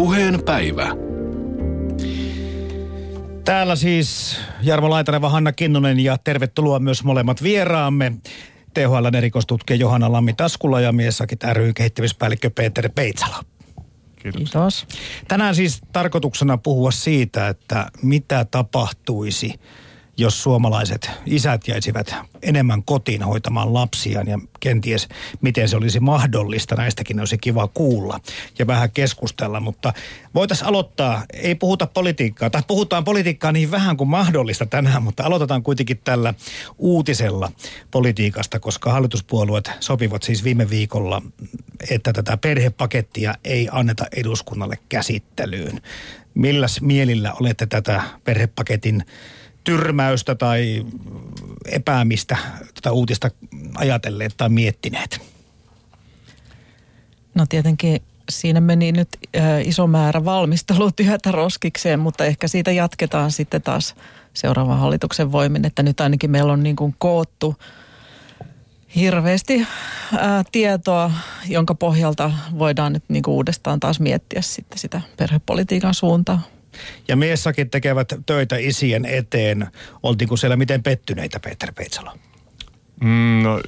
Puheen 0.00 0.42
päivä. 0.44 0.96
Täällä 3.44 3.76
siis 3.76 4.36
Jarmo 4.62 4.90
Laitaneva, 4.90 5.28
Hanna 5.28 5.52
Kinnunen 5.52 6.00
ja 6.00 6.18
tervetuloa 6.18 6.78
myös 6.78 7.04
molemmat 7.04 7.42
vieraamme. 7.42 8.12
THL 8.74 9.14
erikoistutkija 9.16 9.76
Johanna 9.76 10.12
Lammi 10.12 10.32
Taskula 10.32 10.80
ja 10.80 10.92
Miesakit 10.92 11.44
ry 11.52 11.72
kehittämispäällikkö 11.72 12.50
Peter 12.50 12.90
Peitsalo. 12.94 13.34
Kiitos. 14.16 14.42
Kiitos. 14.42 14.86
Tänään 15.28 15.54
siis 15.54 15.80
tarkoituksena 15.92 16.58
puhua 16.58 16.90
siitä, 16.90 17.48
että 17.48 17.90
mitä 18.02 18.44
tapahtuisi, 18.44 19.54
jos 20.20 20.42
suomalaiset 20.42 21.10
isät 21.26 21.68
jäisivät 21.68 22.14
enemmän 22.42 22.82
kotiin 22.82 23.22
hoitamaan 23.22 23.74
lapsiaan 23.74 24.28
ja 24.28 24.38
kenties 24.60 25.08
miten 25.40 25.68
se 25.68 25.76
olisi 25.76 26.00
mahdollista. 26.00 26.74
Näistäkin 26.74 27.20
olisi 27.20 27.38
kiva 27.38 27.68
kuulla 27.68 28.20
ja 28.58 28.66
vähän 28.66 28.90
keskustella, 28.90 29.60
mutta 29.60 29.92
voitaisiin 30.34 30.68
aloittaa, 30.68 31.22
ei 31.32 31.54
puhuta 31.54 31.86
politiikkaa, 31.86 32.50
tai 32.50 32.62
puhutaan 32.66 33.04
politiikkaa 33.04 33.52
niin 33.52 33.70
vähän 33.70 33.96
kuin 33.96 34.08
mahdollista 34.08 34.66
tänään, 34.66 35.02
mutta 35.02 35.24
aloitetaan 35.24 35.62
kuitenkin 35.62 36.00
tällä 36.04 36.34
uutisella 36.78 37.52
politiikasta, 37.90 38.60
koska 38.60 38.92
hallituspuolueet 38.92 39.70
sopivat 39.80 40.22
siis 40.22 40.44
viime 40.44 40.70
viikolla, 40.70 41.22
että 41.90 42.12
tätä 42.12 42.36
perhepakettia 42.36 43.34
ei 43.44 43.68
anneta 43.72 44.04
eduskunnalle 44.16 44.78
käsittelyyn. 44.88 45.80
Milläs 46.34 46.80
mielillä 46.80 47.32
olette 47.40 47.66
tätä 47.66 48.02
perhepaketin 48.24 49.04
tyrmäystä 49.64 50.34
tai 50.34 50.86
epäämistä 51.64 52.36
tätä 52.74 52.92
uutista 52.92 53.30
ajatelleet 53.74 54.34
tai 54.36 54.48
miettineet? 54.48 55.20
No 57.34 57.46
tietenkin 57.48 58.02
siinä 58.30 58.60
meni 58.60 58.92
nyt 58.92 59.08
äh, 59.36 59.66
iso 59.68 59.86
määrä 59.86 60.24
valmistelutyötä 60.24 61.32
roskikseen, 61.32 62.00
mutta 62.00 62.24
ehkä 62.24 62.48
siitä 62.48 62.72
jatketaan 62.72 63.30
sitten 63.30 63.62
taas 63.62 63.94
seuraavan 64.34 64.78
hallituksen 64.78 65.32
voimin, 65.32 65.64
että 65.64 65.82
nyt 65.82 66.00
ainakin 66.00 66.30
meillä 66.30 66.52
on 66.52 66.62
niin 66.62 66.76
kuin 66.76 66.94
koottu 66.98 67.56
hirveästi 68.96 69.66
ää, 70.18 70.44
tietoa, 70.52 71.10
jonka 71.48 71.74
pohjalta 71.74 72.32
voidaan 72.58 72.92
nyt 72.92 73.04
niin 73.08 73.22
kuin 73.22 73.34
uudestaan 73.34 73.80
taas 73.80 74.00
miettiä 74.00 74.42
sitten 74.42 74.78
sitä 74.78 75.00
perhepolitiikan 75.16 75.94
suuntaa. 75.94 76.42
Ja 77.08 77.16
miessakin 77.16 77.70
tekevät 77.70 78.12
töitä 78.26 78.56
isien 78.56 79.04
eteen. 79.04 79.66
Oltiinko 80.02 80.36
siellä 80.36 80.56
miten 80.56 80.82
pettyneitä, 80.82 81.40
Peter 81.40 81.72
Peitsalo? 81.72 82.12
Mm, 83.00 83.42
no, 83.42 83.60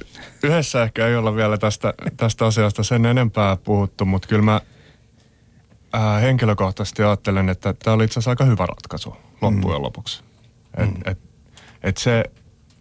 yhdessä 0.43 0.83
ehkä 0.83 1.07
ei 1.07 1.15
olla 1.15 1.35
vielä 1.35 1.57
tästä, 1.57 1.93
tästä 2.17 2.45
asiasta 2.45 2.83
sen 2.83 3.05
enempää 3.05 3.55
puhuttu, 3.55 4.05
mutta 4.05 4.27
kyllä 4.27 4.41
mä 4.41 4.61
ää, 5.93 6.19
henkilökohtaisesti 6.19 7.03
ajattelen, 7.03 7.49
että 7.49 7.73
tämä 7.73 7.95
oli 7.95 8.03
itse 8.03 8.13
asiassa 8.13 8.29
aika 8.29 8.45
hyvä 8.45 8.65
ratkaisu 8.65 9.15
loppujen 9.41 9.79
mm. 9.79 9.83
lopuksi. 9.83 10.23
Et, 10.77 10.89
mm. 10.89 11.01
et, 11.05 11.19
et 11.83 11.97
se 11.97 12.23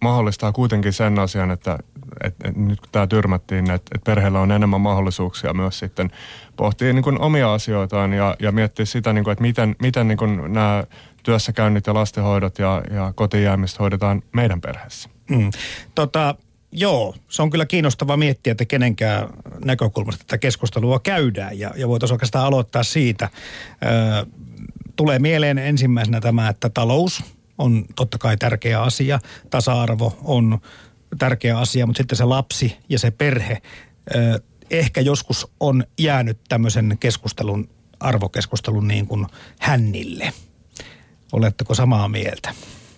mahdollistaa 0.00 0.52
kuitenkin 0.52 0.92
sen 0.92 1.19
asian, 1.19 1.50
että 1.50 1.78
et, 2.24 2.34
et 2.44 2.56
nyt 2.56 2.80
kun 2.80 2.88
tämä 2.92 3.06
tyrmättiin, 3.06 3.70
että 3.70 3.91
et 3.94 4.05
perheellä 4.05 4.41
on 4.41 4.52
enemmän 4.52 4.80
mahdollisuuksia 4.80 5.55
myös 5.55 5.78
sitten 5.78 6.10
pohtia 6.56 6.92
niin 6.92 7.02
kuin 7.02 7.20
omia 7.20 7.55
asioitaan 7.55 8.12
ja, 8.12 8.36
ja 8.41 8.52
miettiä 8.52 8.84
sitä, 8.84 9.12
niin 9.12 9.24
kuin, 9.24 9.32
että 9.32 9.42
miten, 9.42 9.77
miten 9.82 10.08
niin 10.08 10.18
kuin 10.18 10.52
nämä 10.52 10.84
työssäkäynnit 11.22 11.86
ja 11.86 11.94
lastenhoidot 11.94 12.58
ja, 12.58 12.83
ja 12.90 13.12
kotijäämistä 13.16 13.78
hoidetaan 13.80 14.22
meidän 14.33 14.60
perheessä. 14.60 15.08
Mm. 15.30 15.50
Tota, 15.94 16.34
joo, 16.72 17.14
se 17.28 17.42
on 17.42 17.50
kyllä 17.50 17.66
kiinnostava 17.66 18.16
miettiä, 18.16 18.50
että 18.50 18.64
kenenkään 18.64 19.28
näkökulmasta 19.64 20.24
tätä 20.24 20.38
keskustelua 20.38 21.00
käydään 21.00 21.58
ja, 21.58 21.70
ja 21.77 21.88
voitaisiin 21.88 22.14
oikeastaan 22.14 22.46
aloittaa 22.46 22.83
siitä. 22.83 23.28
Ö, 23.83 24.27
tulee 24.96 25.18
mieleen 25.18 25.58
ensimmäisenä 25.58 26.20
tämä, 26.20 26.48
että 26.48 26.68
talous 26.68 27.24
on 27.58 27.84
totta 27.96 28.18
kai 28.18 28.36
tärkeä 28.36 28.83
asia, 28.83 29.18
tasa-arvo 29.51 30.18
on 30.24 30.58
tärkeä 31.18 31.58
asia, 31.58 31.86
mutta 31.86 31.98
sitten 31.98 32.18
se 32.18 32.24
lapsi 32.24 32.77
ja 32.89 32.98
se 32.98 33.11
perhe 33.11 33.62
ö, 34.14 34.40
ehkä 34.70 35.00
joskus 35.00 35.46
on 35.61 35.84
jäänyt 35.98 36.39
tämmöisen 36.48 36.96
keskustelun, 37.00 37.68
arvokeskustelun 38.00 38.89
niin 38.89 39.06
kuin 39.06 39.27
hännille. 39.61 40.33
Oletteko 41.33 41.74
samaa 41.74 42.08
mieltä? 42.08 42.55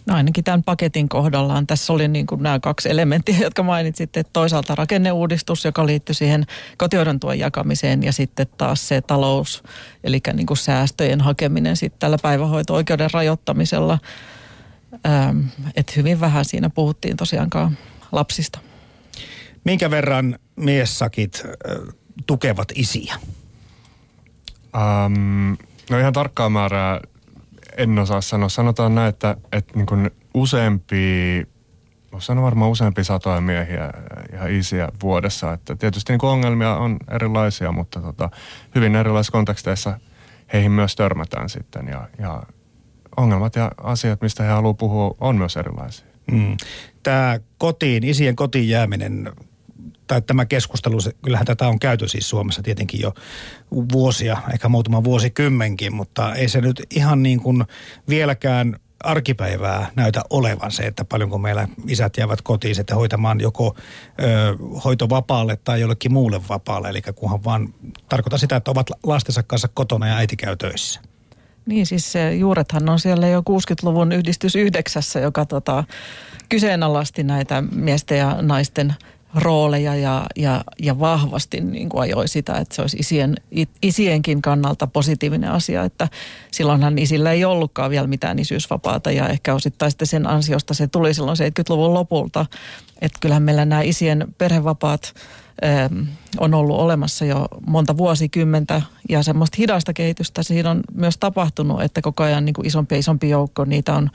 No 0.06 0.14
ainakin 0.14 0.44
tämän 0.44 0.62
paketin 0.62 1.08
kohdallaan 1.08 1.66
tässä 1.66 1.92
oli 1.92 2.08
niin 2.08 2.26
kuin 2.26 2.42
nämä 2.42 2.60
kaksi 2.60 2.90
elementtiä, 2.90 3.36
jotka 3.40 3.62
mainitsitte. 3.62 4.24
Toisaalta 4.32 4.74
rakenneuudistus, 4.74 5.64
joka 5.64 5.86
liittyy 5.86 6.14
siihen 6.14 6.44
kotihoidon 6.78 7.20
tuen 7.20 7.38
jakamiseen 7.38 8.02
ja 8.02 8.12
sitten 8.12 8.46
taas 8.56 8.88
se 8.88 9.00
talous, 9.00 9.62
eli 10.04 10.20
niin 10.32 10.46
kuin 10.46 10.56
säästöjen 10.56 11.20
hakeminen 11.20 11.76
sitten 11.76 12.00
tällä 12.00 12.18
päivähoito-oikeuden 12.22 13.10
rajoittamisella. 13.12 13.98
Ähm, 15.06 15.40
että 15.76 15.92
hyvin 15.96 16.20
vähän 16.20 16.44
siinä 16.44 16.70
puhuttiin 16.70 17.16
tosiaankaan 17.16 17.78
lapsista. 18.14 18.58
Minkä 19.64 19.90
verran 19.90 20.38
miessakit 20.56 21.42
äh, 21.44 21.94
tukevat 22.26 22.68
isiä? 22.74 23.14
Um, 24.74 25.56
no 25.90 25.98
ihan 25.98 26.12
tarkkaa 26.12 26.50
määrää 26.50 27.00
en 27.76 27.98
osaa 27.98 28.20
sanoa. 28.20 28.48
Sanotaan 28.48 28.94
näin, 28.94 29.08
että, 29.08 29.36
että 29.52 29.72
niin 29.76 29.86
kuin 29.86 30.10
useampi, 30.34 30.96
voisi 32.12 32.26
sanoa 32.26 32.44
varmaan 32.44 32.70
useampi 32.70 33.04
satoja 33.04 33.40
miehiä 33.40 33.92
ja 34.32 34.46
isiä 34.58 34.88
vuodessa. 35.02 35.52
Että 35.52 35.76
tietysti 35.76 36.12
niin 36.12 36.20
kuin 36.20 36.30
ongelmia 36.30 36.76
on 36.76 36.96
erilaisia, 37.10 37.72
mutta 37.72 38.00
tota, 38.00 38.30
hyvin 38.74 38.96
erilaisissa 38.96 39.32
konteksteissa 39.32 40.00
heihin 40.52 40.72
myös 40.72 40.96
törmätään 40.96 41.48
sitten. 41.48 41.88
Ja, 41.88 42.08
ja 42.18 42.42
ongelmat 43.16 43.56
ja 43.56 43.70
asiat, 43.82 44.20
mistä 44.22 44.42
he 44.42 44.48
haluavat 44.48 44.78
puhua, 44.78 45.14
on 45.20 45.36
myös 45.36 45.56
erilaisia. 45.56 46.06
Mm. 46.30 46.56
Tämä 47.04 47.40
kotiin, 47.58 48.04
isien 48.04 48.36
kotiin 48.36 48.68
jääminen 48.68 49.32
tai 50.06 50.22
tämä 50.22 50.46
keskustelu, 50.46 50.98
kyllähän 51.22 51.46
tätä 51.46 51.68
on 51.68 51.78
käyty 51.78 52.08
siis 52.08 52.28
Suomessa 52.28 52.62
tietenkin 52.62 53.00
jo 53.00 53.14
vuosia, 53.92 54.36
ehkä 54.52 54.68
muutama 54.68 55.04
vuosikymmenkin, 55.04 55.94
mutta 55.94 56.34
ei 56.34 56.48
se 56.48 56.60
nyt 56.60 56.82
ihan 56.90 57.22
niin 57.22 57.40
kuin 57.40 57.64
vieläkään 58.08 58.76
arkipäivää 59.00 59.90
näytä 59.96 60.22
olevan 60.30 60.72
se, 60.72 60.82
että 60.82 61.04
paljonko 61.04 61.38
meillä 61.38 61.68
isät 61.88 62.16
jäävät 62.16 62.42
kotiin 62.42 62.74
sitten 62.74 62.96
hoitamaan 62.96 63.40
joko 63.40 63.76
ö, 64.22 64.56
hoitovapaalle 64.84 65.58
tai 65.64 65.80
jollekin 65.80 66.12
muulle 66.12 66.40
vapaalle. 66.48 66.88
Eli 66.88 67.02
kunhan 67.14 67.44
vaan 67.44 67.74
tarkoita 68.08 68.38
sitä, 68.38 68.56
että 68.56 68.70
ovat 68.70 68.86
lastensa 69.02 69.42
kanssa 69.42 69.68
kotona 69.74 70.08
ja 70.08 70.16
äiti 70.16 70.36
käy 70.36 70.56
töissä. 70.56 71.00
Niin 71.66 71.86
siis 71.86 72.12
se 72.12 72.34
juurethan 72.34 72.88
on 72.88 72.98
siellä 72.98 73.28
jo 73.28 73.40
60-luvun 73.40 74.12
yhdistys 74.12 74.56
yhdeksässä, 74.56 75.20
joka 75.20 75.44
tota, 75.44 75.84
kyseenalaisti 76.48 77.22
näitä 77.22 77.62
miesten 77.72 78.18
ja 78.18 78.36
naisten 78.42 78.94
rooleja 79.34 79.96
ja, 79.96 80.26
ja, 80.36 80.64
ja 80.78 80.98
vahvasti 81.00 81.60
niin 81.60 81.88
kuin 81.88 82.02
ajoi 82.02 82.28
sitä, 82.28 82.52
että 82.52 82.74
se 82.74 82.82
olisi 82.82 82.96
isien, 82.96 83.34
isienkin 83.82 84.42
kannalta 84.42 84.86
positiivinen 84.86 85.50
asia, 85.50 85.84
että 85.84 86.08
silloinhan 86.50 86.98
isillä 86.98 87.32
ei 87.32 87.44
ollutkaan 87.44 87.90
vielä 87.90 88.06
mitään 88.06 88.38
isyysvapaata 88.38 89.10
ja 89.10 89.28
ehkä 89.28 89.54
osittain 89.54 89.90
sitten 89.90 90.08
sen 90.08 90.26
ansiosta 90.26 90.74
se 90.74 90.86
tuli 90.86 91.14
silloin 91.14 91.38
70-luvun 91.38 91.94
lopulta, 91.94 92.46
että 93.00 93.18
kyllähän 93.20 93.42
meillä 93.42 93.64
nämä 93.64 93.82
isien 93.82 94.34
perhevapaat 94.38 95.14
on 96.38 96.54
ollut 96.54 96.78
olemassa 96.78 97.24
jo 97.24 97.48
monta 97.66 97.96
vuosikymmentä 97.96 98.82
ja 99.08 99.22
semmoista 99.22 99.56
hidasta 99.58 99.92
kehitystä 99.92 100.42
siinä 100.42 100.70
on 100.70 100.80
myös 100.94 101.18
tapahtunut, 101.18 101.82
että 101.82 102.02
koko 102.02 102.22
ajan 102.22 102.44
niin 102.44 102.54
kuin 102.54 102.66
isompi 102.66 102.94
ja 102.94 102.98
isompi 102.98 103.28
joukko 103.28 103.64
niitä 103.64 103.94
on 103.94 104.10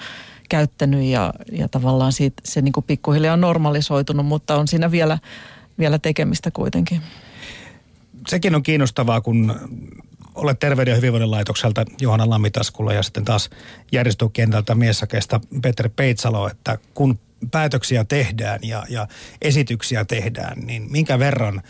käyttänyt 0.50 1.03
ja, 1.03 1.33
ja 1.51 1.67
tavallaan 1.67 2.13
siitä, 2.13 2.41
se 2.45 2.61
niin 2.61 2.72
kuin 2.72 2.83
pikkuhiljaa 2.83 3.33
on 3.33 3.41
normalisoitunut, 3.41 4.25
mutta 4.25 4.55
on 4.55 4.67
siinä 4.67 4.91
vielä, 4.91 5.17
vielä 5.79 6.00
tekemistä 6.00 6.51
kuitenkin. 6.51 7.01
Sekin 8.27 8.56
on 8.56 8.63
kiinnostavaa, 8.63 9.21
kun 9.21 9.56
olet 10.36 10.59
Terveyden 10.59 10.91
ja 10.91 10.95
hyvinvoinnin 10.95 11.31
laitokselta 11.31 11.86
Johanna 12.01 12.30
Lammitaskulla 12.30 12.94
ja 12.94 13.03
sitten 13.03 13.25
taas 13.25 13.50
järjestökentältä 13.91 14.75
Miessakeesta 14.75 15.41
Peter 15.62 15.89
Peitsalo, 15.95 16.50
että 16.50 16.77
kun 16.94 17.19
päätöksiä 17.51 18.03
tehdään 18.03 18.59
ja, 18.63 18.83
ja 18.89 19.07
esityksiä 19.41 20.06
tehdään, 20.06 20.59
niin 20.59 20.91
minkä 20.91 21.19
verran 21.19 21.62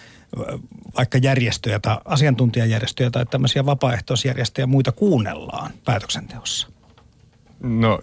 vaikka 0.98 1.18
järjestöjä 1.18 1.80
tai 1.80 1.98
asiantuntijajärjestöjä 2.06 3.12
tai 3.12 3.26
tämmöisiä 3.26 3.66
vapaaehtoisjärjestöjä 3.66 4.68
muita 4.68 4.92
kuunnellaan 4.92 5.72
päätöksenteossa? 5.86 6.68
No, 7.64 8.00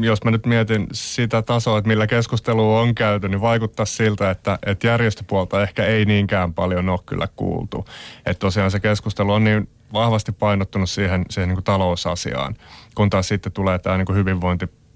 jos 0.00 0.24
mä 0.24 0.30
nyt 0.30 0.46
mietin 0.46 0.86
sitä 0.92 1.42
tasoa, 1.42 1.78
että 1.78 1.88
millä 1.88 2.06
keskustelua 2.06 2.80
on 2.80 2.94
käyty, 2.94 3.28
niin 3.28 3.40
vaikuttaa 3.40 3.86
siltä, 3.86 4.30
että, 4.30 4.58
että 4.66 4.86
järjestöpuolta 4.86 5.62
ehkä 5.62 5.86
ei 5.86 6.04
niinkään 6.04 6.54
paljon 6.54 6.88
ole 6.88 7.00
kyllä 7.06 7.28
kuultu. 7.36 7.86
Että 8.26 8.40
tosiaan 8.40 8.70
se 8.70 8.80
keskustelu 8.80 9.32
on 9.32 9.44
niin 9.44 9.68
vahvasti 9.92 10.32
painottunut 10.32 10.90
siihen, 10.90 11.24
siihen 11.30 11.48
niin 11.48 11.56
kuin 11.56 11.64
talousasiaan, 11.64 12.56
kun 12.94 13.10
taas 13.10 13.28
sitten 13.28 13.52
tulee 13.52 13.78
tämä 13.78 13.96
niin 13.96 14.06
kuin 14.06 14.16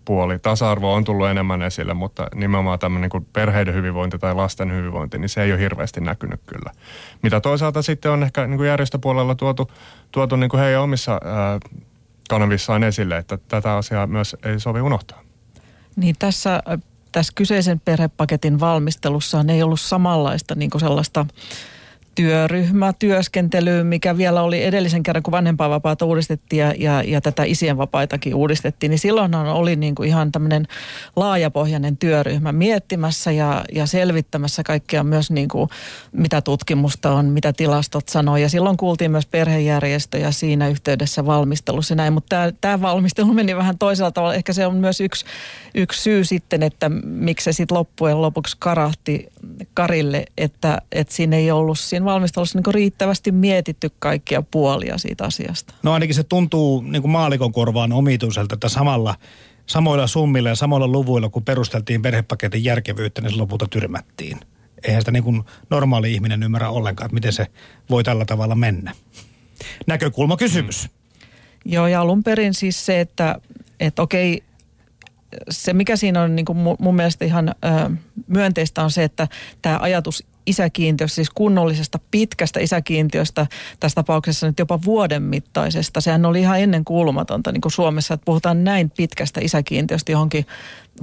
hyvinvointipuoli. 0.08 0.38
Tasa-arvo 0.38 0.94
on 0.94 1.04
tullut 1.04 1.26
enemmän 1.26 1.62
esille, 1.62 1.94
mutta 1.94 2.28
nimenomaan 2.34 2.78
tämmöinen 2.78 3.02
niin 3.02 3.10
kuin 3.10 3.26
perheiden 3.32 3.74
hyvinvointi 3.74 4.18
tai 4.18 4.34
lasten 4.34 4.72
hyvinvointi, 4.72 5.18
niin 5.18 5.28
se 5.28 5.42
ei 5.42 5.52
ole 5.52 5.60
hirveästi 5.60 6.00
näkynyt 6.00 6.40
kyllä 6.46 6.72
mitä 7.22 7.40
toisaalta 7.40 7.82
sitten 7.82 8.10
on 8.10 8.22
ehkä 8.22 8.46
niin 8.46 8.56
kuin 8.56 8.68
järjestöpuolella 8.68 9.34
tuotu, 9.34 9.70
tuotu 10.12 10.36
niin 10.36 10.50
kuin 10.50 10.60
heidän 10.60 10.82
omissa 10.82 11.12
ää, 11.12 11.58
kanavissaan 12.28 12.84
esille, 12.84 13.16
että 13.16 13.38
tätä 13.48 13.76
asiaa 13.76 14.06
myös 14.06 14.36
ei 14.42 14.60
sovi 14.60 14.80
unohtaa. 14.80 15.20
Niin 15.96 16.16
tässä, 16.18 16.62
tässä 17.12 17.32
kyseisen 17.36 17.80
perhepaketin 17.80 18.60
valmistelussa 18.60 19.44
ei 19.48 19.62
ollut 19.62 19.80
samanlaista 19.80 20.54
niin 20.54 20.70
kuin 20.70 20.80
sellaista 20.80 21.26
työryhmätyöskentelyyn, 22.18 23.86
mikä 23.86 24.16
vielä 24.16 24.42
oli 24.42 24.64
edellisen 24.64 25.02
kerran, 25.02 25.22
kun 25.22 25.32
vanhempainvapaata 25.32 26.04
uudistettiin 26.04 26.60
ja, 26.60 26.74
ja, 26.78 27.02
ja 27.02 27.20
tätä 27.20 27.44
isien 27.44 27.78
vapaitakin 27.78 28.34
uudistettiin, 28.34 28.90
niin 28.90 28.98
silloinhan 28.98 29.46
oli 29.46 29.76
niin 29.76 29.94
kuin 29.94 30.08
ihan 30.08 30.32
tämmöinen 30.32 30.66
laajapohjainen 31.16 31.96
työryhmä 31.96 32.52
miettimässä 32.52 33.32
ja, 33.32 33.64
ja 33.72 33.86
selvittämässä 33.86 34.62
kaikkea 34.62 35.04
myös 35.04 35.30
niin 35.30 35.48
kuin, 35.48 35.68
mitä 36.12 36.40
tutkimusta 36.40 37.12
on, 37.12 37.26
mitä 37.26 37.52
tilastot 37.52 38.08
sanoo. 38.08 38.36
Ja 38.36 38.48
silloin 38.48 38.76
kuultiin 38.76 39.10
myös 39.10 39.26
perhejärjestöjä 39.26 40.30
siinä 40.30 40.68
yhteydessä 40.68 41.26
valmistelussa 41.26 41.94
näin, 41.94 42.12
mutta 42.12 42.28
tämä, 42.28 42.52
tämä 42.60 42.80
valmistelu 42.80 43.34
meni 43.34 43.56
vähän 43.56 43.78
toisella 43.78 44.10
tavalla. 44.10 44.34
Ehkä 44.34 44.52
se 44.52 44.66
on 44.66 44.76
myös 44.76 45.00
yksi, 45.00 45.24
yksi 45.74 46.02
syy 46.02 46.24
sitten, 46.24 46.62
että 46.62 46.88
miksi 47.04 47.44
se 47.44 47.52
sitten 47.52 47.78
loppujen 47.78 48.22
lopuksi 48.22 48.56
karahti 48.58 49.28
Karille, 49.74 50.24
että, 50.38 50.82
että 50.92 51.14
siinä 51.14 51.36
ei 51.36 51.50
ollut 51.50 51.78
siinä 51.78 52.04
valmistelussa 52.12 52.58
niin 52.58 52.74
riittävästi 52.74 53.32
mietitty 53.32 53.90
kaikkia 53.98 54.42
puolia 54.42 54.98
siitä 54.98 55.24
asiasta? 55.24 55.74
No 55.82 55.92
ainakin 55.92 56.14
se 56.14 56.22
tuntuu 56.22 56.80
niin 56.80 57.02
kuin 57.02 57.12
maalikon 57.12 57.52
korvaan 57.52 57.92
omituiselta, 57.92 58.54
että 58.54 58.68
samalla, 58.68 59.14
samoilla 59.66 60.06
summilla 60.06 60.48
ja 60.48 60.54
samoilla 60.54 60.88
luvuilla, 60.88 61.28
kun 61.28 61.44
perusteltiin 61.44 62.02
perhepaketin 62.02 62.64
järkevyyttä, 62.64 63.20
niin 63.20 63.30
se 63.30 63.36
lopulta 63.36 63.66
tyrmättiin. 63.66 64.40
Eihän 64.82 65.02
sitä 65.02 65.10
niin 65.10 65.24
kuin 65.24 65.42
normaali 65.70 66.12
ihminen 66.12 66.42
ymmärrä 66.42 66.70
ollenkaan, 66.70 67.06
että 67.06 67.14
miten 67.14 67.32
se 67.32 67.46
voi 67.90 68.04
tällä 68.04 68.24
tavalla 68.24 68.54
mennä. 68.54 68.92
Näkökulma 69.86 70.36
kysymys. 70.36 70.84
Mm. 70.84 70.90
Joo, 71.72 71.86
ja 71.86 72.00
alun 72.00 72.22
perin 72.22 72.54
siis 72.54 72.86
se, 72.86 73.00
että, 73.00 73.40
että 73.80 74.02
okei, 74.02 74.42
se 75.50 75.72
mikä 75.72 75.96
siinä 75.96 76.22
on 76.22 76.36
niin 76.36 76.46
kuin 76.46 76.58
mun 76.78 76.96
mielestä 76.96 77.24
ihan 77.24 77.48
ö, 77.48 77.90
myönteistä 78.26 78.82
on 78.82 78.90
se, 78.90 79.04
että 79.04 79.28
tämä 79.62 79.78
ajatus 79.80 80.26
isäkiintiöstä, 80.48 81.14
siis 81.14 81.30
kunnollisesta 81.30 81.98
pitkästä 82.10 82.60
isäkiintiöstä, 82.60 83.46
tässä 83.80 83.94
tapauksessa 83.94 84.46
nyt 84.46 84.58
jopa 84.58 84.78
vuoden 84.84 85.22
mittaisesta. 85.22 86.00
Sehän 86.00 86.26
oli 86.26 86.40
ihan 86.40 86.60
ennen 86.60 86.84
kuulumatonta 86.84 87.52
niin 87.52 87.60
kuin 87.60 87.72
Suomessa, 87.72 88.14
että 88.14 88.24
puhutaan 88.24 88.64
näin 88.64 88.90
pitkästä 88.90 89.40
isäkiintiöstä 89.40 90.12
johonkin 90.12 90.46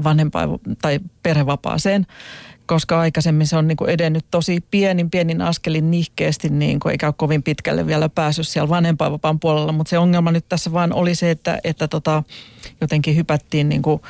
vanhempain- 0.04 0.78
tai 0.82 1.00
perhevapaaseen 1.24 2.06
koska 2.66 3.00
aikaisemmin 3.00 3.48
se 3.48 3.58
on 3.58 3.68
niin 3.68 3.76
kuin 3.76 3.90
edennyt 3.90 4.26
tosi 4.32 4.64
pienin, 4.72 5.10
pienin 5.10 5.42
askelin 5.42 5.92
nihkeästi, 5.92 6.50
niin 6.50 6.80
kuin 6.80 6.92
eikä 6.92 7.08
ole 7.08 7.14
kovin 7.18 7.44
pitkälle 7.44 7.88
vielä 7.88 8.10
päässyt 8.10 8.48
siellä 8.48 8.70
vanhempainvapaan 8.70 9.40
puolella. 9.40 9.72
Mutta 9.72 9.90
se 9.90 9.98
ongelma 9.98 10.32
nyt 10.32 10.50
tässä 10.50 10.72
vaan 10.72 10.94
oli 10.94 11.16
se, 11.16 11.32
että, 11.32 11.60
että 11.64 11.88
tota, 11.88 12.24
jotenkin 12.82 13.16
hypättiin 13.16 13.70
niin 13.70 13.82
kuin 13.82 14.02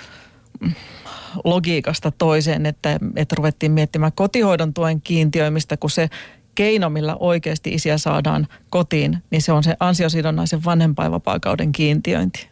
logiikasta 1.44 2.12
toiseen, 2.12 2.66
että, 2.66 3.00
että 3.16 3.36
ruvettiin 3.36 3.72
miettimään 3.72 4.12
kotihoidon 4.16 4.74
tuen 4.74 5.02
kiintiöimistä, 5.02 5.78
kun 5.78 5.90
se 5.90 6.10
keino, 6.56 6.90
millä 6.90 7.16
oikeasti 7.16 7.74
isiä 7.74 7.98
saadaan 7.98 8.48
kotiin, 8.70 9.18
niin 9.32 9.42
se 9.42 9.52
on 9.52 9.64
se 9.64 9.76
ansiosidonnaisen 9.80 10.66
vanhempainvapaakauden 10.66 11.72
kiintiöinti. 11.72 12.48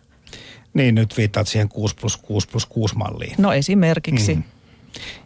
Niin, 0.74 0.96
nyt 0.96 1.18
viittaat 1.18 1.48
siihen 1.48 1.70
6 1.70 1.96
plus 2.02 2.18
6 2.18 2.48
plus 2.48 2.66
6 2.66 2.96
malliin. 2.96 3.36
No 3.38 3.54
esimerkiksi. 3.54 4.36
Mm. 4.36 4.44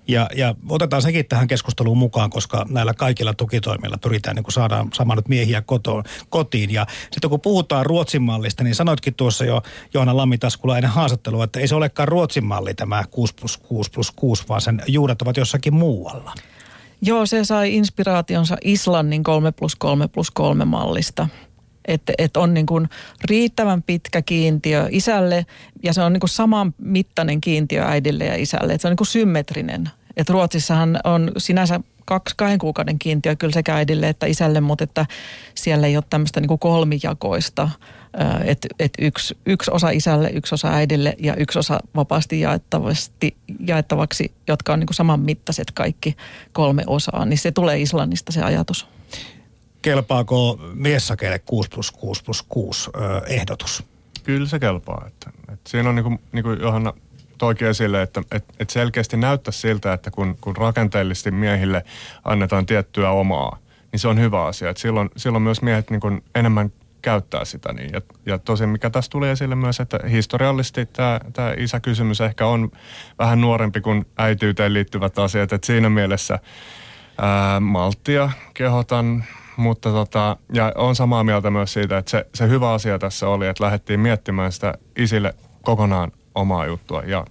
Ja, 0.07 0.29
ja 0.35 0.55
otetaan 0.69 1.01
sekin 1.01 1.25
tähän 1.25 1.47
keskusteluun 1.47 1.97
mukaan, 1.97 2.29
koska 2.29 2.65
näillä 2.69 2.93
kaikilla 2.93 3.33
tukitoimilla 3.33 3.97
pyritään 3.97 4.35
niin 4.35 4.45
saadaan 4.49 4.89
saamaan 4.93 5.17
nyt 5.17 5.27
miehiä 5.27 5.61
kotoon, 5.61 6.03
kotiin. 6.29 6.73
Ja 6.73 6.85
sitten 7.11 7.29
kun 7.29 7.41
puhutaan 7.41 7.85
Ruotsin 7.85 8.21
mallista, 8.21 8.63
niin 8.63 8.75
sanoitkin 8.75 9.13
tuossa 9.13 9.45
jo 9.45 9.61
Joona 9.93 10.17
Lammitaskula 10.17 10.77
ennen 10.77 10.91
haastattelua, 10.91 11.43
että 11.43 11.59
ei 11.59 11.67
se 11.67 11.75
olekaan 11.75 12.07
Ruotsin 12.07 12.45
malli 12.45 12.73
tämä 12.73 13.03
6 13.11 13.33
plus 13.39 13.57
6 13.57 13.91
plus 13.91 14.11
6, 14.11 14.43
vaan 14.49 14.61
sen 14.61 14.81
juuret 14.87 15.21
ovat 15.21 15.37
jossakin 15.37 15.73
muualla. 15.73 16.33
Joo, 17.01 17.25
se 17.25 17.43
sai 17.43 17.75
inspiraationsa 17.75 18.57
Islannin 18.63 19.23
3 19.23 19.51
plus 19.51 19.75
3 19.75 20.07
plus 20.07 20.31
3 20.31 20.65
mallista 20.65 21.27
että, 21.87 22.13
että 22.17 22.39
on 22.39 22.53
niin 22.53 22.65
kuin 22.65 22.89
riittävän 23.29 23.83
pitkä 23.83 24.21
kiintiö 24.21 24.87
isälle 24.91 25.45
ja 25.83 25.93
se 25.93 26.01
on 26.01 26.13
niin 26.13 26.19
kuin 26.21 26.29
saman 26.29 26.73
mittainen 26.77 27.41
kiintiö 27.41 27.85
äidille 27.85 28.25
ja 28.25 28.35
isälle. 28.35 28.73
Että 28.73 28.81
se 28.81 28.87
on 28.87 28.91
niin 28.91 28.97
kuin 28.97 29.07
symmetrinen. 29.07 29.89
Että 30.17 30.33
Ruotsissahan 30.33 30.99
on 31.03 31.31
sinänsä 31.37 31.79
kaksi, 32.05 32.35
kahden 32.37 32.59
kuukauden 32.59 32.99
kiintiö 32.99 33.35
kyllä 33.35 33.53
sekä 33.53 33.75
äidille 33.75 34.09
että 34.09 34.25
isälle, 34.25 34.61
mutta 34.61 34.83
että 34.83 35.05
siellä 35.55 35.87
ei 35.87 35.97
ole 35.97 36.03
tämmöistä 36.09 36.39
niin 36.39 36.47
kuin 36.47 36.59
kolmijakoista, 36.59 37.69
että 38.43 38.67
et 38.79 38.93
yksi, 38.99 39.37
yksi 39.45 39.71
osa 39.71 39.89
isälle, 39.89 40.29
yksi 40.29 40.55
osa 40.55 40.69
äidille 40.69 41.15
ja 41.19 41.35
yksi 41.35 41.59
osa 41.59 41.79
vapaasti 41.95 42.39
jaettavasti, 42.39 43.37
jaettavaksi, 43.67 44.31
jotka 44.47 44.73
on 44.73 44.79
niin 44.79 44.87
kuin 44.87 44.95
saman 44.95 45.19
mittaiset 45.19 45.71
kaikki 45.71 46.17
kolme 46.53 46.83
osaa. 46.87 47.25
Niin 47.25 47.37
se 47.37 47.51
tulee 47.51 47.81
Islannista 47.81 48.31
se 48.31 48.41
ajatus 48.41 48.87
kelpaako 49.87 50.59
miessakeille 50.73 51.39
6 51.39 51.69
plus 51.69 51.91
6 51.91 52.23
plus 52.23 52.45
6 52.49 52.89
ö, 52.95 53.21
ehdotus? 53.27 53.83
Kyllä 54.23 54.47
se 54.47 54.59
kelpaa. 54.59 55.03
Että, 55.07 55.29
että 55.53 55.69
siinä 55.69 55.89
on 55.89 55.95
niin 55.95 56.03
kuin, 56.03 56.19
niin 56.31 56.43
kuin 56.43 56.59
Johanna 56.61 56.93
toikin 57.37 57.67
esille, 57.67 58.01
että, 58.01 58.21
että, 58.31 58.53
että 58.59 58.73
selkeästi 58.73 59.17
näyttää 59.17 59.51
siltä, 59.51 59.93
että 59.93 60.11
kun, 60.11 60.37
kun 60.41 60.57
rakenteellisesti 60.57 61.31
miehille 61.31 61.83
annetaan 62.23 62.65
tiettyä 62.65 63.11
omaa, 63.11 63.57
niin 63.91 63.99
se 63.99 64.07
on 64.07 64.19
hyvä 64.19 64.45
asia. 64.45 64.69
Että 64.69 64.81
silloin, 64.81 65.09
silloin 65.17 65.41
myös 65.41 65.61
miehet 65.61 65.89
niin 65.89 66.01
kuin 66.01 66.23
enemmän 66.35 66.71
käyttää 67.01 67.45
sitä. 67.45 67.73
Niin. 67.73 67.89
Ja, 67.93 68.01
ja 68.25 68.37
tosin 68.37 68.69
mikä 68.69 68.89
tässä 68.89 69.11
tuli 69.11 69.29
esille 69.29 69.55
myös, 69.55 69.79
että 69.79 69.99
historiallisesti 70.09 70.85
tämä, 70.85 71.19
tämä 71.33 71.53
isäkysymys 71.57 72.21
ehkä 72.21 72.47
on 72.47 72.71
vähän 73.19 73.41
nuorempi 73.41 73.81
kuin 73.81 74.05
äityyteen 74.17 74.73
liittyvät 74.73 75.19
asiat. 75.19 75.53
Että 75.53 75.67
siinä 75.67 75.89
mielessä 75.89 76.39
ää, 77.17 77.59
malttia 77.59 78.29
kehotan 78.53 79.23
mutta 79.57 79.91
tota, 79.91 80.37
ja 80.53 80.71
on 80.75 80.95
samaa 80.95 81.23
mieltä 81.23 81.49
myös 81.49 81.73
siitä, 81.73 81.97
että 81.97 82.11
se, 82.11 82.25
se 82.33 82.47
hyvä 82.47 82.71
asia 82.71 82.99
tässä 82.99 83.27
oli, 83.27 83.47
että 83.47 83.63
lähdettiin 83.63 83.99
miettimään 83.99 84.51
sitä 84.51 84.73
isille 84.95 85.35
kokonaan 85.61 86.11
omaa 86.35 86.65
juttua 86.65 87.01
ja, 87.01 87.25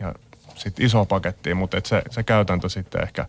ja 0.00 0.14
sitten 0.54 0.86
iso 0.86 1.04
pakettiin, 1.04 1.56
mutta 1.56 1.76
et 1.76 1.86
se, 1.86 2.02
se 2.10 2.22
käytäntö 2.22 2.68
sitten 2.68 3.02
ehkä, 3.02 3.26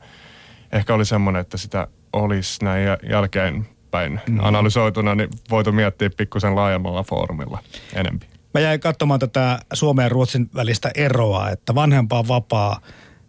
ehkä 0.71 0.93
oli 0.93 1.05
semmoinen, 1.05 1.39
että 1.39 1.57
sitä 1.57 1.87
olisi 2.13 2.63
näin 2.63 2.87
jälkeenpäin 3.09 4.21
mm. 4.29 4.39
analysoituna, 4.39 5.15
niin 5.15 5.29
voitu 5.49 5.71
miettiä 5.71 6.09
pikkusen 6.17 6.55
laajemmalla 6.55 7.03
foorumilla 7.03 7.59
enempi. 7.93 8.27
Mä 8.53 8.59
jäin 8.59 8.79
katsomaan 8.79 9.19
tätä 9.19 9.59
Suomen 9.73 10.03
ja 10.03 10.09
Ruotsin 10.09 10.49
välistä 10.55 10.91
eroa, 10.95 11.49
että 11.49 11.75
vanhempaa 11.75 12.27
vapaa, 12.27 12.81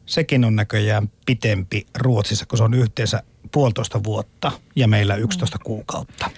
sekin 0.06 0.44
on 0.44 0.56
näköjään 0.56 1.10
pitempi 1.26 1.86
Ruotsissa, 1.98 2.46
kun 2.46 2.58
se 2.58 2.64
on 2.64 2.74
yhteensä 2.74 3.22
puolitoista 3.52 4.04
vuotta 4.04 4.52
ja 4.76 4.88
meillä 4.88 5.14
11 5.14 5.58
kuukautta. 5.64 6.30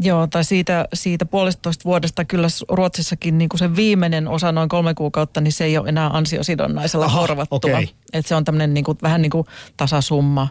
Joo, 0.00 0.26
tai 0.26 0.44
siitä, 0.44 0.88
siitä 0.94 1.24
puolitoista 1.24 1.84
vuodesta 1.84 2.24
kyllä 2.24 2.48
Ruotsissakin 2.68 3.38
niin 3.38 3.48
kuin 3.48 3.58
se 3.58 3.76
viimeinen 3.76 4.28
osa, 4.28 4.52
noin 4.52 4.68
kolme 4.68 4.94
kuukautta, 4.94 5.40
niin 5.40 5.52
se 5.52 5.64
ei 5.64 5.78
ole 5.78 5.88
enää 5.88 6.10
ansiosidonnaisella 6.12 7.06
Aha, 7.06 7.20
korvattua. 7.20 7.56
Okay. 7.56 7.86
Et 8.12 8.26
se 8.26 8.34
on 8.34 8.44
tämmöinen 8.44 8.74
niin 8.74 8.84
kuin, 8.84 8.98
vähän 9.02 9.22
niin 9.22 9.30
kuin 9.30 9.46
tasasumma. 9.76 10.48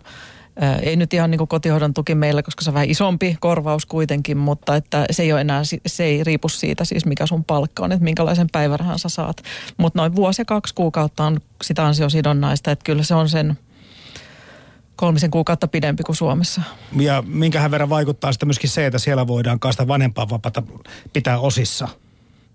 Ei 0.81 0.95
nyt 0.95 1.13
ihan 1.13 1.31
niin 1.31 1.37
kuin 1.37 1.47
kotihoidon 1.47 1.93
tuki 1.93 2.15
meillä, 2.15 2.43
koska 2.43 2.63
se 2.63 2.69
on 2.69 2.73
vähän 2.73 2.89
isompi 2.89 3.37
korvaus 3.39 3.85
kuitenkin, 3.85 4.37
mutta 4.37 4.75
että 4.75 5.05
se 5.11 5.23
ei 5.23 5.33
ole 5.33 5.41
enää, 5.41 5.61
se 5.85 6.03
ei 6.03 6.23
riipu 6.23 6.49
siitä 6.49 6.85
siis 6.85 7.05
mikä 7.05 7.25
sun 7.25 7.43
palkka 7.43 7.83
on, 7.83 7.91
että 7.91 8.03
minkälaisen 8.03 8.47
päivärahan 8.51 8.99
sä 8.99 9.09
saat. 9.09 9.43
Mutta 9.77 9.99
noin 9.99 10.15
vuosi 10.15 10.41
ja 10.41 10.45
kaksi 10.45 10.73
kuukautta 10.73 11.23
on 11.23 11.41
sitä 11.63 11.85
ansiosidonnaista, 11.85 12.71
että 12.71 12.83
kyllä 12.83 13.03
se 13.03 13.15
on 13.15 13.29
sen– 13.29 13.53
kolmisen 14.95 15.31
kuukautta 15.31 15.67
pidempi 15.67 16.03
kuin 16.03 16.15
Suomessa. 16.15 16.61
Ja 16.99 17.23
minkähän 17.27 17.71
verran 17.71 17.89
vaikuttaa 17.89 18.31
sitten 18.31 18.47
myöskin 18.47 18.69
se, 18.69 18.85
että 18.85 18.99
siellä 18.99 19.27
voidaan 19.27 19.59
kaasta 19.59 19.87
vanhempaa 19.87 20.29
vapaata 20.29 20.63
pitää 21.13 21.39
osissa? 21.39 21.87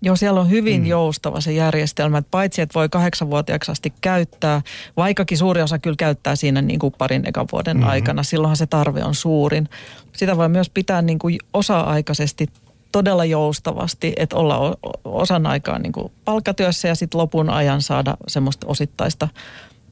Joo, 0.01 0.15
siellä 0.15 0.41
on 0.41 0.49
hyvin 0.49 0.81
mm. 0.81 0.87
joustava 0.87 1.41
se 1.41 1.51
järjestelmä, 1.51 2.17
että 2.17 2.31
paitsi 2.31 2.61
että 2.61 2.73
voi 2.73 2.89
kahdeksanvuotiaaksi 2.89 3.71
asti 3.71 3.93
käyttää, 4.01 4.61
vaikkakin 4.97 5.37
suuri 5.37 5.61
osa 5.61 5.79
kyllä 5.79 5.95
käyttää 5.99 6.35
siinä 6.35 6.61
niin 6.61 6.79
kuin 6.79 6.93
parin 6.97 7.27
ekan 7.27 7.47
vuoden 7.51 7.77
mm-hmm. 7.77 7.89
aikana, 7.89 8.23
silloinhan 8.23 8.57
se 8.57 8.67
tarve 8.67 9.03
on 9.03 9.15
suurin. 9.15 9.69
Sitä 10.13 10.37
voi 10.37 10.49
myös 10.49 10.69
pitää 10.69 11.01
niin 11.01 11.19
kuin 11.19 11.37
osa-aikaisesti 11.53 12.47
todella 12.91 13.25
joustavasti, 13.25 14.13
että 14.17 14.35
olla 14.35 14.77
osan 15.03 15.47
aikaa 15.47 15.79
niin 15.79 15.91
kuin 15.91 16.11
palkkatyössä 16.25 16.87
ja 16.87 16.95
sitten 16.95 17.17
lopun 17.17 17.49
ajan 17.49 17.81
saada 17.81 18.17
semmoista 18.27 18.67
osittaista 18.67 19.27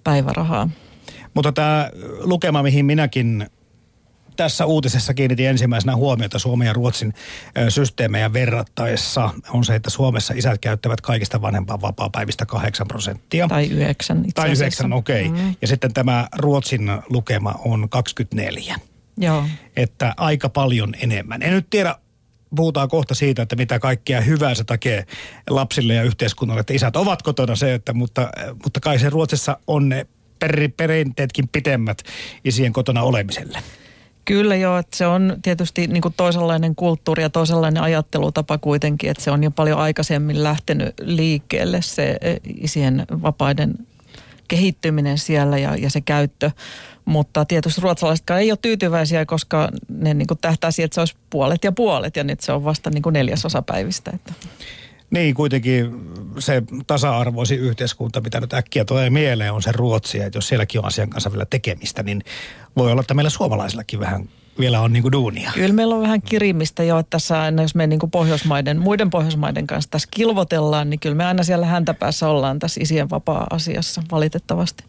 päivärahaa. 0.03 0.69
Mutta 1.33 1.51
tämä 1.51 1.89
lukema, 2.19 2.63
mihin 2.63 2.85
minäkin 2.85 3.47
tässä 4.37 4.65
uutisessa 4.65 5.13
kiinnitin 5.13 5.47
ensimmäisenä 5.47 5.95
huomiota 5.95 6.39
Suomen 6.39 6.65
ja 6.65 6.73
Ruotsin 6.73 7.13
systeemejä 7.69 8.33
verrattaessa 8.33 9.29
on 9.49 9.65
se, 9.65 9.75
että 9.75 9.89
Suomessa 9.89 10.33
isät 10.37 10.61
käyttävät 10.61 11.01
kaikista 11.01 11.41
vanhempaan 11.41 11.81
vapaa-päivistä 11.81 12.45
8 12.45 12.87
prosenttia. 12.87 13.47
Tai 13.47 13.67
9 13.67 14.17
itse 14.19 14.31
Tai 14.35 14.51
9, 14.51 14.93
okei. 14.93 15.27
Okay. 15.27 15.41
Mm. 15.41 15.55
Ja 15.61 15.67
sitten 15.67 15.93
tämä 15.93 16.27
Ruotsin 16.37 16.91
lukema 17.09 17.55
on 17.65 17.89
24. 17.89 18.75
Joo. 19.17 19.43
Että 19.75 20.13
aika 20.17 20.49
paljon 20.49 20.93
enemmän. 21.01 21.41
En 21.41 21.53
nyt 21.53 21.69
tiedä, 21.69 21.95
puhutaan 22.55 22.89
kohta 22.89 23.15
siitä, 23.15 23.41
että 23.41 23.55
mitä 23.55 23.79
kaikkea 23.79 24.21
hyvää 24.21 24.55
se 24.55 24.63
tekee 24.63 25.03
lapsille 25.49 25.93
ja 25.93 26.03
yhteiskunnalle, 26.03 26.59
että 26.59 26.73
isät 26.73 26.95
ovat 26.95 27.21
kotona 27.21 27.55
se, 27.55 27.73
että, 27.73 27.93
mutta, 27.93 28.29
mutta 28.63 28.79
kai 28.79 28.99
se 28.99 29.09
Ruotsissa 29.09 29.57
on 29.67 29.89
ne 29.89 30.07
per, 30.39 30.69
perinteetkin 30.77 31.47
pitemmät 31.47 32.03
isien 32.45 32.73
kotona 32.73 33.01
olemiselle. 33.01 33.59
Kyllä 34.27 34.55
joo, 34.55 34.77
että 34.77 34.97
se 34.97 35.07
on 35.07 35.37
tietysti 35.41 35.87
niin 35.87 36.01
kuin 36.01 36.13
toisenlainen 36.17 36.75
kulttuuri 36.75 37.23
ja 37.23 37.29
toisenlainen 37.29 37.83
ajattelutapa 37.83 38.57
kuitenkin, 38.57 39.09
että 39.09 39.23
se 39.23 39.31
on 39.31 39.43
jo 39.43 39.51
paljon 39.51 39.79
aikaisemmin 39.79 40.43
lähtenyt 40.43 40.93
liikkeelle 41.01 41.81
se 41.81 42.17
e, 42.21 42.35
isien 42.61 43.05
vapaiden 43.09 43.75
kehittyminen 44.47 45.17
siellä 45.17 45.57
ja, 45.57 45.75
ja 45.75 45.89
se 45.89 46.01
käyttö. 46.01 46.51
Mutta 47.05 47.45
tietysti 47.45 47.81
ruotsalaisetkaan 47.81 48.39
ei 48.39 48.51
ole 48.51 48.59
tyytyväisiä, 48.61 49.25
koska 49.25 49.69
ne 49.89 50.13
niin 50.13 50.27
kuin 50.27 50.37
tähtää 50.41 50.71
siihen, 50.71 50.85
että 50.85 50.95
se 50.95 51.01
olisi 51.01 51.15
puolet 51.29 51.63
ja 51.63 51.71
puolet 51.71 52.15
ja 52.15 52.23
nyt 52.23 52.39
se 52.39 52.51
on 52.51 52.63
vasta 52.63 52.89
niin 52.89 53.03
kuin 53.03 53.13
neljäsosa 53.13 53.61
päivistä. 53.61 54.11
Että. 54.13 54.33
Niin, 55.09 55.35
kuitenkin 55.35 56.11
se 56.39 56.63
tasa-arvoisi 56.87 57.55
yhteiskunta, 57.55 58.21
mitä 58.21 58.39
nyt 58.39 58.53
äkkiä 58.53 58.85
tulee 58.85 59.09
mieleen, 59.09 59.53
on 59.53 59.61
se 59.61 59.71
Ruotsi. 59.71 60.19
Että 60.19 60.37
jos 60.37 60.47
sielläkin 60.47 60.81
on 60.81 60.85
asian 60.85 61.09
kanssa 61.09 61.31
vielä 61.31 61.45
tekemistä, 61.45 62.03
niin 62.03 62.23
voi 62.77 62.91
olla, 62.91 63.01
että 63.01 63.13
meillä 63.13 63.29
suomalaisillakin 63.29 63.99
vähän 63.99 64.29
vielä 64.59 64.81
on 64.81 64.93
niinku 64.93 65.11
duunia. 65.11 65.51
Kyllä 65.53 65.73
meillä 65.73 65.95
on 65.95 66.01
vähän 66.01 66.21
kirimistä 66.21 66.83
jo, 66.83 66.99
että 66.99 67.09
tässä 67.09 67.41
aina, 67.41 67.61
jos 67.61 67.75
me 67.75 67.87
niinku 67.87 68.07
Pohjoismaiden, 68.07 68.79
muiden 68.79 69.09
Pohjoismaiden 69.09 69.67
kanssa 69.67 69.91
tässä 69.91 70.07
kilvotellaan, 70.11 70.89
niin 70.89 70.99
kyllä 70.99 71.15
me 71.15 71.25
aina 71.25 71.43
siellä 71.43 71.65
häntäpäässä 71.65 72.27
ollaan 72.27 72.59
tässä 72.59 72.81
isien 72.83 73.09
vapaa-asiassa 73.09 74.03
valitettavasti. 74.11 74.83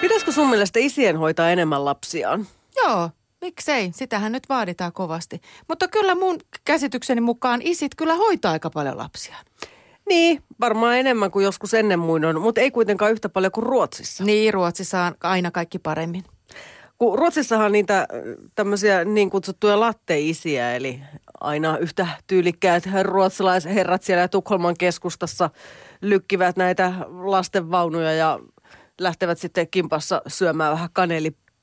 Pitäisikö 0.00 0.32
sun 0.32 0.50
mielestä 0.50 0.78
isien 0.78 1.16
hoitaa 1.16 1.50
enemmän 1.50 1.84
lapsiaan? 1.84 2.46
Joo, 2.76 3.10
miksei? 3.40 3.90
Sitähän 3.94 4.32
nyt 4.32 4.48
vaaditaan 4.48 4.92
kovasti. 4.92 5.40
Mutta 5.68 5.88
kyllä 5.88 6.14
mun 6.14 6.38
käsitykseni 6.64 7.20
mukaan 7.20 7.60
isit 7.62 7.94
kyllä 7.94 8.14
hoitaa 8.14 8.52
aika 8.52 8.70
paljon 8.70 8.98
lapsia. 8.98 9.36
Niin, 10.08 10.42
varmaan 10.60 10.98
enemmän 10.98 11.30
kuin 11.30 11.44
joskus 11.44 11.74
ennen 11.74 11.98
muinoin, 11.98 12.40
mutta 12.40 12.60
ei 12.60 12.70
kuitenkaan 12.70 13.12
yhtä 13.12 13.28
paljon 13.28 13.52
kuin 13.52 13.66
Ruotsissa. 13.66 14.24
Niin, 14.24 14.54
Ruotsissa 14.54 15.02
on 15.02 15.14
aina 15.22 15.50
kaikki 15.50 15.78
paremmin. 15.78 16.24
Kun 16.98 17.18
Ruotsissahan 17.18 17.66
on 17.66 17.72
niitä 17.72 18.08
tämmöisiä 18.54 19.04
niin 19.04 19.30
kutsuttuja 19.30 19.80
latteisiä, 19.80 20.76
eli 20.76 21.00
aina 21.40 21.78
yhtä 21.78 22.06
tyylikkäät 22.26 22.84
ruotsalaisherrat 23.02 24.02
siellä 24.02 24.28
Tukholman 24.28 24.76
keskustassa 24.78 25.50
lykkivät 26.00 26.56
näitä 26.56 26.92
lastenvaunuja 27.08 28.12
ja 28.12 28.38
lähtevät 29.00 29.38
sitten 29.38 29.68
kimpassa 29.70 30.22
syömään 30.26 30.72
vähän 30.72 30.90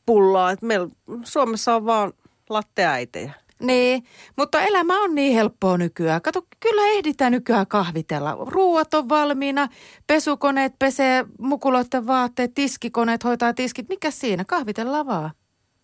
kanelipullaa. 0.07 0.51
Et 0.51 0.61
meillä 0.61 0.87
Suomessa 1.23 1.75
on 1.75 1.85
vaan 1.85 2.13
latteäitejä. 2.49 3.33
Niin, 3.61 4.03
mutta 4.37 4.61
elämä 4.61 5.03
on 5.03 5.15
niin 5.15 5.33
helppoa 5.35 5.77
nykyään. 5.77 6.21
Kato, 6.21 6.41
kyllä 6.59 6.87
ehditään 6.87 7.31
nykyään 7.31 7.67
kahvitella. 7.67 8.37
Ruuat 8.39 8.93
on 8.93 9.09
valmiina, 9.09 9.67
pesukoneet 10.07 10.73
pesee 10.79 11.25
mukuloiden 11.39 12.07
vaatteet, 12.07 12.53
tiskikoneet 12.53 13.23
hoitaa 13.23 13.53
tiskit. 13.53 13.89
Mikä 13.89 14.11
siinä? 14.11 14.45
Kahvitellaan 14.45 15.07
vaan. 15.07 15.31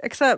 Eikö 0.03 0.15
sä 0.15 0.37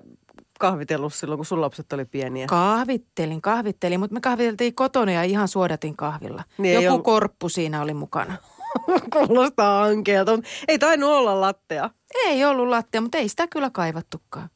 kahvitellut 0.59 1.13
silloin, 1.13 1.37
kun 1.37 1.45
sun 1.45 1.61
lapset 1.61 1.93
oli 1.93 2.05
pieniä? 2.05 2.47
Kahvittelin, 2.47 3.41
kahvittelin, 3.41 3.99
mutta 3.99 4.13
me 4.13 4.21
kahviteltiin 4.21 4.75
kotona 4.75 5.11
ja 5.11 5.23
ihan 5.23 5.47
suodatin 5.47 5.97
kahvilla. 5.97 6.43
Niin 6.57 6.75
Joku 6.83 6.93
ollut- 6.93 7.05
korppu 7.05 7.49
siinä 7.49 7.81
oli 7.81 7.93
mukana. 7.93 8.37
Kuulostaa 9.13 9.83
ankeelta, 9.83 10.35
mutta 10.35 10.49
ei 10.67 10.79
tainnut 10.79 11.09
olla 11.09 11.41
lattea. 11.41 11.89
Ei 12.25 12.45
ollut 12.45 12.67
lattea, 12.67 13.01
mutta 13.01 13.17
ei 13.17 13.29
sitä 13.29 13.47
kyllä 13.47 13.69
kaivattukaan. 13.69 14.49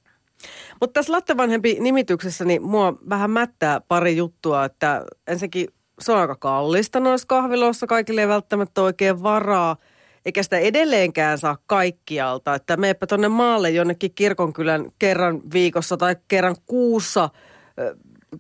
Mutta 0.82 0.94
tässä 0.94 1.14
lattevanhempi 1.14 1.78
nimityksessä 1.80 2.46
niin 2.46 2.64
mua 2.64 2.94
vähän 3.10 3.32
mättää 3.32 3.82
pari 3.82 4.18
juttua, 4.18 4.66
että 4.66 5.06
ensinnäkin 5.28 5.68
se 6.00 6.12
on 6.12 6.20
aika 6.20 6.36
kallista 6.36 7.00
noissa 7.00 7.28
kahviloissa, 7.28 7.88
kaikille 7.88 8.22
ei 8.22 8.28
välttämättä 8.28 8.82
oikein 8.82 9.24
varaa, 9.24 9.78
eikä 10.26 10.44
sitä 10.44 10.58
edelleenkään 10.58 11.38
saa 11.38 11.58
kaikkialta, 11.68 12.56
että 12.56 12.78
meepä 12.78 13.08
tonne 13.08 13.28
maalle 13.28 13.70
jonnekin 13.70 14.14
kirkonkylän 14.16 14.92
kerran 15.00 15.42
viikossa 15.54 15.98
tai 15.98 16.16
kerran 16.28 16.56
kuussa 16.66 17.30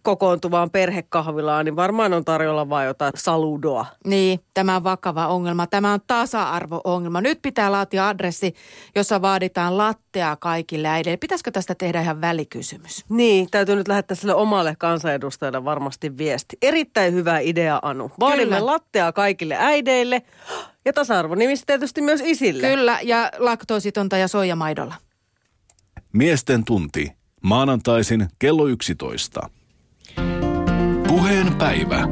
kokoontuvaan 0.01 0.69
perhekahvilaan, 0.69 1.65
niin 1.65 1.75
varmaan 1.75 2.13
on 2.13 2.25
tarjolla 2.25 2.69
vain 2.69 2.87
jotain 2.87 3.13
saludoa. 3.15 3.85
Niin, 4.05 4.39
tämä 4.53 4.75
on 4.75 4.83
vakava 4.83 5.27
ongelma. 5.27 5.67
Tämä 5.67 5.93
on 5.93 5.99
tasa-arvo-ongelma. 6.07 7.21
Nyt 7.21 7.39
pitää 7.41 7.71
laatia 7.71 8.07
adressi, 8.07 8.53
jossa 8.95 9.21
vaaditaan 9.21 9.77
lattea 9.77 10.35
kaikille 10.35 10.87
äideille. 10.87 11.17
Pitäisikö 11.17 11.51
tästä 11.51 11.75
tehdä 11.75 12.01
ihan 12.01 12.21
välikysymys? 12.21 13.05
Niin, 13.09 13.47
täytyy 13.51 13.75
nyt 13.75 13.87
lähettää 13.87 14.15
sille 14.15 14.35
omalle 14.35 14.75
kansanedustajalle 14.79 15.65
varmasti 15.65 16.17
viesti. 16.17 16.57
Erittäin 16.61 17.13
hyvä 17.13 17.39
idea, 17.39 17.79
Anu. 17.81 18.11
Vaadimme 18.19 18.55
Kyllä. 18.55 18.65
lattea 18.65 19.11
kaikille 19.11 19.55
äideille 19.59 20.21
ja 20.85 20.93
tasa-arvo 20.93 21.35
nimissä 21.35 21.65
tietysti 21.65 22.01
myös 22.01 22.21
isille. 22.25 22.67
Kyllä, 22.67 22.99
ja 23.03 23.31
laktoositonta 23.37 24.17
ja 24.17 24.27
soijamaidolla. 24.27 24.95
Miesten 26.13 26.65
tunti. 26.65 27.11
Maanantaisin 27.43 28.27
kello 28.39 28.67
11. 28.67 29.49
Puheen 31.19 31.55
päivä. 31.55 32.07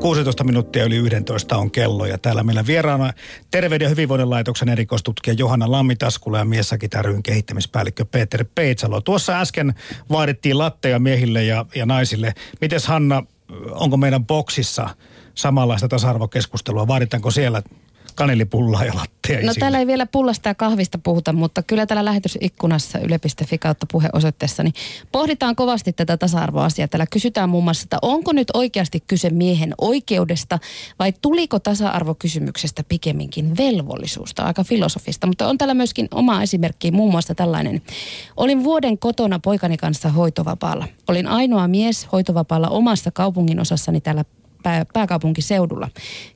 16 0.00 0.44
minuuttia 0.44 0.84
yli 0.84 0.96
11 0.96 1.56
on 1.56 1.70
kello 1.70 2.06
ja 2.06 2.18
täällä 2.18 2.42
meillä 2.42 2.66
vieraana 2.66 3.12
Terveyden 3.50 3.84
ja 3.84 3.88
hyvinvoinnin 3.88 4.30
laitoksen 4.30 4.68
erikoistutkija 4.68 5.34
Johanna 5.38 5.70
Lammitaskula 5.70 6.38
ja 6.38 6.44
Miessäkin 6.44 6.90
ryn 7.00 7.22
kehittämispäällikkö 7.22 8.04
Peter 8.04 8.44
Peitsalo. 8.54 9.00
Tuossa 9.00 9.40
äsken 9.40 9.74
vaadittiin 10.10 10.58
latteja 10.58 10.98
miehille 10.98 11.44
ja, 11.44 11.66
ja 11.74 11.86
naisille. 11.86 12.34
Mites 12.60 12.86
Hanna, 12.86 13.22
onko 13.70 13.96
meidän 13.96 14.26
boksissa 14.26 14.88
samanlaista 15.34 15.88
tasa-arvokeskustelua? 15.88 16.88
Vaaditaanko 16.88 17.30
siellä 17.30 17.62
kanelipullaa 18.18 18.84
ja 18.84 18.94
latteja 18.94 19.38
No 19.38 19.40
isille? 19.40 19.60
täällä 19.60 19.78
ei 19.78 19.86
vielä 19.86 20.06
pullasta 20.06 20.48
ja 20.48 20.54
kahvista 20.54 20.98
puhuta, 20.98 21.32
mutta 21.32 21.62
kyllä 21.62 21.86
täällä 21.86 22.04
lähetysikkunassa 22.04 22.98
yle.fi 22.98 23.58
kautta 23.58 23.86
puheosoitteessa 23.92 24.62
niin 24.62 24.74
pohditaan 25.12 25.56
kovasti 25.56 25.92
tätä 25.92 26.16
tasa-arvoasiaa. 26.16 26.88
Täällä 26.88 27.06
kysytään 27.12 27.48
muun 27.48 27.64
muassa, 27.64 27.84
että 27.84 27.98
onko 28.02 28.32
nyt 28.32 28.48
oikeasti 28.54 29.00
kyse 29.06 29.30
miehen 29.30 29.74
oikeudesta 29.78 30.58
vai 30.98 31.12
tuliko 31.22 31.58
tasa-arvokysymyksestä 31.58 32.84
pikemminkin 32.88 33.56
velvollisuusta? 33.56 34.42
Aika 34.42 34.64
filosofista, 34.64 35.26
mutta 35.26 35.48
on 35.48 35.58
täällä 35.58 35.74
myöskin 35.74 36.08
oma 36.14 36.42
esimerkki, 36.42 36.90
muun 36.90 37.10
muassa 37.10 37.34
tällainen. 37.34 37.82
Olin 38.36 38.64
vuoden 38.64 38.98
kotona 38.98 39.38
poikani 39.38 39.76
kanssa 39.76 40.08
hoitovapaalla. 40.08 40.88
Olin 41.08 41.26
ainoa 41.26 41.68
mies 41.68 42.08
hoitovapaalla 42.12 42.68
omassa 42.68 43.10
kaupungin 43.10 43.60
osassani 43.60 44.00
täällä 44.00 44.24
pää, 44.62 44.84
pääkaupunkiseudulla. 44.92 45.88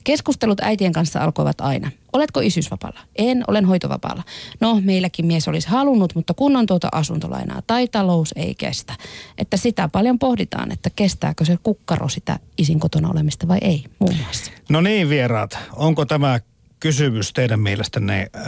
Keskustelut 0.03 0.59
äitien 0.61 0.93
kanssa 0.93 1.19
alkoivat 1.19 1.61
aina. 1.61 1.91
Oletko 2.13 2.39
isyysvapaalla? 2.39 2.99
En, 3.15 3.43
olen 3.47 3.65
hoitovapaalla. 3.65 4.23
No, 4.59 4.81
meilläkin 4.83 5.25
mies 5.25 5.47
olisi 5.47 5.67
halunnut, 5.67 6.15
mutta 6.15 6.33
kun 6.33 6.55
on 6.55 6.65
tuota 6.65 6.89
asuntolainaa 6.91 7.61
tai 7.67 7.87
talous 7.87 8.33
ei 8.35 8.55
kestä. 8.55 8.93
Että 9.37 9.57
sitä 9.57 9.87
paljon 9.87 10.19
pohditaan, 10.19 10.71
että 10.71 10.89
kestääkö 10.95 11.45
se 11.45 11.57
kukkaro 11.63 12.09
sitä 12.09 12.39
isin 12.57 12.79
kotona 12.79 13.09
olemista 13.09 13.47
vai 13.47 13.57
ei, 13.61 13.83
muun 13.99 14.15
muassa. 14.23 14.51
No 14.69 14.81
niin 14.81 15.09
vieraat, 15.09 15.57
onko 15.75 16.05
tämä 16.05 16.39
kysymys 16.79 17.33
teidän 17.33 17.59
mielestänne 17.59 18.29
ö, 18.35 18.39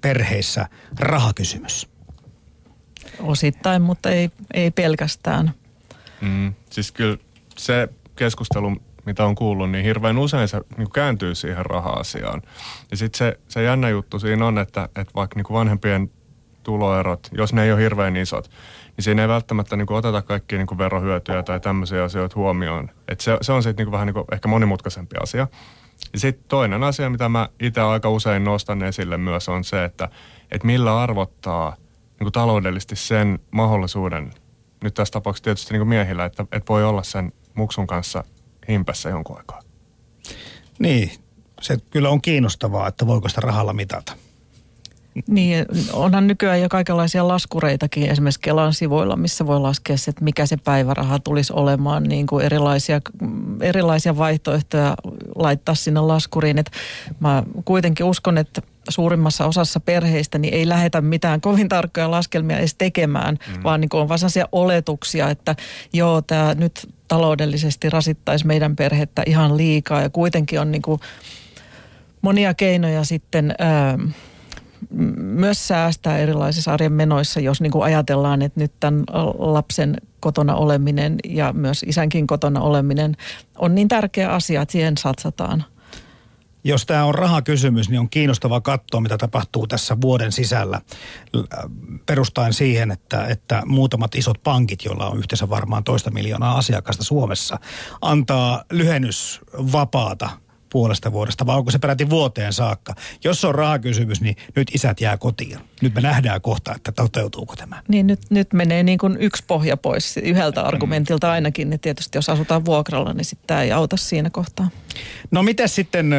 perheissä 0.00 0.68
rahakysymys? 0.98 1.88
Osittain, 3.20 3.82
mutta 3.82 4.10
ei, 4.10 4.30
ei 4.54 4.70
pelkästään. 4.70 5.52
Mm, 6.20 6.54
siis 6.70 6.92
kyllä 6.92 7.16
se 7.58 7.88
keskustelu, 8.16 8.76
mitä 9.06 9.24
on 9.24 9.34
kuullut, 9.34 9.70
niin 9.70 9.84
hirveän 9.84 10.18
usein 10.18 10.48
se 10.48 10.60
niin 10.76 10.90
kääntyy 10.90 11.34
siihen 11.34 11.66
raha-asiaan. 11.66 12.42
Ja 12.90 12.96
sitten 12.96 13.18
se, 13.18 13.38
se 13.48 13.62
jännä 13.62 13.88
juttu 13.88 14.18
siinä 14.18 14.46
on, 14.46 14.58
että, 14.58 14.84
että 14.84 15.12
vaikka 15.14 15.36
niin 15.36 15.46
vanhempien 15.52 16.10
tuloerot, 16.62 17.28
jos 17.32 17.52
ne 17.52 17.64
ei 17.64 17.72
ole 17.72 17.82
hirveän 17.82 18.16
isot, 18.16 18.50
niin 18.96 19.04
siinä 19.04 19.22
ei 19.22 19.28
välttämättä 19.28 19.76
niin 19.76 19.92
oteta 19.92 20.22
kaikkia 20.22 20.58
niin 20.58 20.78
verohyötyjä 20.78 21.42
tai 21.42 21.60
tämmöisiä 21.60 22.04
asioita 22.04 22.36
huomioon. 22.36 22.90
Et 23.08 23.20
se, 23.20 23.38
se 23.40 23.52
on 23.52 23.62
sitten 23.62 23.86
niin 23.86 23.92
vähän 23.92 24.06
niin 24.06 24.24
ehkä 24.32 24.48
monimutkaisempi 24.48 25.16
asia. 25.22 25.46
Ja 26.12 26.18
sitten 26.18 26.48
toinen 26.48 26.82
asia, 26.84 27.10
mitä 27.10 27.28
mä 27.28 27.48
itse 27.60 27.80
aika 27.80 28.10
usein 28.10 28.44
nostan 28.44 28.82
esille 28.82 29.16
myös, 29.16 29.48
on 29.48 29.64
se, 29.64 29.84
että, 29.84 30.08
että 30.50 30.66
millä 30.66 31.02
arvottaa 31.02 31.76
niin 32.20 32.32
taloudellisesti 32.32 32.96
sen 32.96 33.38
mahdollisuuden, 33.50 34.30
nyt 34.84 34.94
tässä 34.94 35.12
tapauksessa 35.12 35.44
tietysti 35.44 35.74
niin 35.74 35.88
miehillä, 35.88 36.24
että, 36.24 36.42
että 36.52 36.68
voi 36.68 36.84
olla 36.84 37.02
sen 37.02 37.32
muksun 37.54 37.86
kanssa 37.86 38.24
himpässä 38.68 39.08
jonkun 39.08 39.36
aikaa. 39.36 39.60
Niin, 40.78 41.10
se 41.60 41.76
kyllä 41.90 42.10
on 42.10 42.22
kiinnostavaa, 42.22 42.88
että 42.88 43.06
voiko 43.06 43.28
sitä 43.28 43.40
rahalla 43.40 43.72
mitata. 43.72 44.16
Niin, 45.28 45.66
onhan 45.92 46.26
nykyään 46.26 46.60
jo 46.60 46.68
kaikenlaisia 46.68 47.28
laskureitakin 47.28 48.10
esimerkiksi 48.10 48.40
Kelan 48.40 48.74
sivuilla, 48.74 49.16
missä 49.16 49.46
voi 49.46 49.60
laskea 49.60 49.96
se, 49.96 50.10
että 50.10 50.24
mikä 50.24 50.46
se 50.46 50.56
päiväraha 50.56 51.18
tulisi 51.18 51.52
olemaan, 51.52 52.02
niin 52.02 52.26
kuin 52.26 52.44
erilaisia, 52.44 53.00
erilaisia 53.60 54.16
vaihtoehtoja 54.16 54.94
laittaa 55.34 55.74
sinne 55.74 56.00
laskuriin. 56.00 56.58
Et 56.58 56.70
mä 57.20 57.42
kuitenkin 57.64 58.06
uskon, 58.06 58.38
että 58.38 58.62
suurimmassa 58.88 59.46
osassa 59.46 59.80
perheistä 59.80 60.38
niin 60.38 60.54
ei 60.54 60.68
lähetä 60.68 61.00
mitään 61.00 61.40
kovin 61.40 61.68
tarkkoja 61.68 62.10
laskelmia 62.10 62.58
edes 62.58 62.74
tekemään, 62.74 63.38
mm. 63.56 63.62
vaan 63.62 63.80
niin 63.80 63.88
kuin 63.88 64.00
on 64.00 64.08
vaan 64.08 64.18
sellaisia 64.18 64.48
oletuksia, 64.52 65.30
että 65.30 65.56
joo, 65.92 66.22
tämä 66.22 66.54
nyt 66.54 66.88
taloudellisesti 67.08 67.90
rasittaisi 67.90 68.46
meidän 68.46 68.76
perhettä 68.76 69.22
ihan 69.26 69.56
liikaa 69.56 70.02
ja 70.02 70.10
kuitenkin 70.10 70.60
on 70.60 70.72
niin 70.72 70.82
kuin 70.82 71.00
monia 72.22 72.54
keinoja 72.54 73.04
sitten... 73.04 73.54
Ää, 73.58 73.98
myös 75.16 75.68
säästää 75.68 76.18
erilaisissa 76.18 76.72
arjen 76.72 76.92
menoissa, 76.92 77.40
jos 77.40 77.60
niin 77.60 77.70
kuin 77.70 77.84
ajatellaan, 77.84 78.42
että 78.42 78.60
nyt 78.60 78.72
tämän 78.80 79.04
lapsen 79.38 79.96
kotona 80.20 80.54
oleminen 80.54 81.16
ja 81.24 81.52
myös 81.52 81.82
isänkin 81.82 82.26
kotona 82.26 82.60
oleminen 82.60 83.16
on 83.58 83.74
niin 83.74 83.88
tärkeä 83.88 84.32
asia, 84.32 84.62
että 84.62 84.72
siihen 84.72 84.96
satsataan. 84.96 85.64
Jos 86.66 86.86
tämä 86.86 87.04
on 87.04 87.14
rahakysymys, 87.14 87.88
niin 87.88 88.00
on 88.00 88.10
kiinnostava 88.10 88.60
katsoa, 88.60 89.00
mitä 89.00 89.18
tapahtuu 89.18 89.66
tässä 89.66 90.00
vuoden 90.00 90.32
sisällä. 90.32 90.80
Perustaen 92.06 92.52
siihen, 92.52 92.90
että, 92.90 93.26
että 93.26 93.62
muutamat 93.66 94.14
isot 94.14 94.42
pankit, 94.42 94.84
joilla 94.84 95.08
on 95.08 95.18
yhteensä 95.18 95.50
varmaan 95.50 95.84
toista 95.84 96.10
miljoonaa 96.10 96.58
asiakasta 96.58 97.04
Suomessa, 97.04 97.58
antaa 98.00 98.64
lyhennysvapaata 98.70 100.30
puolesta 100.70 101.12
vuodesta, 101.12 101.46
vai 101.46 101.56
onko 101.56 101.70
se 101.70 101.78
peräti 101.78 102.10
vuoteen 102.10 102.52
saakka? 102.52 102.94
Jos 103.24 103.44
on 103.44 103.54
rahakysymys, 103.54 104.20
niin 104.20 104.36
nyt 104.56 104.74
isät 104.74 105.00
jää 105.00 105.16
kotiin. 105.16 105.58
Nyt 105.82 105.94
me 105.94 106.00
nähdään 106.00 106.40
kohta, 106.40 106.74
että 106.74 106.92
toteutuuko 106.92 107.56
tämä. 107.56 107.82
Niin 107.88 108.06
nyt, 108.06 108.20
nyt 108.30 108.52
menee 108.52 108.82
niin 108.82 108.98
kuin 108.98 109.16
yksi 109.20 109.44
pohja 109.46 109.76
pois 109.76 110.16
yhdeltä 110.16 110.62
argumentilta 110.62 111.30
ainakin. 111.30 111.70
Niin 111.70 111.80
tietysti 111.80 112.18
jos 112.18 112.28
asutaan 112.28 112.64
vuokralla, 112.64 113.12
niin 113.12 113.24
sitten 113.24 113.46
tämä 113.46 113.62
ei 113.62 113.72
auta 113.72 113.96
siinä 113.96 114.30
kohtaa. 114.30 114.70
No 115.30 115.42
miten 115.42 115.68
sitten 115.68 116.14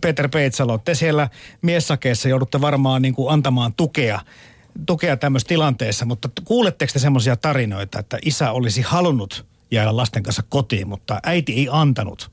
Peter 0.00 0.28
Peitsalo, 0.28 0.78
te 0.78 0.94
siellä 0.94 1.28
miessakeessa 1.62 2.28
joudutte 2.28 2.60
varmaan 2.60 3.02
niin 3.02 3.14
kuin 3.14 3.32
antamaan 3.32 3.74
tukea 3.74 4.20
tukea 4.86 5.16
tämmöisessä 5.16 5.48
tilanteessa, 5.48 6.04
mutta 6.04 6.28
kuuletteko 6.44 6.92
te 6.92 6.98
semmoisia 6.98 7.36
tarinoita, 7.36 7.98
että 7.98 8.18
isä 8.22 8.52
olisi 8.52 8.82
halunnut 8.82 9.46
jäädä 9.70 9.96
lasten 9.96 10.22
kanssa 10.22 10.42
kotiin, 10.48 10.88
mutta 10.88 11.20
äiti 11.22 11.52
ei 11.54 11.68
antanut? 11.70 12.31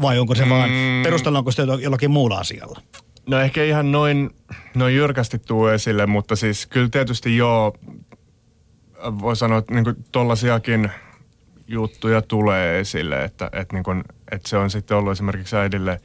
Vai 0.00 0.18
onko 0.18 0.34
se 0.34 0.44
mm. 0.44 0.50
vaan, 0.50 0.70
perustellaanko 1.02 1.50
sitä 1.50 1.62
jollakin 1.62 2.10
muulla 2.10 2.38
asialla? 2.38 2.80
No 3.26 3.40
ehkä 3.40 3.64
ihan 3.64 3.92
noin, 3.92 4.30
noin 4.74 4.96
jyrkästi 4.96 5.38
tuu 5.38 5.66
esille, 5.66 6.06
mutta 6.06 6.36
siis 6.36 6.66
kyllä 6.66 6.88
tietysti 6.88 7.36
joo, 7.36 7.74
voi 9.20 9.36
sanoa, 9.36 9.58
että 9.58 9.74
niin 9.74 10.04
tollasiakin 10.12 10.90
juttuja 11.68 12.22
tulee 12.22 12.80
esille, 12.80 13.24
että, 13.24 13.50
että, 13.52 13.76
niin 13.76 13.84
kuin, 13.84 14.04
että 14.32 14.48
se 14.48 14.56
on 14.56 14.70
sitten 14.70 14.96
ollut 14.96 15.12
esimerkiksi 15.12 15.56
äidille 15.56 16.00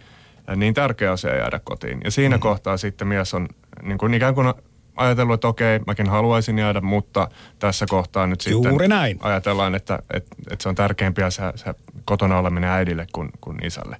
niin 0.55 0.73
tärkeä 0.73 1.11
asia 1.11 1.35
jäädä 1.35 1.59
kotiin. 1.63 2.01
Ja 2.03 2.11
siinä 2.11 2.35
mm-hmm. 2.35 2.41
kohtaa 2.41 2.77
sitten 2.77 3.07
mies 3.07 3.33
on 3.33 3.47
niin 3.81 3.97
kuin 3.97 4.13
ikään 4.13 4.35
kuin 4.35 4.53
ajatellut, 4.95 5.33
että 5.33 5.47
okei, 5.47 5.79
mäkin 5.87 6.09
haluaisin 6.09 6.59
jäädä, 6.59 6.81
mutta 6.81 7.27
tässä 7.59 7.85
kohtaa 7.89 8.27
nyt 8.27 8.45
Juuri 8.49 8.69
sitten 8.69 8.89
näin. 8.89 9.17
ajatellaan, 9.21 9.75
että, 9.75 9.99
että, 10.13 10.35
että 10.51 10.63
se 10.63 10.69
on 10.69 10.75
tärkeämpiä 10.75 11.29
se, 11.29 11.43
se 11.55 11.73
kotona 12.05 12.37
oleminen 12.37 12.69
äidille 12.69 13.07
kuin, 13.13 13.29
kuin 13.41 13.65
isälle. 13.65 13.97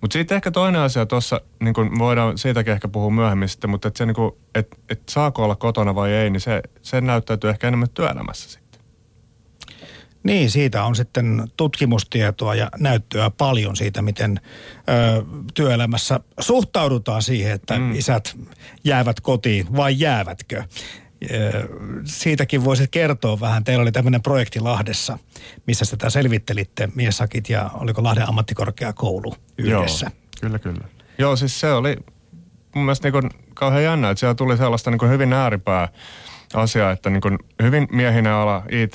Mutta 0.00 0.12
sitten 0.12 0.36
ehkä 0.36 0.50
toinen 0.50 0.80
asia 0.80 1.06
tuossa, 1.06 1.40
niin 1.60 1.74
kun 1.74 1.98
voidaan 1.98 2.38
siitäkin 2.38 2.72
ehkä 2.72 2.88
puhua 2.88 3.10
myöhemmin 3.10 3.48
sitten, 3.48 3.70
mutta 3.70 3.88
että 3.88 3.98
se 3.98 4.06
niin 4.06 4.14
kun, 4.14 4.36
et, 4.54 4.68
et 4.88 5.02
saako 5.08 5.44
olla 5.44 5.56
kotona 5.56 5.94
vai 5.94 6.12
ei, 6.12 6.30
niin 6.30 6.40
se, 6.40 6.62
se 6.82 7.00
näyttäytyy 7.00 7.50
ehkä 7.50 7.68
enemmän 7.68 7.88
työelämässä 7.94 8.50
sitten. 8.50 8.69
Niin, 10.22 10.50
siitä 10.50 10.84
on 10.84 10.96
sitten 10.96 11.44
tutkimustietoa 11.56 12.54
ja 12.54 12.68
näyttöä 12.78 13.30
paljon 13.30 13.76
siitä, 13.76 14.02
miten 14.02 14.40
ö, 14.40 15.24
työelämässä 15.54 16.20
suhtaudutaan 16.40 17.22
siihen, 17.22 17.52
että 17.52 17.78
mm. 17.78 17.92
isät 17.92 18.36
jäävät 18.84 19.20
kotiin 19.20 19.76
vai 19.76 19.94
jäävätkö. 19.98 20.64
Ö, 21.30 21.68
siitäkin 22.04 22.64
voisit 22.64 22.90
kertoa 22.90 23.40
vähän. 23.40 23.64
Teillä 23.64 23.82
oli 23.82 23.92
tämmöinen 23.92 24.22
projekti 24.22 24.60
Lahdessa, 24.60 25.18
missä 25.66 25.84
sitä 25.84 26.10
selvittelitte, 26.10 26.88
miesakit 26.94 27.48
ja 27.48 27.70
oliko 27.74 28.02
Lahden 28.02 28.28
ammattikorkeakoulu 28.28 29.34
yhdessä. 29.58 30.06
Joo, 30.06 30.30
kyllä, 30.40 30.58
kyllä. 30.58 30.84
Joo, 31.18 31.36
siis 31.36 31.60
se 31.60 31.72
oli 31.72 31.96
mun 32.74 32.84
mielestä 32.84 33.10
niin 33.10 33.30
kauhean 33.54 33.84
jännä, 33.84 34.10
että 34.10 34.20
siellä 34.20 34.34
tuli 34.34 34.56
sellaista 34.56 34.90
niin 34.90 35.10
hyvin 35.10 35.32
ääripää 35.32 35.88
asiaa, 36.54 36.90
että 36.90 37.10
niin 37.10 37.38
hyvin 37.62 37.88
miehinen 37.90 38.32
ala, 38.32 38.62
IT, 38.70 38.94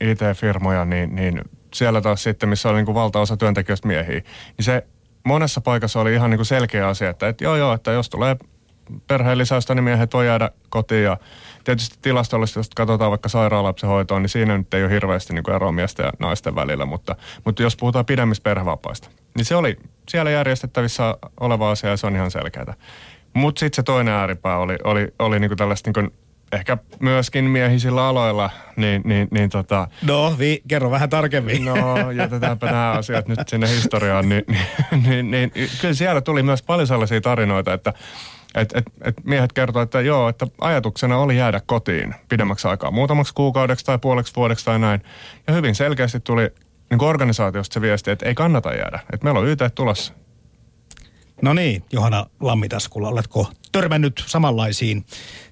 IT-firmoja, 0.00 0.84
niin, 0.84 1.14
niin 1.14 1.40
siellä 1.74 2.00
taas 2.00 2.22
sitten, 2.22 2.48
missä 2.48 2.68
oli 2.68 2.76
niin 2.76 2.86
kuin 2.86 2.94
valtaosa 2.94 3.36
työntekijöistä 3.36 3.88
miehiä, 3.88 4.20
niin 4.56 4.64
se 4.64 4.86
monessa 5.24 5.60
paikassa 5.60 6.00
oli 6.00 6.14
ihan 6.14 6.30
niin 6.30 6.38
kuin 6.38 6.46
selkeä 6.46 6.88
asia, 6.88 7.10
että, 7.10 7.28
että 7.28 7.44
joo 7.44 7.56
joo, 7.56 7.72
että 7.72 7.92
jos 7.92 8.10
tulee 8.10 8.36
perheen 9.08 9.38
lisäystä, 9.38 9.74
niin 9.74 9.84
miehet 9.84 10.14
voi 10.14 10.26
jäädä 10.26 10.50
kotiin 10.68 11.04
ja 11.04 11.16
tietysti 11.64 11.98
tilastollisesti, 12.02 12.58
jos 12.58 12.70
katsotaan 12.76 13.10
vaikka 13.10 13.28
sairaalapsen 13.28 13.88
hoitoon, 13.88 14.22
niin 14.22 14.28
siinä 14.28 14.58
nyt 14.58 14.74
ei 14.74 14.84
ole 14.84 14.92
hirveästi 14.92 15.34
niin 15.34 15.54
eroa 15.54 15.72
miesten 15.72 16.04
ja 16.04 16.12
naisten 16.18 16.54
välillä, 16.54 16.86
mutta, 16.86 17.16
mutta 17.44 17.62
jos 17.62 17.76
puhutaan 17.76 18.06
pidemmistä 18.06 18.42
perhevapaista, 18.42 19.10
niin 19.36 19.44
se 19.44 19.56
oli 19.56 19.76
siellä 20.08 20.30
järjestettävissä 20.30 21.16
oleva 21.40 21.70
asia 21.70 21.90
ja 21.90 21.96
se 21.96 22.06
on 22.06 22.16
ihan 22.16 22.30
selkeää. 22.30 22.74
Mutta 23.34 23.60
sitten 23.60 23.76
se 23.76 23.82
toinen 23.82 24.14
ääripää 24.14 24.58
oli, 24.58 24.76
oli, 24.84 25.08
oli 25.18 25.40
niin 25.40 25.50
kuin 25.50 25.58
tällaista 25.58 25.88
niin 25.88 25.94
kuin 25.94 26.25
ehkä 26.52 26.78
myöskin 27.00 27.44
miehisillä 27.44 28.06
aloilla, 28.06 28.50
niin, 28.76 29.02
niin, 29.04 29.28
niin 29.30 29.50
tota... 29.50 29.88
No, 30.02 30.34
vi, 30.38 30.62
kerro 30.68 30.90
vähän 30.90 31.10
tarkemmin. 31.10 31.64
No, 31.64 32.10
jätetäänpä 32.10 32.66
nämä 32.66 32.90
asiat 32.90 33.28
nyt 33.28 33.48
sinne 33.48 33.68
historiaan. 33.68 34.28
Niin, 34.28 34.44
niin, 34.90 35.30
niin, 35.30 35.52
niin, 35.54 35.70
kyllä 35.80 35.94
siellä 35.94 36.20
tuli 36.20 36.42
myös 36.42 36.62
paljon 36.62 36.86
sellaisia 36.86 37.20
tarinoita, 37.20 37.72
että 37.72 37.92
et, 38.54 38.76
et, 38.76 38.84
et 39.04 39.24
miehet 39.24 39.52
kertoivat, 39.52 39.86
että 39.86 40.00
joo, 40.00 40.28
että 40.28 40.46
ajatuksena 40.60 41.18
oli 41.18 41.36
jäädä 41.36 41.60
kotiin 41.66 42.14
pidemmäksi 42.28 42.68
aikaa, 42.68 42.90
muutamaksi 42.90 43.34
kuukaudeksi 43.34 43.84
tai 43.84 43.98
puoleksi 43.98 44.36
vuodeksi 44.36 44.64
tai 44.64 44.78
näin. 44.78 45.02
Ja 45.46 45.54
hyvin 45.54 45.74
selkeästi 45.74 46.20
tuli 46.20 46.50
niin 46.90 47.04
organisaatiosta 47.04 47.74
se 47.74 47.80
viesti, 47.80 48.10
että 48.10 48.26
ei 48.26 48.34
kannata 48.34 48.74
jäädä, 48.74 49.00
että 49.12 49.24
meillä 49.24 49.40
on 49.40 49.46
YT 49.46 49.60
tulossa. 49.74 50.14
No 51.42 51.54
niin, 51.54 51.84
Johanna 51.92 52.26
Lammitaskula, 52.40 53.08
oletko 53.08 53.50
törmännyt 53.72 54.24
samanlaisiin 54.26 55.04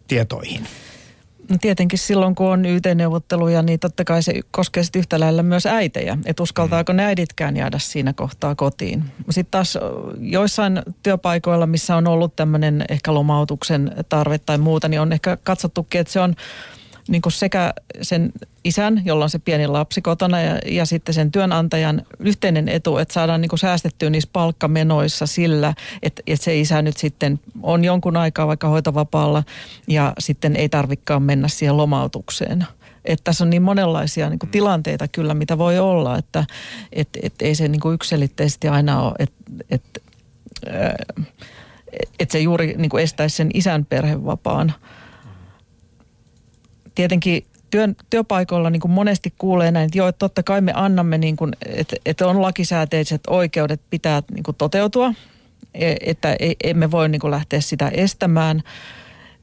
tietoihin? 0.08 0.66
No 1.50 1.56
tietenkin 1.60 1.98
silloin, 1.98 2.34
kun 2.34 2.46
on 2.46 2.66
YT-neuvotteluja, 2.66 3.62
niin 3.62 3.80
totta 3.80 4.04
kai 4.04 4.22
se 4.22 4.40
koskee 4.50 4.82
sitten 4.82 5.00
yhtä 5.00 5.20
lailla 5.20 5.42
myös 5.42 5.66
äitejä. 5.66 6.18
Että 6.26 6.42
uskaltaako 6.42 6.92
mm. 6.92 6.96
ne 6.96 7.04
äiditkään 7.04 7.56
jäädä 7.56 7.78
siinä 7.78 8.12
kohtaa 8.12 8.54
kotiin. 8.54 9.04
Sitten 9.30 9.50
taas 9.50 9.78
joissain 10.18 10.82
työpaikoilla, 11.02 11.66
missä 11.66 11.96
on 11.96 12.06
ollut 12.06 12.36
tämmöinen 12.36 12.84
ehkä 12.88 13.14
lomautuksen 13.14 13.92
tarve 14.08 14.38
tai 14.38 14.58
muuta, 14.58 14.88
niin 14.88 15.00
on 15.00 15.12
ehkä 15.12 15.38
katsottukin, 15.42 16.00
että 16.00 16.12
se 16.12 16.20
on 16.20 16.34
niin 17.08 17.22
kuin 17.22 17.32
sekä 17.32 17.74
sen 18.02 18.32
isän, 18.64 19.02
jolla 19.04 19.24
on 19.24 19.30
se 19.30 19.38
pieni 19.38 19.66
lapsi 19.66 20.02
kotona 20.02 20.40
ja, 20.40 20.58
ja 20.66 20.86
sitten 20.86 21.14
sen 21.14 21.32
työnantajan 21.32 22.02
yhteinen 22.18 22.68
etu, 22.68 22.98
että 22.98 23.14
saadaan 23.14 23.40
niin 23.40 23.48
kuin 23.48 23.58
säästettyä 23.58 24.10
niissä 24.10 24.30
palkkamenoissa 24.32 25.26
sillä, 25.26 25.74
että, 26.02 26.22
että 26.26 26.44
se 26.44 26.60
isä 26.60 26.82
nyt 26.82 26.96
sitten 26.96 27.40
on 27.62 27.84
jonkun 27.84 28.16
aikaa 28.16 28.46
vaikka 28.46 28.68
hoitovapaalla 28.68 29.44
ja 29.86 30.12
sitten 30.18 30.56
ei 30.56 30.68
tarvikaan 30.68 31.22
mennä 31.22 31.48
siihen 31.48 31.76
lomautukseen. 31.76 32.66
Että 33.04 33.24
tässä 33.24 33.44
on 33.44 33.50
niin 33.50 33.62
monenlaisia 33.62 34.30
niin 34.30 34.38
kuin 34.38 34.50
tilanteita 34.50 35.08
kyllä, 35.08 35.34
mitä 35.34 35.58
voi 35.58 35.78
olla, 35.78 36.18
että 36.18 36.44
et, 36.92 37.08
et 37.22 37.34
ei 37.40 37.54
se 37.54 37.68
niin 37.68 37.80
kuin 37.80 37.94
yksilitteisesti 37.94 38.68
aina 38.68 39.02
ole, 39.02 39.14
että 39.18 39.54
et, 39.70 40.02
et 42.18 42.30
se 42.30 42.38
juuri 42.38 42.74
niin 42.78 42.88
kuin 42.88 43.02
estäisi 43.02 43.36
sen 43.36 43.50
isän 43.54 43.84
perhevapaan 43.84 44.74
tietenkin 46.94 47.46
työn, 47.70 47.96
työpaikoilla 48.10 48.70
niin 48.70 48.80
kuin 48.80 48.92
monesti 48.92 49.34
kuulee 49.38 49.70
näin, 49.70 49.86
että 49.86 49.98
joo, 49.98 50.08
että 50.08 50.18
totta 50.18 50.42
kai 50.42 50.60
me 50.60 50.72
annamme, 50.74 51.18
niin 51.18 51.36
kuin, 51.36 51.52
että, 51.66 51.96
että 52.06 52.26
on 52.26 52.42
lakisääteiset 52.42 53.20
oikeudet 53.26 53.80
pitää 53.90 54.22
niin 54.34 54.42
kuin 54.42 54.56
toteutua, 54.56 55.14
e, 55.74 55.94
että 56.00 56.36
emme 56.64 56.90
voi 56.90 57.08
niin 57.08 57.20
kuin 57.20 57.30
lähteä 57.30 57.60
sitä 57.60 57.88
estämään. 57.88 58.62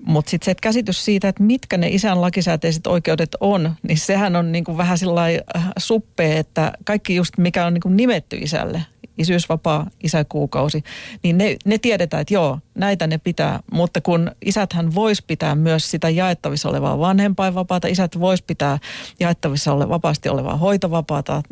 Mutta 0.06 0.30
sitten 0.30 0.46
se 0.46 0.56
käsitys 0.62 1.06
siitä, 1.06 1.28
että 1.28 1.44
mitkä 1.44 1.78
ne 1.78 1.88
isän 1.88 2.22
lakisääteiset 2.22 2.88
oikeudet 2.88 3.36
on, 3.40 3.76
niin 3.88 3.98
sehän 3.98 4.36
on 4.36 4.52
niin 4.52 4.64
kuin 4.64 4.78
vähän 4.78 4.98
sillä 4.98 5.26
äh, 5.56 5.68
suppee, 5.80 6.40
että 6.40 6.72
kaikki 6.84 7.16
just 7.16 7.38
mikä 7.38 7.66
on 7.66 7.74
niin 7.74 7.82
kuin 7.82 7.98
nimetty 7.98 8.38
isälle, 8.38 8.86
isyysvapaa, 9.18 9.88
isäkuukausi, 10.04 10.84
niin 11.24 11.38
ne, 11.38 11.56
ne 11.66 11.78
tiedetään, 11.78 12.22
että 12.22 12.34
joo, 12.34 12.60
näitä 12.76 13.08
ne 13.08 13.18
pitää. 13.18 13.60
Mutta 13.72 14.02
kun 14.02 14.32
isäthän 14.46 14.96
vois 14.96 15.22
pitää 15.22 15.56
myös 15.56 15.92
sitä 15.92 16.10
jaettavissa 16.10 16.70
olevaa 16.70 17.00
vanhempainvapaata, 17.00 17.88
isät 17.88 18.20
vois 18.20 18.42
pitää 18.42 18.80
jaettavissa 19.20 19.74
ole, 19.74 19.90
vapaasti 19.90 20.30
olevaa 20.30 20.58
hoitovapaata, 20.58 21.44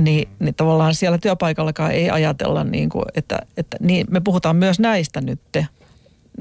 niin, 0.00 0.28
niin 0.38 0.54
tavallaan 0.54 0.94
siellä 0.94 1.18
työpaikallakaan 1.18 1.92
ei 1.92 2.10
ajatella, 2.10 2.64
niin 2.64 2.88
kuin, 2.88 3.04
että, 3.14 3.38
että 3.56 3.76
niin, 3.80 4.06
me 4.10 4.20
puhutaan 4.20 4.56
myös 4.56 4.78
näistä 4.78 5.20
nyt. 5.20 5.40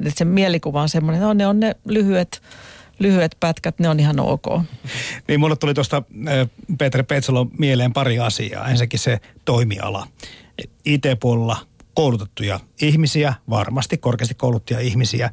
Se 0.07 0.25
mielikuva 0.25 0.81
on 0.81 0.89
semmoinen, 0.89 1.21
että 1.21 1.27
no, 1.27 1.33
ne 1.33 1.47
on 1.47 1.59
ne 1.59 1.75
lyhyet 1.85 2.41
lyhyet 2.99 3.37
pätkät, 3.39 3.79
ne 3.79 3.89
on 3.89 3.99
ihan 3.99 4.19
ok. 4.19 4.45
Niin 5.27 5.39
mulle 5.39 5.55
tuli 5.55 5.73
tuosta 5.73 6.03
Peter 6.77 7.03
Petsalo 7.03 7.47
mieleen 7.59 7.93
pari 7.93 8.19
asiaa. 8.19 8.69
Ensinnäkin 8.69 8.99
se 8.99 9.19
toimiala. 9.45 10.07
IT-puolella 10.85 11.57
koulutettuja 11.93 12.59
ihmisiä, 12.81 13.33
varmasti 13.49 13.97
korkeasti 13.97 14.35
kouluttuja 14.35 14.79
ihmisiä, 14.79 15.29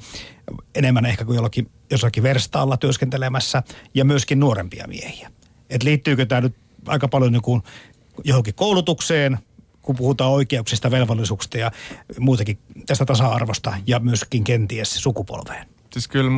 enemmän 0.75 1.07
ehkä 1.07 1.25
kuin 1.25 1.37
jollakin, 1.37 1.71
jossakin 1.91 2.23
verstaalla 2.23 2.77
työskentelemässä, 2.77 3.63
ja 3.95 4.05
myöskin 4.05 4.41
nuorempia 4.41 4.89
miehiä. 4.89 5.31
Et 5.71 5.83
liittyykö 5.83 6.27
tämä 6.27 6.41
nyt 6.41 6.55
aika 6.87 7.09
paljon 7.09 7.33
niin 7.33 7.63
johonkin 8.25 8.55
koulutukseen, 8.55 9.39
kun 9.83 9.97
puhutaan 9.97 10.31
oikeuksista, 10.31 10.91
velvollisuuksista 10.91 11.59
ja 11.59 11.71
muutenkin 12.19 12.59
tästä 12.87 13.05
tasa-arvosta 13.05 13.75
ja 13.87 14.01
myöskin 14.01 14.45
kenties 14.45 15.03
sukupolveen? 15.03 15.69
Siis 15.93 16.09
kyllä 16.09 16.31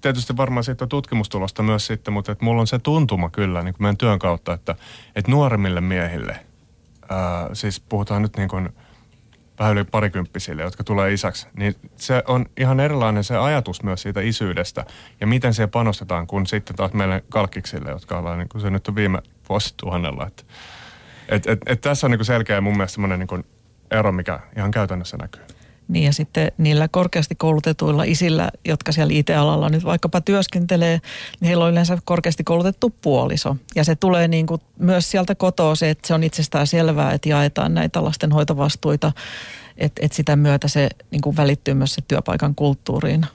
tietysti 0.00 0.36
varmaan 0.36 0.64
siitä 0.64 0.86
tutkimustulosta 0.86 1.62
myös 1.62 1.86
sitten, 1.86 2.14
mutta 2.14 2.32
että 2.32 2.44
mulla 2.44 2.60
on 2.60 2.66
se 2.66 2.78
tuntuma 2.78 3.30
kyllä 3.30 3.62
niin 3.62 3.74
kuin 3.74 3.82
meidän 3.82 3.96
työn 3.96 4.18
kautta, 4.18 4.52
että, 4.52 4.74
että 5.16 5.30
nuoremmille 5.30 5.80
miehille, 5.80 6.46
ää, 7.08 7.50
siis 7.52 7.80
puhutaan 7.80 8.22
nyt 8.22 8.36
niin 8.36 8.48
kuin 8.48 8.68
vähän 9.58 9.72
yli 9.72 9.84
parikymppisille, 9.84 10.62
jotka 10.62 10.84
tulee 10.84 11.12
isäksi, 11.12 11.46
niin 11.56 11.74
se 11.96 12.22
on 12.26 12.46
ihan 12.56 12.80
erilainen 12.80 13.24
se 13.24 13.36
ajatus 13.36 13.82
myös 13.82 14.02
siitä 14.02 14.20
isyydestä 14.20 14.84
ja 15.20 15.26
miten 15.26 15.54
se 15.54 15.66
panostetaan 15.66 16.26
kuin 16.26 16.46
sitten 16.46 16.76
taas 16.76 16.92
meille 16.92 17.24
kalkkiksille, 17.28 17.90
jotka 17.90 18.18
ollaan 18.18 18.38
niin 18.38 18.48
kuin 18.48 18.62
se 18.62 18.70
nyt 18.70 18.88
on 18.88 18.94
viime 18.94 19.22
vuosituhannella. 19.48 20.26
Että, 20.26 20.42
et, 21.28 21.46
et, 21.46 21.60
et 21.66 21.80
tässä 21.80 22.06
on 22.06 22.10
niin 22.10 22.18
kuin 22.18 22.26
selkeä 22.26 22.60
mun 22.60 22.76
mielestä 22.76 22.94
semmoinen 22.94 23.18
niin 23.18 23.26
kuin 23.28 23.44
ero, 23.90 24.12
mikä 24.12 24.40
ihan 24.56 24.70
käytännössä 24.70 25.16
näkyy. 25.16 25.42
Niin 25.88 26.04
ja 26.04 26.12
sitten 26.12 26.52
niillä 26.58 26.88
korkeasti 26.88 27.34
koulutetuilla 27.34 28.04
isillä, 28.04 28.50
jotka 28.64 28.92
siellä 28.92 29.12
IT-alalla 29.14 29.68
nyt 29.68 29.84
vaikkapa 29.84 30.20
työskentelee, 30.20 31.00
niin 31.40 31.46
heillä 31.46 31.64
on 31.64 31.70
yleensä 31.72 31.98
korkeasti 32.04 32.44
koulutettu 32.44 32.90
puoliso. 33.02 33.56
Ja 33.74 33.84
se 33.84 33.96
tulee 33.96 34.28
niin 34.28 34.46
kuin 34.46 34.60
myös 34.78 35.10
sieltä 35.10 35.34
kotoa 35.34 35.74
se, 35.74 35.90
että 35.90 36.08
se 36.08 36.14
on 36.14 36.24
itsestään 36.24 36.66
selvää, 36.66 37.12
että 37.12 37.28
jaetaan 37.28 37.74
näitä 37.74 38.04
lastenhoitovastuita, 38.04 39.12
että, 39.76 40.04
että 40.04 40.16
sitä 40.16 40.36
myötä 40.36 40.68
se 40.68 40.88
niin 41.10 41.22
kuin 41.22 41.36
välittyy 41.36 41.74
myös 41.74 41.94
se 41.94 42.02
työpaikan 42.08 42.54
kulttuuriin. 42.54 43.26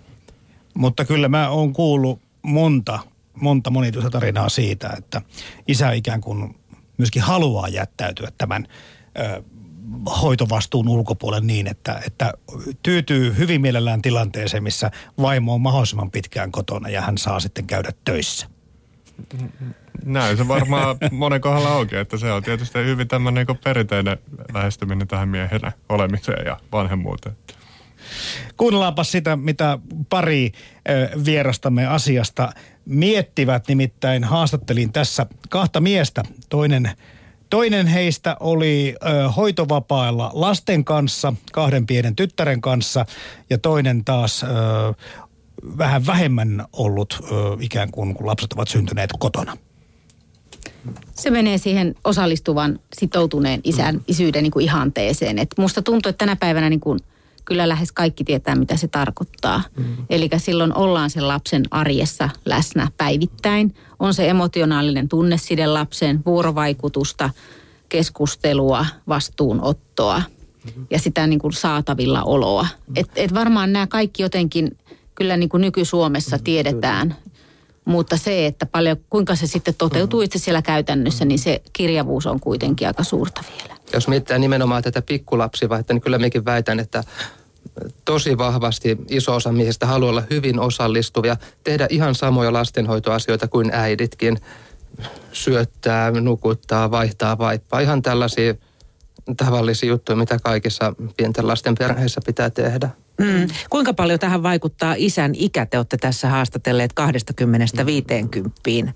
Mutta 0.73 1.05
kyllä 1.05 1.29
mä 1.29 1.49
oon 1.49 1.73
kuullut 1.73 2.19
monta, 2.41 2.99
monta 3.35 3.69
monituista 3.69 4.09
tarinaa 4.09 4.49
siitä, 4.49 4.93
että 4.97 5.21
isä 5.67 5.91
ikään 5.91 6.21
kuin 6.21 6.55
myöskin 7.01 7.21
haluaa 7.21 7.67
jättäytyä 7.67 8.31
tämän 8.37 8.67
ö, 9.19 9.43
hoitovastuun 10.21 10.89
ulkopuolelle 10.89 11.45
niin, 11.45 11.67
että, 11.67 12.01
että 12.07 12.33
tyytyy 12.83 13.37
hyvin 13.37 13.61
mielellään 13.61 14.01
tilanteeseen, 14.01 14.63
missä 14.63 14.91
vaimo 15.21 15.53
on 15.53 15.61
mahdollisimman 15.61 16.11
pitkään 16.11 16.51
kotona 16.51 16.89
ja 16.89 17.01
hän 17.01 17.17
saa 17.17 17.39
sitten 17.39 17.67
käydä 17.67 17.91
töissä. 18.05 18.47
Näin 20.05 20.37
se 20.37 20.47
varmaan 20.47 20.97
monen 21.11 21.41
kohdalla 21.41 21.75
onkin, 21.75 21.99
että 21.99 22.17
se 22.17 22.31
on 22.31 22.43
tietysti 22.43 22.79
hyvin 22.79 23.07
tämmöinen 23.07 23.45
niin 23.47 23.59
perinteinen 23.63 24.17
lähestyminen 24.53 25.07
tähän 25.07 25.29
miehenä 25.29 25.71
olemiseen 25.89 26.45
ja 26.45 26.59
vanhemmuuteen. 26.71 27.35
Kuunnellaanpa 28.57 29.03
sitä, 29.03 29.35
mitä 29.35 29.79
pari 30.09 30.51
vierastamme 31.25 31.87
asiasta 31.87 32.53
miettivät. 32.85 33.67
Nimittäin 33.67 34.23
haastattelin 34.23 34.93
tässä 34.93 35.25
kahta 35.49 35.81
miestä. 35.81 36.23
Toinen 36.49 36.91
Toinen 37.51 37.87
heistä 37.87 38.37
oli 38.39 38.95
ö, 39.05 39.29
hoitovapailla 39.29 40.31
lasten 40.33 40.85
kanssa, 40.85 41.33
kahden 41.51 41.85
pienen 41.85 42.15
tyttären 42.15 42.61
kanssa, 42.61 43.05
ja 43.49 43.57
toinen 43.57 44.05
taas 44.05 44.43
ö, 44.43 44.47
vähän 45.77 46.05
vähemmän 46.07 46.65
ollut 46.73 47.19
ö, 47.23 47.25
ikään 47.59 47.91
kuin, 47.91 48.13
kun 48.13 48.27
lapset 48.27 48.53
ovat 48.53 48.67
syntyneet 48.67 49.09
kotona. 49.19 49.57
Se 51.15 51.29
menee 51.29 51.57
siihen 51.57 51.95
osallistuvan, 52.03 52.79
sitoutuneen 52.93 53.61
isän, 53.63 54.01
isyyden 54.07 54.43
niin 54.43 54.51
kuin 54.51 54.63
ihanteeseen. 54.63 55.39
Et 55.39 55.49
musta 55.57 55.81
tuntuu, 55.81 56.09
että 56.09 56.25
tänä 56.25 56.35
päivänä 56.35 56.69
niin 56.69 56.79
kuin, 56.79 56.99
kyllä 57.51 57.69
lähes 57.69 57.91
kaikki 57.91 58.23
tietää, 58.23 58.55
mitä 58.55 58.77
se 58.77 58.87
tarkoittaa. 58.87 59.63
Mm. 59.77 59.85
Eli 60.09 60.29
silloin 60.37 60.77
ollaan 60.77 61.09
sen 61.09 61.27
lapsen 61.27 61.63
arjessa 61.71 62.29
läsnä 62.45 62.87
päivittäin. 62.97 63.75
On 63.99 64.13
se 64.13 64.29
emotionaalinen 64.29 65.09
tunneside 65.09 65.67
lapsen, 65.67 66.19
vuorovaikutusta, 66.25 67.29
keskustelua, 67.89 68.85
vastuunottoa 69.07 70.17
mm-hmm. 70.19 70.87
ja 70.89 70.99
sitä 70.99 71.27
niin 71.27 71.39
kuin 71.39 71.53
saatavilla 71.53 72.23
oloa. 72.23 72.67
Mm. 72.87 72.93
Et, 72.95 73.11
et 73.15 73.33
varmaan 73.33 73.73
nämä 73.73 73.87
kaikki 73.87 74.23
jotenkin 74.23 74.77
kyllä 75.15 75.37
niin 75.37 75.49
kuin 75.49 75.61
nyky-Suomessa 75.61 76.37
mm, 76.37 76.43
tiedetään. 76.43 77.15
Mutta 77.85 78.17
se, 78.17 78.45
että 78.45 78.65
paljon, 78.65 78.97
kuinka 79.09 79.35
se 79.35 79.47
sitten 79.47 79.75
toteutuu 79.77 80.21
itse 80.21 80.39
siellä 80.39 80.61
käytännössä, 80.61 81.25
niin 81.25 81.39
se 81.39 81.61
kirjavuus 81.73 82.25
on 82.25 82.39
kuitenkin 82.39 82.87
aika 82.87 83.03
suurta 83.03 83.41
vielä. 83.57 83.75
Jos 83.93 84.07
mietitään 84.07 84.41
nimenomaan 84.41 84.83
tätä 84.83 85.01
pikkulapsivaihetta, 85.01 85.93
niin 85.93 86.01
kyllä 86.01 86.17
mekin 86.19 86.45
väitän, 86.45 86.79
että 86.79 87.03
tosi 88.05 88.37
vahvasti 88.37 88.97
iso 89.09 89.35
osa 89.35 89.51
miehistä 89.51 89.85
haluaa 89.85 90.09
olla 90.09 90.23
hyvin 90.29 90.59
osallistuvia, 90.59 91.37
tehdä 91.63 91.87
ihan 91.89 92.15
samoja 92.15 92.53
lastenhoitoasioita 92.53 93.47
kuin 93.47 93.71
äiditkin, 93.73 94.37
syöttää, 95.31 96.11
nukuttaa, 96.11 96.91
vaihtaa 96.91 97.37
vaippaa, 97.37 97.79
ihan 97.79 98.01
tällaisia 98.01 98.55
tavallisia 99.37 99.89
juttuja, 99.89 100.15
mitä 100.15 100.39
kaikissa 100.39 100.93
pienten 101.17 101.47
lasten 101.47 101.75
perheissä 101.75 102.21
pitää 102.25 102.49
tehdä. 102.49 102.89
Mm. 103.17 103.47
Kuinka 103.69 103.93
paljon 103.93 104.19
tähän 104.19 104.43
vaikuttaa 104.43 104.95
isän 104.97 105.31
ikä? 105.35 105.65
Te 105.65 105.77
olette 105.77 105.97
tässä 105.97 106.29
haastatelleet 106.29 106.93
20-50. 108.87 108.91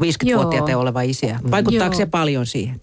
50-vuotiaita 0.00 0.78
oleva 0.78 1.02
isiä. 1.02 1.40
Vaikuttaako 1.50 1.94
Joo. 1.94 1.98
se 1.98 2.06
paljon 2.06 2.46
siihen? 2.46 2.80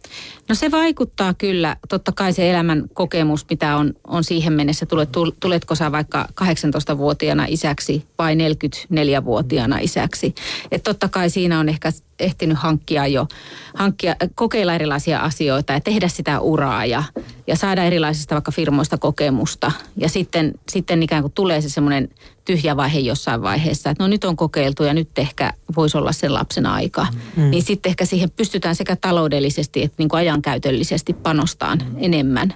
No 0.49 0.55
se 0.55 0.71
vaikuttaa 0.71 1.33
kyllä. 1.33 1.75
Totta 1.89 2.11
kai 2.11 2.33
se 2.33 2.49
elämän 2.49 2.83
kokemus, 2.93 3.45
mitä 3.49 3.75
on, 3.75 3.93
on 4.07 4.23
siihen 4.23 4.53
mennessä. 4.53 4.85
Tulet, 4.85 5.09
tuletko 5.39 5.75
sä 5.75 5.91
vaikka 5.91 6.27
18-vuotiaana 6.41 7.45
isäksi 7.47 8.05
vai 8.17 8.35
44-vuotiaana 8.35 9.79
isäksi. 9.79 10.35
Et 10.71 10.83
totta 10.83 11.09
kai 11.09 11.29
siinä 11.29 11.59
on 11.59 11.69
ehkä 11.69 11.91
ehtinyt 12.19 12.57
hankkia 12.57 13.07
jo, 13.07 13.27
hankkia, 13.73 14.15
kokeilla 14.35 14.73
erilaisia 14.73 15.19
asioita 15.19 15.73
ja 15.73 15.81
tehdä 15.81 16.07
sitä 16.07 16.39
uraa 16.39 16.85
ja, 16.85 17.03
ja 17.47 17.55
saada 17.55 17.83
erilaisista 17.83 18.35
vaikka 18.35 18.51
firmoista 18.51 18.97
kokemusta. 18.97 19.71
Ja 19.97 20.09
sitten, 20.09 20.53
sitten 20.69 21.03
ikään 21.03 21.23
kuin 21.23 21.33
tulee 21.33 21.61
se 21.61 21.69
semmoinen 21.69 22.09
tyhjä 22.45 22.77
vaihe 22.77 22.99
jossain 22.99 23.41
vaiheessa, 23.41 23.89
että 23.89 24.03
no 24.03 24.07
nyt 24.07 24.23
on 24.23 24.35
kokeiltu 24.35 24.83
ja 24.83 24.93
nyt 24.93 25.09
ehkä 25.17 25.53
voisi 25.75 25.97
olla 25.97 26.11
sen 26.11 26.33
lapsen 26.33 26.65
aika. 26.65 27.07
Mm. 27.35 27.49
Niin 27.49 27.63
sitten 27.63 27.89
ehkä 27.89 28.05
siihen 28.05 28.31
pystytään 28.31 28.75
sekä 28.75 28.95
taloudellisesti 28.95 29.83
että 29.83 29.95
niin 29.97 30.09
kuin 30.09 30.19
ajankäytöllisesti 30.37 31.13
panostaan 31.13 31.77
mm. 31.77 31.95
enemmän. 31.97 32.53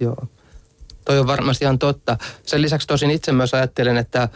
Joo, 0.00 0.26
toi 1.04 1.18
on 1.18 1.26
varmasti 1.26 1.64
ihan 1.64 1.78
totta. 1.78 2.18
Sen 2.46 2.62
lisäksi 2.62 2.86
tosin 2.86 3.10
itse 3.10 3.32
myös 3.32 3.54
ajattelen, 3.54 3.96
että 3.96 4.28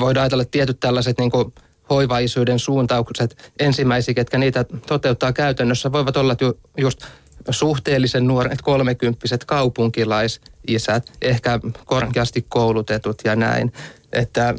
voidaan 0.00 0.22
ajatella 0.22 0.44
tietyt 0.44 0.80
tällaiset 0.80 1.18
niin 1.18 1.30
kuin 1.30 1.54
hoivaisuuden 1.90 2.58
suuntaukset. 2.58 3.52
Ensimmäisiä, 3.58 4.14
ketkä 4.14 4.38
niitä 4.38 4.64
toteuttaa 4.86 5.32
käytännössä, 5.32 5.92
voivat 5.92 6.16
olla 6.16 6.36
ju, 6.40 6.58
just 6.76 7.04
suhteellisen 7.50 8.26
nuoret, 8.26 8.62
kolmekymppiset 8.62 9.44
kaupunkilaisisät, 9.44 11.12
ehkä 11.22 11.60
korkeasti 11.84 12.46
koulutetut 12.48 13.22
ja 13.24 13.36
näin. 13.36 13.72
Että 14.12 14.54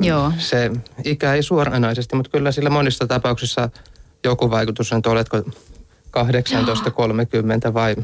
Joo. 0.00 0.32
se 0.38 0.70
ikä 1.04 1.34
ei 1.34 1.42
suoranaisesti, 1.42 2.16
mutta 2.16 2.30
kyllä 2.30 2.52
sillä 2.52 2.70
monissa 2.70 3.06
tapauksissa 3.06 3.70
joku 4.24 4.50
vaikutus 4.50 4.92
on, 4.92 4.98
että 4.98 5.10
oletko 5.10 5.42
18, 6.10 6.90
30 6.90 7.74
vai 7.74 7.96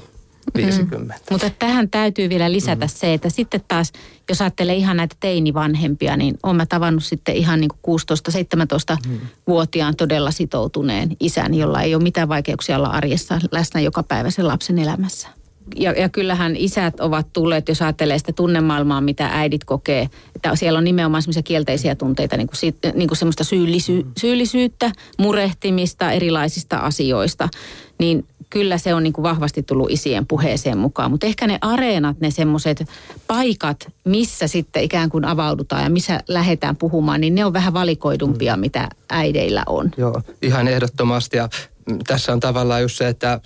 50. 0.55 1.15
Mm. 1.15 1.21
Mutta 1.31 1.51
tähän 1.59 1.91
täytyy 1.91 2.29
vielä 2.29 2.53
lisätä 2.53 2.87
mm. 2.87 2.91
se, 2.91 3.15
että 3.15 3.31
sitten 3.31 3.61
taas, 3.69 3.93
jos 4.29 4.41
ajattelee 4.41 4.75
ihan 4.75 4.97
näitä 4.97 5.17
teinivanhempia, 5.21 6.17
niin 6.17 6.39
olen 6.43 6.57
mä 6.57 6.67
tavannut 6.67 7.05
sitten 7.05 7.37
ihan 7.37 7.61
niin 7.61 7.71
16-17-vuotiaan 7.91 9.97
todella 9.97 10.31
sitoutuneen 10.31 11.17
isän, 11.21 11.55
jolla 11.55 11.83
ei 11.83 11.95
ole 11.95 12.03
mitään 12.03 12.29
vaikeuksia 12.29 12.77
olla 12.77 12.89
arjessa 12.89 13.41
läsnä 13.53 13.81
joka 13.81 14.03
päivä 14.03 14.31
sen 14.31 14.49
lapsen 14.49 14.79
elämässä. 14.79 15.29
Ja, 15.77 15.93
ja 15.93 16.09
kyllähän 16.09 16.57
isät 16.57 17.01
ovat 17.01 17.27
tulleet, 17.33 17.69
jos 17.69 17.83
ajattelee 17.83 18.19
sitä 18.19 18.33
tunnemaailmaa, 18.33 19.01
mitä 19.01 19.29
äidit 19.33 19.65
kokee, 19.65 20.09
että 20.37 20.57
siellä 20.57 20.79
on 20.79 20.85
nimenomaan 20.85 21.23
semmoisia 21.23 21.43
kielteisiä 21.43 21.95
tunteita, 21.95 22.37
niin 22.37 22.47
kuin, 22.47 22.75
niin 22.95 23.09
kuin 23.09 23.19
semmoista 23.19 23.45
syyllisy, 23.45 24.07
syyllisyyttä, 24.21 24.93
murehtimista 25.19 26.13
erilaisista 26.13 26.77
asioista, 26.77 27.49
niin 27.99 28.27
kyllä 28.51 28.79
se 28.79 28.95
on 28.95 29.03
niin 29.03 29.13
kuin 29.13 29.23
vahvasti 29.23 29.63
tullut 29.63 29.91
isien 29.91 30.27
puheeseen 30.27 30.79
mukaan. 30.79 31.11
Mutta 31.11 31.27
ehkä 31.27 31.47
ne 31.47 31.59
areenat, 31.61 32.21
ne 32.21 32.31
semmoiset 32.31 32.85
paikat, 33.27 33.93
missä 34.05 34.49
sitten 34.49 34.83
ikään 34.83 35.11
kuin 35.11 35.25
avaudutaan 35.25 35.83
ja 35.83 35.91
missä 35.91 36.21
lähdetään 36.29 36.77
puhumaan, 36.77 37.21
niin 37.21 37.35
ne 37.35 37.45
on 37.45 37.53
vähän 37.53 37.75
valikoidumpia, 37.75 38.57
mm. 38.57 38.61
mitä 38.61 38.89
äideillä 39.11 39.63
on. 39.67 39.91
Joo, 39.97 40.23
ihan 40.43 40.69
ehdottomasti. 40.69 41.37
Ja 41.37 41.49
tässä 42.07 42.33
on 42.33 42.41
tavallaan 42.41 42.83
just 42.83 42.97
se, 42.97 43.09
että 43.09 43.41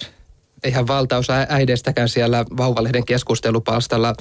eihän 0.65 0.87
valtaosa 0.87 1.47
äideistäkään 1.49 2.09
siellä 2.09 2.45
vauvalehden 2.57 3.05
keskustelupalstalla 3.05 4.15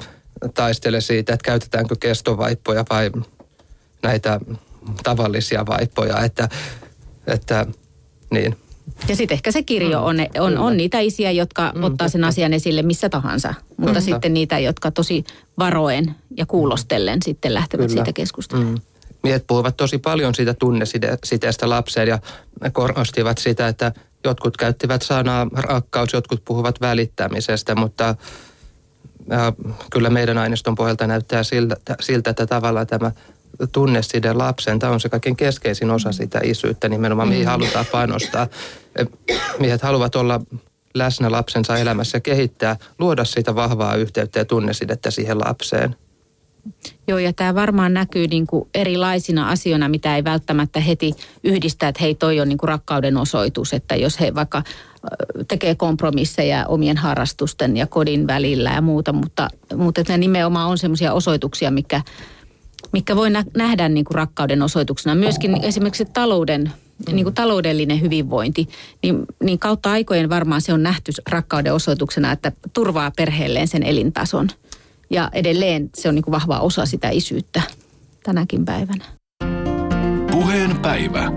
taistele 0.54 1.02
siitä, 1.02 1.34
että 1.34 1.46
käytetäänkö 1.46 1.96
kestovaippoja 2.00 2.86
vai 2.90 3.12
näitä 4.04 4.40
tavallisia 5.04 5.66
vaippoja. 5.66 6.24
Että, 6.24 6.50
että 7.28 7.66
niin 8.32 8.56
Ja 9.08 9.16
sitten 9.16 9.36
ehkä 9.36 9.52
se 9.52 9.64
kirjo 9.64 10.06
on, 10.06 10.18
on, 10.40 10.58
on 10.58 10.78
niitä 10.78 11.00
isiä, 11.00 11.32
jotka 11.32 11.72
mm, 11.76 11.84
ottaa 11.84 12.10
sen 12.10 12.24
asian 12.24 12.54
esille 12.54 12.82
missä 12.82 13.10
tahansa, 13.10 13.54
mutta 13.78 14.00
mm. 14.00 14.04
sitten 14.04 14.34
niitä, 14.34 14.60
jotka 14.60 14.92
tosi 14.92 15.24
varoen 15.60 16.16
ja 16.38 16.46
kuulostellen 16.46 17.20
sitten 17.24 17.54
lähtevät 17.54 17.88
Kyllä. 17.88 18.00
siitä 18.00 18.14
keskustelemaan. 18.14 18.76
Mm. 18.76 18.82
Miehet 19.24 19.48
puhuvat 19.48 19.78
tosi 19.78 19.98
paljon 19.98 20.36
siitä 20.36 20.54
tunnesiteestä 20.54 21.70
lapseen 21.70 22.08
ja 22.08 22.20
korostivat 22.72 23.38
sitä, 23.38 23.68
että 23.68 23.92
jotkut 24.30 24.58
käyttivät 24.58 25.02
sanaa 25.02 25.48
rakkaus, 25.54 26.14
jotkut 26.14 26.46
puhuvat 26.46 26.82
välittämisestä, 26.82 27.76
mutta 27.76 28.16
ja 29.30 29.54
kyllä 29.92 30.10
meidän 30.10 30.38
aineiston 30.38 30.76
pohjalta 30.76 31.08
näyttää 31.08 31.44
siltä, 31.44 31.76
siltä 32.00 32.30
että 32.30 32.46
tavallaan 32.46 32.88
tämä 32.88 33.12
tunneside 33.72 34.34
lapsen, 34.34 34.80
tämä 34.80 34.94
on 34.94 35.00
se 35.00 35.10
kaikkein 35.10 35.36
keskeisin 35.36 35.92
osa 35.92 36.12
sitä 36.12 36.40
isyyttä 36.44 36.90
nimenomaan, 36.90 37.28
mihin 37.28 37.48
halutaan 37.48 37.86
panostaa. 37.92 38.48
Miehet 39.60 39.82
haluavat 39.82 40.16
olla 40.16 40.42
läsnä 40.94 41.32
lapsensa 41.32 41.78
elämässä, 41.78 42.20
kehittää, 42.20 42.76
luoda 43.00 43.26
sitä 43.26 43.56
vahvaa 43.56 43.96
yhteyttä 43.96 44.40
ja 44.40 44.46
tunnesidettä 44.46 45.12
siihen 45.12 45.40
lapseen. 45.40 45.96
Joo, 47.08 47.18
ja 47.18 47.34
tämä 47.34 47.56
varmaan 47.56 47.94
näkyy 47.94 48.28
niin 48.28 48.48
kuin 48.48 48.70
erilaisina 48.74 49.50
asioina, 49.50 49.90
mitä 49.90 50.16
ei 50.16 50.24
välttämättä 50.24 50.80
heti 50.80 51.14
yhdistä, 51.44 51.88
että 51.88 52.02
hei, 52.02 52.16
toi 52.16 52.40
on 52.40 52.50
niin 52.50 52.58
kuin 52.58 52.68
rakkauden 52.68 53.18
osoitus, 53.18 53.74
että 53.74 53.96
jos 53.96 54.20
he 54.20 54.36
vaikka 54.36 54.64
tekee 55.48 55.76
kompromisseja 55.76 56.66
omien 56.68 56.98
harrastusten 56.98 57.78
ja 57.78 57.88
kodin 57.88 58.28
välillä 58.28 58.72
ja 58.72 58.82
muuta, 58.82 59.14
mutta, 59.14 59.50
mutta 59.76 60.02
ne 60.08 60.18
nimenomaan 60.18 60.70
on 60.70 60.78
semmoisia 60.78 61.14
osoituksia, 61.14 61.72
mikä, 61.72 62.02
mikä 62.92 63.16
voi 63.16 63.30
nähdä 63.58 63.90
niin 63.90 64.06
kuin 64.06 64.16
rakkauden 64.16 64.62
osoituksena. 64.62 65.16
Myöskin 65.16 65.64
esimerkiksi 65.64 66.06
talouden, 66.06 66.72
niin 67.12 67.24
kuin 67.24 67.36
taloudellinen 67.36 68.02
hyvinvointi, 68.02 68.70
niin, 69.04 69.26
niin 69.44 69.60
kautta 69.60 69.92
aikojen 69.92 70.30
varmaan 70.30 70.62
se 70.62 70.74
on 70.74 70.84
nähty 70.84 71.12
rakkauden 71.30 71.74
osoituksena, 71.74 72.32
että 72.32 72.52
turvaa 72.74 73.12
perheelleen 73.12 73.68
sen 73.68 73.84
elintason. 73.84 74.50
Ja 75.10 75.30
edelleen 75.34 75.90
se 75.96 76.10
on 76.10 76.16
niin 76.16 76.24
kuin 76.24 76.32
vahva 76.32 76.60
osa 76.60 76.86
sitä 76.86 77.10
isyyttä 77.10 77.62
tänäkin 78.24 78.66
päivänä. 78.66 79.06
Puheen 80.32 80.78
päivä. 80.80 81.32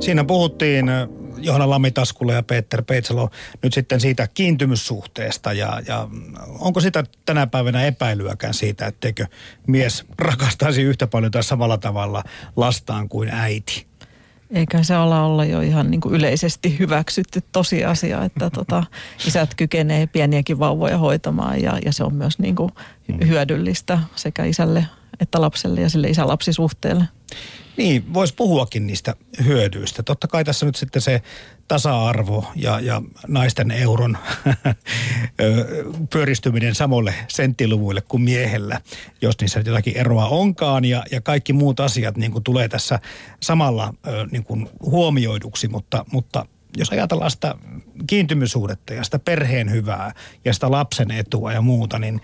Siinä 0.00 0.24
puhuttiin 0.24 0.86
Johanna 1.38 1.70
Lammitaskulla 1.70 2.32
ja 2.32 2.42
Peter 2.42 2.82
Peitsalo 2.82 3.30
nyt 3.62 3.72
sitten 3.72 4.00
siitä 4.00 4.28
kiintymyssuhteesta 4.34 5.52
ja, 5.52 5.82
ja 5.86 6.08
onko 6.58 6.80
sitä 6.80 7.04
tänä 7.26 7.46
päivänä 7.46 7.84
epäilyäkään 7.84 8.54
siitä, 8.54 8.86
etteikö 8.86 9.26
mies 9.66 10.04
rakastaisi 10.18 10.82
yhtä 10.82 11.06
paljon 11.06 11.32
tai 11.32 11.44
samalla 11.44 11.78
tavalla 11.78 12.22
lastaan 12.56 13.08
kuin 13.08 13.28
äiti? 13.28 13.86
Eikä 14.50 14.82
se 14.82 14.96
olla 14.96 15.24
olla 15.24 15.44
jo 15.44 15.60
ihan 15.60 15.90
niin 15.90 16.00
kuin 16.00 16.14
yleisesti 16.14 16.78
hyväksytty 16.78 17.42
tosiasia, 17.52 18.24
että 18.24 18.50
tota, 18.50 18.84
isät 19.26 19.54
kykenee 19.54 20.06
pieniäkin 20.06 20.58
vauvoja 20.58 20.98
hoitamaan 20.98 21.62
ja, 21.62 21.78
ja 21.84 21.92
se 21.92 22.04
on 22.04 22.14
myös 22.14 22.38
niin 22.38 22.56
kuin 22.56 22.70
hyödyllistä 23.26 23.98
sekä 24.16 24.44
isälle 24.44 24.86
että 25.20 25.40
lapselle 25.40 25.80
ja 25.80 25.90
sille 25.90 26.08
isä-lapsisuhteelle. 26.08 27.04
Niin, 27.76 28.14
voisi 28.14 28.34
puhuakin 28.34 28.86
niistä 28.86 29.16
hyödyistä. 29.44 30.02
Totta 30.02 30.28
kai 30.28 30.44
tässä 30.44 30.66
nyt 30.66 30.76
sitten 30.76 31.02
se 31.02 31.22
tasa-arvo 31.68 32.44
ja, 32.56 32.80
ja 32.80 33.02
naisten 33.28 33.70
euron 33.70 34.18
pyöristyminen 36.12 36.74
samoille 36.74 37.14
senttiluvuille 37.28 38.00
kuin 38.00 38.22
miehellä, 38.22 38.80
jos 39.22 39.34
niissä 39.40 39.62
jotakin 39.66 39.96
eroa 39.96 40.28
onkaan. 40.28 40.84
Ja, 40.84 41.04
ja 41.10 41.20
kaikki 41.20 41.52
muut 41.52 41.80
asiat 41.80 42.16
niin 42.16 42.32
kuin 42.32 42.44
tulee 42.44 42.68
tässä 42.68 42.98
samalla 43.40 43.94
niin 44.30 44.44
kuin 44.44 44.68
huomioiduksi, 44.80 45.68
mutta, 45.68 46.04
mutta 46.12 46.46
jos 46.76 46.90
ajatellaan 46.90 47.30
sitä 47.30 47.54
kiintymysuudetta 48.06 48.94
ja 48.94 49.04
sitä 49.04 49.18
perheen 49.18 49.70
hyvää 49.70 50.12
ja 50.44 50.54
sitä 50.54 50.70
lapsen 50.70 51.10
etua 51.10 51.52
ja 51.52 51.62
muuta, 51.62 51.98
niin, 51.98 52.20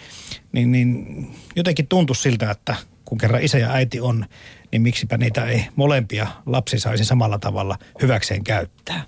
niin, 0.53 0.73
niin 0.73 1.27
jotenkin 1.57 1.87
tuntuu 1.87 2.15
siltä, 2.15 2.51
että 2.51 2.77
kun 3.05 3.19
kerran 3.19 3.43
isä 3.43 3.59
ja 3.59 3.73
äiti 3.73 4.01
on, 4.01 4.27
niin 4.73 4.83
miksipä 4.83 5.19
niitä 5.19 5.45
ei 5.45 5.67
molempia 5.77 6.27
lapsi 6.47 6.79
saisi 6.79 7.05
samalla 7.05 7.39
tavalla 7.39 7.79
hyväkseen 8.03 8.45
käyttää. 8.45 9.03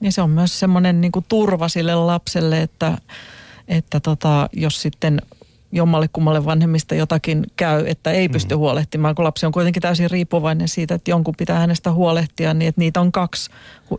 Ja 0.00 0.12
se 0.12 0.22
on 0.22 0.30
myös 0.30 0.60
semmoinen 0.60 1.00
niin 1.00 1.12
kuin 1.12 1.24
turva 1.28 1.68
sille 1.68 1.94
lapselle, 1.94 2.62
että, 2.62 2.98
että 3.68 4.00
tota, 4.00 4.48
jos 4.52 4.82
sitten 4.82 5.22
jommalle 5.72 6.08
kummalle 6.08 6.44
vanhemmista 6.44 6.94
jotakin 6.94 7.46
käy, 7.56 7.84
että 7.86 8.10
ei 8.10 8.28
pysty 8.28 8.54
mm. 8.54 8.58
huolehtimaan, 8.58 9.14
kun 9.14 9.24
lapsi 9.24 9.46
on 9.46 9.52
kuitenkin 9.52 9.82
täysin 9.82 10.10
riippuvainen 10.10 10.68
siitä, 10.68 10.94
että 10.94 11.10
jonkun 11.10 11.34
pitää 11.38 11.58
hänestä 11.58 11.92
huolehtia, 11.92 12.54
niin 12.54 12.68
että 12.68 12.78
niitä 12.78 13.00
on 13.00 13.12
kaksi, 13.12 13.50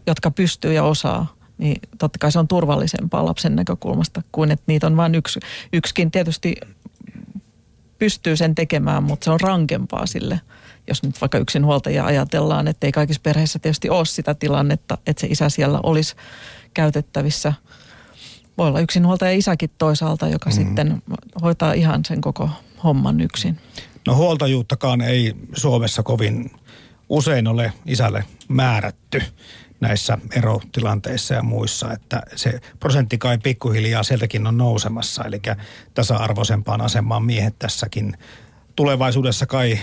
jotka 0.07 0.31
pystyy 0.31 0.73
ja 0.73 0.83
osaa. 0.83 1.35
Niin 1.57 1.81
totta 1.97 2.19
kai 2.19 2.31
se 2.31 2.39
on 2.39 2.47
turvallisempaa 2.47 3.25
lapsen 3.25 3.55
näkökulmasta 3.55 4.21
kuin 4.31 4.51
että 4.51 4.63
niitä 4.67 4.87
on 4.87 4.97
vain 4.97 5.15
yksi. 5.15 5.39
Yksikin 5.73 6.11
tietysti 6.11 6.55
pystyy 7.99 8.35
sen 8.35 8.55
tekemään, 8.55 9.03
mutta 9.03 9.25
se 9.25 9.31
on 9.31 9.39
rankempaa 9.41 10.05
sille 10.05 10.41
jos 10.87 11.03
nyt 11.03 11.21
vaikka 11.21 11.37
yksinhuoltajia 11.37 12.05
ajatellaan, 12.05 12.67
että 12.67 12.87
ei 12.87 12.91
kaikissa 12.91 13.21
perheissä 13.23 13.59
tietysti 13.59 13.89
ole 13.89 14.05
sitä 14.05 14.33
tilannetta, 14.33 14.97
että 15.07 15.21
se 15.21 15.27
isä 15.27 15.49
siellä 15.49 15.79
olisi 15.83 16.15
käytettävissä. 16.73 17.53
Voi 18.57 18.67
olla 18.67 18.79
yksinhuoltaja 18.79 19.31
isäkin 19.31 19.69
toisaalta, 19.77 20.27
joka 20.27 20.49
mm. 20.49 20.53
sitten 20.53 21.03
hoitaa 21.41 21.73
ihan 21.73 22.05
sen 22.05 22.21
koko 22.21 22.49
homman 22.83 23.21
yksin. 23.21 23.57
No 24.07 24.15
huoltajuuttakaan 24.15 25.01
ei 25.01 25.33
Suomessa 25.55 26.03
kovin 26.03 26.51
usein 27.09 27.47
ole 27.47 27.73
isälle 27.85 28.23
määrätty 28.47 29.21
näissä 29.79 30.17
erotilanteissa 30.35 31.33
ja 31.33 31.43
muissa, 31.43 31.93
että 31.93 32.21
se 32.35 32.59
prosentti 32.79 33.17
kai 33.17 33.37
pikkuhiljaa 33.37 34.03
sieltäkin 34.03 34.47
on 34.47 34.57
nousemassa, 34.57 35.23
eli 35.23 35.41
tasa-arvoisempaan 35.93 36.81
asemaan 36.81 37.25
miehet 37.25 37.59
tässäkin 37.59 38.17
tulevaisuudessa 38.75 39.45
kai 39.45 39.79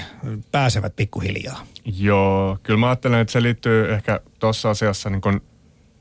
pääsevät 0.52 0.96
pikkuhiljaa. 0.96 1.66
Joo, 1.98 2.58
kyllä 2.62 2.78
mä 2.78 2.88
ajattelen, 2.88 3.20
että 3.20 3.32
se 3.32 3.42
liittyy 3.42 3.92
ehkä 3.92 4.20
tuossa 4.38 4.70
asiassa 4.70 5.10
niin 5.10 5.20
kun 5.20 5.40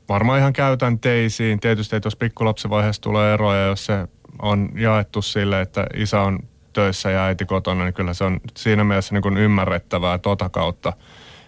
varmaan 0.08 0.38
ihan 0.38 0.52
käytänteisiin. 0.52 1.60
Tietysti, 1.60 1.96
että 1.96 2.06
jos 2.06 2.16
pikkulapsivaiheessa 2.16 3.02
tulee 3.02 3.34
eroja, 3.34 3.66
jos 3.66 3.86
se 3.86 4.08
on 4.42 4.68
jaettu 4.74 5.22
sille, 5.22 5.60
että 5.60 5.86
isä 5.94 6.20
on 6.20 6.38
töissä 6.72 7.10
ja 7.10 7.24
äiti 7.24 7.44
kotona, 7.44 7.84
niin 7.84 7.94
kyllä 7.94 8.14
se 8.14 8.24
on 8.24 8.40
siinä 8.56 8.84
mielessä 8.84 9.14
niin 9.14 9.22
kuin 9.22 9.36
ymmärrettävää 9.36 10.18
tota 10.18 10.48
kautta, 10.48 10.92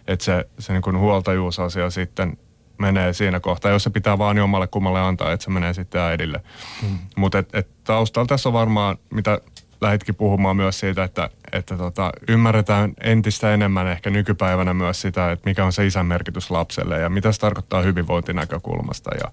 että 0.07 0.25
se, 0.25 0.49
se 0.59 0.73
niin 0.73 0.83
kuin 0.83 0.99
huoltajuusasia 0.99 1.91
sitten 1.91 2.39
menee 2.79 3.13
siinä 3.13 3.41
kohtaa, 3.41 3.71
jos 3.71 3.85
se 3.85 3.91
pitää 3.91 4.19
vaan 4.19 4.37
jommalle 4.37 4.67
kummalle 4.67 5.01
antaa, 5.01 5.33
että 5.33 5.45
se 5.45 5.51
menee 5.51 5.75
sitten 5.75 6.01
äidille. 6.01 6.41
Hmm. 6.83 6.99
Mutta 7.17 7.39
et, 7.39 7.55
et 7.55 7.69
taustalla 7.85 8.27
tässä 8.27 8.49
on 8.49 8.53
varmaan, 8.53 8.99
mitä 9.11 9.41
lähditkin 9.81 10.15
puhumaan 10.15 10.57
myös 10.57 10.81
siitä, 10.81 11.05
että, 11.05 11.31
että 11.53 11.77
tota, 11.77 12.13
ymmärretään 12.29 12.93
entistä 13.01 13.55
enemmän 13.55 13.87
ehkä 13.87 14.11
nykypäivänä 14.11 14.75
myös 14.75 15.01
sitä, 15.01 15.33
että 15.33 15.49
mikä 15.51 15.65
on 15.65 15.73
se 15.73 15.87
isän 15.87 16.07
merkitys 16.07 16.51
lapselle 16.51 16.99
ja 17.01 17.09
mitä 17.09 17.33
se 17.33 17.41
tarkoittaa 17.41 17.83
hyvinvointinäkökulmasta. 17.83 19.11
Ja, 19.15 19.33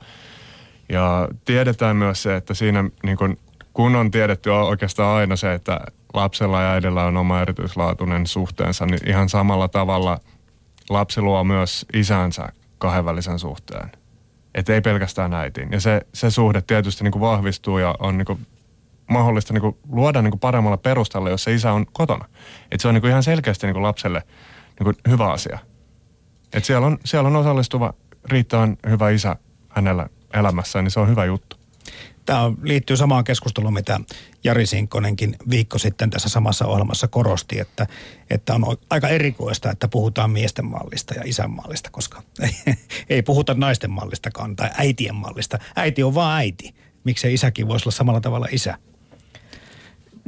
ja 0.90 1.28
tiedetään 1.46 1.96
myös 1.96 2.24
se, 2.24 2.36
että 2.36 2.54
siinä 2.54 2.84
niin 3.04 3.18
kun, 3.18 3.38
kun 3.74 3.96
on 3.96 4.12
tiedetty 4.12 4.50
oikeastaan 4.50 5.18
aina 5.18 5.36
se, 5.36 5.54
että 5.54 5.82
lapsella 6.14 6.62
ja 6.62 6.72
äidillä 6.72 7.04
on 7.04 7.18
oma 7.18 7.42
erityislaatuinen 7.42 8.28
suhteensa, 8.28 8.86
niin 8.86 9.10
ihan 9.10 9.30
samalla 9.30 9.68
tavalla 9.68 10.20
lapsi 10.90 11.22
luo 11.22 11.44
myös 11.44 11.86
isänsä 11.94 12.50
kahdenvälisen 12.78 13.40
suhteen. 13.40 13.92
Että 14.56 14.74
ei 14.74 14.82
pelkästään 14.82 15.34
äitiin. 15.34 15.72
Ja 15.72 15.80
se, 15.80 16.02
se 16.14 16.32
suhde 16.32 16.62
tietysti 16.62 17.04
niin 17.04 17.12
kuin 17.12 17.22
vahvistuu 17.22 17.78
ja 17.78 17.96
on 18.00 18.18
niin 18.18 18.26
kuin 18.26 18.48
mahdollista 19.12 19.54
niin 19.54 19.62
kuin 19.62 19.78
luoda 19.89 20.21
niin 20.21 20.32
kuin 20.32 20.39
paremmalla 20.39 20.78
perustalla, 20.78 21.30
jos 21.30 21.43
se 21.43 21.54
isä 21.54 21.71
on 21.71 21.86
kotona. 21.91 22.26
Et 22.71 22.80
se 22.80 22.88
on 22.88 22.93
niin 22.93 23.02
kuin 23.02 23.12
ihan 23.12 23.24
selkeästi 23.24 23.67
niin 23.67 23.74
kuin 23.74 23.84
lapselle 23.84 24.24
niin 24.80 24.84
kuin 24.84 24.95
hyvä 25.10 25.32
asia. 25.32 25.60
Et 26.54 26.65
siellä, 26.65 26.88
on, 26.88 26.97
siellä 27.06 27.28
on 27.28 27.36
osallistuva 27.36 27.93
riittävän 28.26 28.78
hyvä 28.89 29.10
isä 29.10 29.36
hänellä 29.69 30.10
elämässään, 30.34 30.86
niin 30.86 30.91
se 30.91 31.00
on 31.00 31.10
hyvä 31.10 31.26
juttu. 31.26 31.62
Tämä 32.26 32.52
liittyy 32.62 32.97
samaan 32.97 33.24
keskusteluun, 33.24 33.74
mitä 33.74 34.00
Jari 34.43 34.65
Sinkkonenkin 34.65 35.36
viikko 35.50 35.78
sitten 35.78 36.10
tässä 36.10 36.30
samassa 36.30 36.65
ohjelmassa 36.65 37.08
korosti, 37.08 37.60
että, 37.60 37.88
että 38.30 38.54
on 38.54 38.78
aika 38.89 39.08
erikoista, 39.08 39.71
että 39.71 39.88
puhutaan 39.88 40.32
miesten 40.32 40.65
mallista 40.65 41.13
ja 41.13 41.21
isän 41.26 41.52
mallista, 41.52 41.89
koska 41.91 42.24
ei, 42.41 42.76
ei 43.10 43.21
puhuta 43.21 43.54
naisten 43.54 43.91
mallistakaan 43.91 44.56
tai 44.56 44.69
äitien 44.78 45.15
mallista. 45.15 45.60
Äiti 45.76 46.04
on 46.04 46.15
vaan 46.15 46.38
äiti. 46.38 46.76
Miksei 47.04 47.34
isäkin 47.34 47.67
voisi 47.67 47.84
olla 47.84 47.95
samalla 47.95 48.21
tavalla 48.21 48.47
isä? 48.52 48.78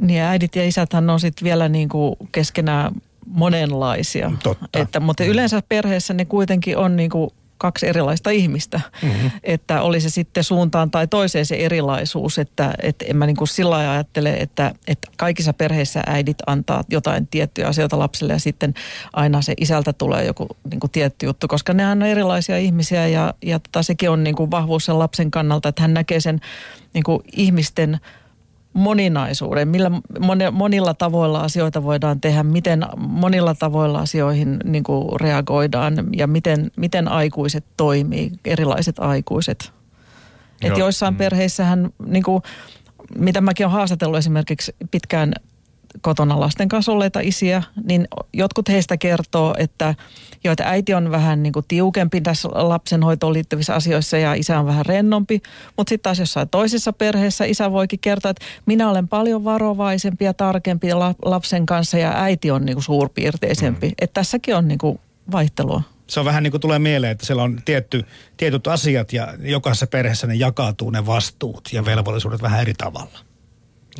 Niin 0.00 0.22
äidit 0.22 0.56
ja 0.56 0.66
isäthän 0.66 1.10
on 1.10 1.20
sitten 1.20 1.44
vielä 1.44 1.68
niin 1.68 1.88
kuin 1.88 2.16
keskenään 2.32 2.92
monenlaisia. 3.26 4.32
Totta. 4.42 4.68
Että, 4.74 5.00
mutta 5.00 5.24
yleensä 5.24 5.62
perheessä 5.68 6.14
ne 6.14 6.24
kuitenkin 6.24 6.78
on 6.78 6.96
niin 6.96 7.10
kuin 7.10 7.30
kaksi 7.58 7.86
erilaista 7.86 8.30
ihmistä. 8.30 8.80
Mm-hmm. 9.02 9.30
Että 9.42 9.82
oli 9.82 10.00
se 10.00 10.10
sitten 10.10 10.44
suuntaan 10.44 10.90
tai 10.90 11.06
toiseen 11.06 11.46
se 11.46 11.56
erilaisuus, 11.56 12.38
että, 12.38 12.74
että 12.82 13.04
en 13.08 13.16
mä 13.16 13.26
niin 13.26 13.36
kuin 13.36 13.48
sillä 13.48 13.70
lailla 13.70 13.92
ajattele, 13.92 14.32
että, 14.32 14.74
että 14.86 15.08
kaikissa 15.16 15.52
perheissä 15.52 16.02
äidit 16.06 16.38
antaa 16.46 16.84
jotain 16.88 17.26
tiettyjä 17.26 17.68
asioita 17.68 17.98
lapsille 17.98 18.32
ja 18.32 18.38
sitten 18.38 18.74
aina 19.12 19.42
se 19.42 19.54
isältä 19.60 19.92
tulee 19.92 20.24
joku 20.24 20.46
niin 20.70 20.80
kuin 20.80 20.90
tietty 20.90 21.26
juttu, 21.26 21.48
koska 21.48 21.72
ne 21.72 21.86
on 21.86 22.02
erilaisia 22.02 22.58
ihmisiä 22.58 23.08
ja, 23.08 23.34
ja 23.42 23.58
tota, 23.58 23.82
sekin 23.82 24.10
on 24.10 24.24
niin 24.24 24.36
kuin 24.36 24.50
vahvuus 24.50 24.84
sen 24.84 24.98
lapsen 24.98 25.30
kannalta, 25.30 25.68
että 25.68 25.82
hän 25.82 25.94
näkee 25.94 26.20
sen 26.20 26.40
niin 26.94 27.04
kuin 27.04 27.22
ihmisten– 27.32 28.00
moninaisuuden, 28.74 29.68
millä 29.68 29.90
monilla 30.52 30.94
tavoilla 30.94 31.40
asioita 31.40 31.82
voidaan 31.82 32.20
tehdä, 32.20 32.42
miten 32.42 32.86
monilla 32.96 33.54
tavoilla 33.54 33.98
asioihin 33.98 34.56
niin 34.64 34.84
kuin 34.84 35.20
reagoidaan 35.20 35.94
ja 36.16 36.26
miten, 36.26 36.70
miten 36.76 37.08
aikuiset 37.08 37.64
toimii, 37.76 38.32
erilaiset 38.44 38.98
aikuiset. 38.98 39.72
Että 40.62 40.78
joissain 40.78 41.14
mm. 41.14 41.18
perheissähän, 41.18 41.90
niin 42.06 42.22
kuin, 42.22 42.42
mitä 43.18 43.40
mäkin 43.40 43.66
olen 43.66 43.72
haastatellut 43.72 44.18
esimerkiksi 44.18 44.74
pitkään 44.90 45.32
kotona 46.00 46.40
lasten 46.40 46.68
kanssa 46.68 46.92
olleita 46.92 47.20
isiä, 47.20 47.62
niin 47.84 48.08
jotkut 48.32 48.68
heistä 48.68 48.96
kertoo, 48.96 49.54
että 49.58 49.94
jo, 50.44 50.52
että 50.52 50.64
äiti 50.68 50.94
on 50.94 51.10
vähän 51.10 51.42
niin 51.42 51.52
kuin 51.52 51.64
tiukempi 51.68 52.20
tässä 52.20 52.48
lapsenhoitoon 52.52 53.32
liittyvissä 53.32 53.74
asioissa 53.74 54.18
ja 54.18 54.34
isä 54.34 54.58
on 54.58 54.66
vähän 54.66 54.86
rennompi. 54.86 55.42
Mutta 55.76 55.88
sitten 55.88 56.02
taas 56.02 56.18
jossain 56.18 56.48
toisessa 56.48 56.92
perheessä 56.92 57.44
isä 57.44 57.72
voikin 57.72 57.98
kertoa, 57.98 58.30
että 58.30 58.44
minä 58.66 58.90
olen 58.90 59.08
paljon 59.08 59.44
varovaisempi 59.44 60.24
ja 60.24 60.34
tarkempi 60.34 60.88
lapsen 61.24 61.66
kanssa 61.66 61.98
ja 61.98 62.12
äiti 62.22 62.50
on 62.50 62.64
niin 62.64 62.76
kuin 62.76 62.84
suurpiirteisempi. 62.84 63.86
Mm. 63.86 63.94
Että 64.00 64.14
tässäkin 64.14 64.56
on 64.56 64.68
niin 64.68 64.78
kuin 64.78 65.00
vaihtelua 65.32 65.82
se 66.06 66.20
on 66.20 66.26
vähän 66.26 66.42
niin 66.42 66.50
kuin 66.50 66.60
tulee 66.60 66.78
mieleen, 66.78 67.12
että 67.12 67.26
siellä 67.26 67.42
on 67.42 67.60
tietty, 67.64 68.04
tietyt 68.36 68.66
asiat 68.66 69.12
ja 69.12 69.34
jokaisessa 69.40 69.86
perheessä 69.86 70.26
ne 70.26 70.34
jakautuu 70.34 70.90
ne 70.90 71.06
vastuut 71.06 71.68
ja 71.72 71.84
velvollisuudet 71.84 72.42
vähän 72.42 72.60
eri 72.60 72.74
tavalla. 72.74 73.18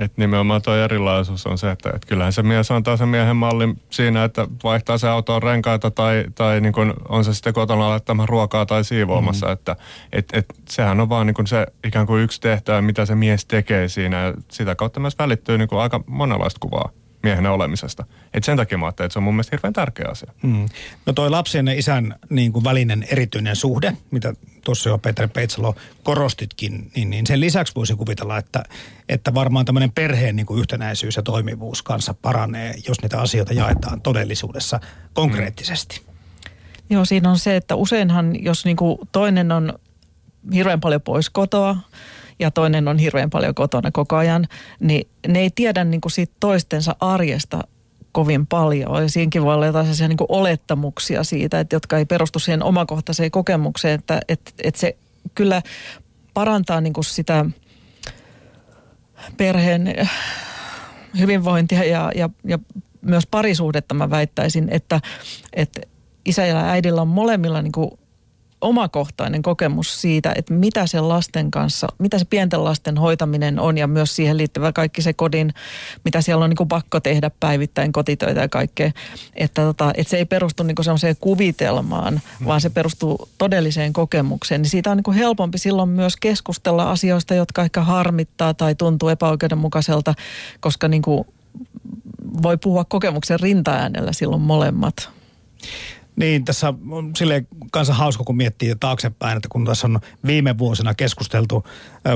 Että 0.00 0.22
nimenomaan 0.22 0.62
tuo 0.62 0.74
erilaisuus 0.74 1.46
on 1.46 1.59
se, 1.59 1.70
että, 1.70 1.88
että 1.88 2.07
kyllähän 2.07 2.33
se 2.33 2.42
mies 2.42 2.70
antaa 2.70 2.96
sen 2.96 3.09
miehen 3.09 3.37
mallin 3.37 3.80
siinä, 3.90 4.24
että 4.24 4.48
vaihtaa 4.64 4.98
se 4.98 5.09
autoon 5.09 5.42
renkaita 5.42 5.90
tai, 5.90 6.24
tai 6.35 6.61
niin 6.61 6.72
kuin 6.72 6.92
on 7.09 7.24
se 7.24 7.35
sitten 7.35 7.54
kotona 7.54 7.88
laittamaan 7.88 8.28
ruokaa 8.28 8.66
tai 8.66 8.85
siivoamassa. 8.85 9.46
Mm-hmm. 9.46 9.52
Että 9.52 9.76
et, 10.12 10.28
et, 10.33 10.46
sehän 10.68 11.00
on 11.00 11.09
vaan 11.09 11.26
niin 11.26 11.35
kuin 11.35 11.46
se 11.46 11.66
ikään 11.85 12.07
kuin 12.07 12.22
yksi 12.22 12.40
tehtävä, 12.40 12.83
mitä 12.83 13.07
se 13.07 13.14
mies 13.14 13.46
tekee 13.46 13.88
siinä 13.88 14.22
ja 14.22 14.35
sitä 14.50 14.74
kautta 14.74 15.00
myös 15.00 15.18
välittyy 15.18 15.59
niin 15.59 15.68
kuin 15.68 15.80
aika 15.80 16.00
monenlaista 16.07 16.59
kuvaa 16.61 16.90
miehenä 17.24 17.52
olemisesta. 17.52 18.04
Et 18.34 18.44
sen 18.44 18.56
takia 18.56 18.78
mä 18.78 18.87
ajattelin, 18.87 19.06
että 19.06 19.12
se 19.12 19.18
on 19.18 19.22
mun 19.22 19.34
mielestä 19.34 19.56
hirveän 19.56 19.72
tärkeä 19.72 20.06
asia. 20.10 20.32
Mm. 20.42 20.68
No 21.06 21.12
toi 21.12 21.30
lapsen 21.30 21.66
ja 21.66 21.78
isän 21.78 22.14
niin 22.30 22.52
kuin 22.52 22.64
välinen 22.64 23.06
erityinen 23.10 23.56
suhde, 23.56 23.96
mitä 24.10 24.34
tuossa 24.64 24.88
jo 24.88 24.98
Petri 24.98 25.28
Peitsalo 25.28 25.74
korostitkin, 26.02 26.90
niin, 26.96 27.10
niin 27.10 27.26
sen 27.26 27.40
lisäksi 27.40 27.74
voisin 27.74 27.96
kuvitella, 27.96 28.38
että, 28.38 28.64
että 29.08 29.34
varmaan 29.34 29.64
tämmöinen 29.64 29.92
perheen 29.92 30.37
niin 30.37 30.46
kuin 30.46 30.60
yhtenäisyys 30.60 31.16
ja 31.16 31.22
toimivuus 31.22 31.82
kanssa 31.82 32.14
paranee, 32.14 32.74
jos 32.88 33.02
niitä 33.02 33.20
asioita 33.20 33.52
jaetaan 33.52 34.00
todellisuudessa 34.00 34.80
konkreettisesti. 35.14 36.00
Mm. 36.06 36.14
Joo, 36.90 37.04
siinä 37.04 37.30
on 37.30 37.38
se, 37.38 37.56
että 37.56 37.74
useinhan 37.74 38.44
jos 38.44 38.64
niin 38.64 38.76
kuin 38.76 38.98
toinen 39.12 39.52
on 39.52 39.72
hirveän 40.54 40.80
paljon 40.80 41.00
pois 41.00 41.30
kotoa, 41.30 41.76
ja 42.38 42.50
toinen 42.50 42.88
on 42.88 42.98
hirveän 42.98 43.30
paljon 43.30 43.54
kotona 43.54 43.90
koko 43.90 44.16
ajan, 44.16 44.46
niin 44.80 45.08
ne 45.28 45.40
ei 45.40 45.50
tiedä 45.54 45.84
niin 45.84 46.00
kuin 46.00 46.12
siitä 46.12 46.32
toistensa 46.40 46.96
arjesta 47.00 47.64
kovin 48.12 48.46
paljon. 48.46 49.02
Ja 49.02 49.08
siinäkin 49.08 49.42
voi 49.42 49.54
olla 49.54 49.66
jotain 49.66 49.86
niin 50.08 50.16
kuin 50.16 50.28
olettamuksia 50.28 51.24
siitä, 51.24 51.60
että 51.60 51.76
jotka 51.76 51.98
ei 51.98 52.04
perustu 52.04 52.38
siihen 52.38 52.62
omakohtaiseen 52.62 53.30
kokemukseen, 53.30 53.94
että, 53.94 54.20
että, 54.28 54.50
että 54.64 54.80
se 54.80 54.96
kyllä 55.34 55.62
parantaa 56.34 56.80
niin 56.80 56.92
kuin 56.92 57.04
sitä 57.04 57.44
perheen 59.36 60.08
hyvinvointia 61.18 61.84
ja, 61.84 62.12
ja, 62.14 62.30
ja 62.44 62.58
myös 63.00 63.26
parisuhdetta 63.26 63.94
mä 63.94 64.10
väittäisin, 64.10 64.68
että, 64.70 65.00
että 65.52 65.80
isä 66.24 66.46
ja 66.46 66.70
äidillä 66.70 67.02
on 67.02 67.08
molemmilla 67.08 67.62
niin 67.62 67.72
kuin 67.72 67.90
omakohtainen 68.64 69.42
kokemus 69.42 70.00
siitä, 70.00 70.33
että 70.37 70.55
mitä 70.55 70.87
se 70.87 71.00
lasten 71.00 71.50
kanssa, 71.50 71.87
mitä 71.98 72.18
se 72.18 72.24
pienten 72.24 72.64
lasten 72.64 72.98
hoitaminen 72.98 73.61
on 73.61 73.79
ja 73.79 73.87
myös 73.87 74.16
siihen 74.16 74.37
liittyvä 74.37 74.72
kaikki 74.72 75.03
se 75.03 75.12
kodin, 75.12 75.55
mitä 76.05 76.20
siellä 76.20 76.44
on 76.44 76.50
niin 76.50 76.57
kuin 76.57 76.68
pakko 76.68 77.00
tehdä 77.00 77.31
päivittäin 77.40 77.92
kotitöitä 77.92 78.40
ja 78.40 78.48
kaikkea. 78.48 78.90
Että, 79.35 79.62
tota, 79.62 79.92
että 79.96 80.11
se 80.11 80.16
ei 80.16 80.24
perustu 80.24 80.62
niin 80.62 80.74
kuin 80.74 80.85
sellaiseen 80.85 81.16
kuvitelmaan, 81.20 82.20
vaan 82.46 82.61
se 82.61 82.70
perustuu 82.70 83.29
todelliseen 83.38 83.92
kokemukseen. 83.92 84.62
Niin 84.62 84.70
siitä 84.70 84.90
on 84.90 84.96
niin 84.96 85.05
kuin 85.05 85.16
helpompi 85.16 85.59
silloin 85.59 85.88
myös 85.88 86.16
keskustella 86.16 86.90
asioista, 86.90 87.35
jotka 87.35 87.62
ehkä 87.62 87.81
harmittaa 87.81 88.55
tai 88.55 88.74
tuntuu 88.74 89.09
epäoikeudenmukaiselta, 89.09 90.14
koska 90.61 90.88
niin 90.88 91.03
kuin 91.03 91.24
voi 92.42 92.57
puhua 92.57 92.85
kokemuksen 92.85 93.40
rintaäänellä 93.40 94.12
silloin 94.12 94.42
molemmat. 94.42 95.11
Niin, 96.16 96.44
tässä 96.44 96.74
on 96.90 97.16
sille 97.16 97.46
kanssa 97.72 97.94
hauska, 97.94 98.24
kun 98.24 98.37
miettii 98.37 98.74
taaksepäin, 98.81 99.37
että 99.37 99.48
kun 99.48 99.64
tässä 99.64 99.87
on 99.87 100.00
viime 100.27 100.59
vuosina 100.59 100.94
keskusteltu 100.94 101.64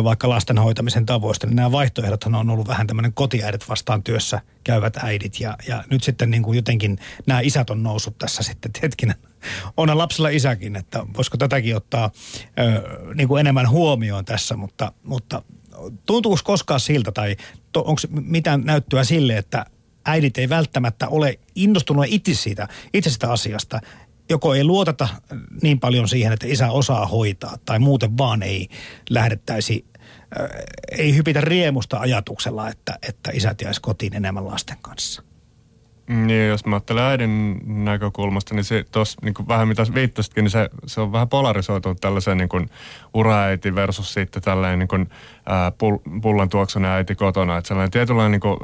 vaikka 0.05 0.29
lasten 0.29 0.59
hoitamisen 0.59 1.07
tavoista, 1.07 1.47
niin 1.47 1.57
nämä 1.57 1.73
vaihtoehdothan 1.73 2.35
on 2.35 2.51
ollut 2.51 2.69
vähän 2.69 2.87
tämmöinen 2.87 3.13
kotiäidit 3.13 3.69
vastaan 3.69 4.03
työssä 4.03 4.41
käyvät 4.65 4.97
äidit. 4.97 5.41
Ja, 5.41 5.57
ja 5.69 5.85
nyt 5.91 6.03
sitten 6.03 6.31
niin 6.31 6.43
kuin 6.43 6.57
jotenkin 6.57 6.99
nämä 7.27 7.41
isät 7.41 7.71
on 7.71 7.83
noussut 7.83 8.19
tässä 8.19 8.43
sitten, 8.43 8.73
hetkinen, 8.83 9.17
on 9.77 9.99
lapsella 9.99 10.29
isäkin, 10.29 10.77
että 10.77 11.07
voisiko 11.17 11.37
tätäkin 11.37 11.77
ottaa 11.77 12.11
ö, 12.59 13.15
niin 13.15 13.29
kuin 13.29 13.41
enemmän 13.41 13.71
huomioon 13.71 14.25
tässä, 14.25 14.57
mutta, 14.57 14.93
mutta 15.03 15.43
tuntuuko 16.07 16.41
koskaan 16.45 16.81
siltä 16.81 17.13
tai 17.13 17.37
onko 17.77 18.01
mitään 18.11 18.61
näyttöä 18.65 19.05
sille, 19.05 19.37
että 19.37 19.67
äidit 20.07 20.39
ei 20.39 20.49
välttämättä 20.49 21.09
ole 21.09 21.39
innostunut 21.55 22.05
itse 22.09 22.35
siitä, 22.35 22.69
itse 22.95 23.11
sitä 23.11 23.33
asiasta. 23.33 23.81
Joko 24.31 24.55
ei 24.55 24.65
luoteta 24.65 25.09
niin 25.63 25.81
paljon 25.81 26.09
siihen, 26.09 26.33
että 26.33 26.47
isä 26.47 26.71
osaa 26.71 27.07
hoitaa, 27.07 27.57
tai 27.65 27.79
muuten 27.79 28.19
vaan 28.19 28.43
ei 28.43 28.69
lähdettäisi, 29.11 29.85
äh, 30.41 30.49
ei 30.99 31.17
hypitä 31.17 31.41
riemusta 31.41 31.99
ajatuksella, 31.99 32.69
että, 32.69 32.99
että 33.09 33.31
isät 33.35 33.61
jäisi 33.61 33.81
kotiin 33.81 34.15
enemmän 34.15 34.47
lasten 34.47 34.77
kanssa. 34.83 35.23
Niin, 36.09 36.49
jos 36.49 36.67
mä 36.67 36.77
ajattelen 36.77 37.05
äidin 37.05 37.61
näkökulmasta, 37.85 38.55
niin 38.55 38.65
se 38.65 38.85
tos, 38.91 39.17
niin 39.23 39.35
kuin 39.35 39.49
vähän 39.49 39.69
mitä 39.69 39.87
viittasitkin, 39.95 40.45
niin 40.45 40.51
se, 40.51 40.71
se 40.87 41.01
on 41.01 41.13
vähän 41.13 41.29
polarisoitunut 41.29 42.01
tällaiseen 42.01 42.39
niin 42.39 42.49
kuin 42.49 42.71
uraäiti 43.15 43.75
versus 43.75 44.15
sitten 44.15 44.43
tällainen 44.43 44.79
niin 44.79 44.89
kuin, 44.89 45.11
ää, 45.47 45.71
pull, 45.71 45.97
pullan 46.23 46.49
tuoksunen 46.49 46.91
äiti 46.91 47.15
kotona. 47.15 47.57
Että 47.57 47.69
sellainen 47.69 47.91
tietynlainen 47.91 48.33
niin 48.33 48.41
kuin, 48.41 48.59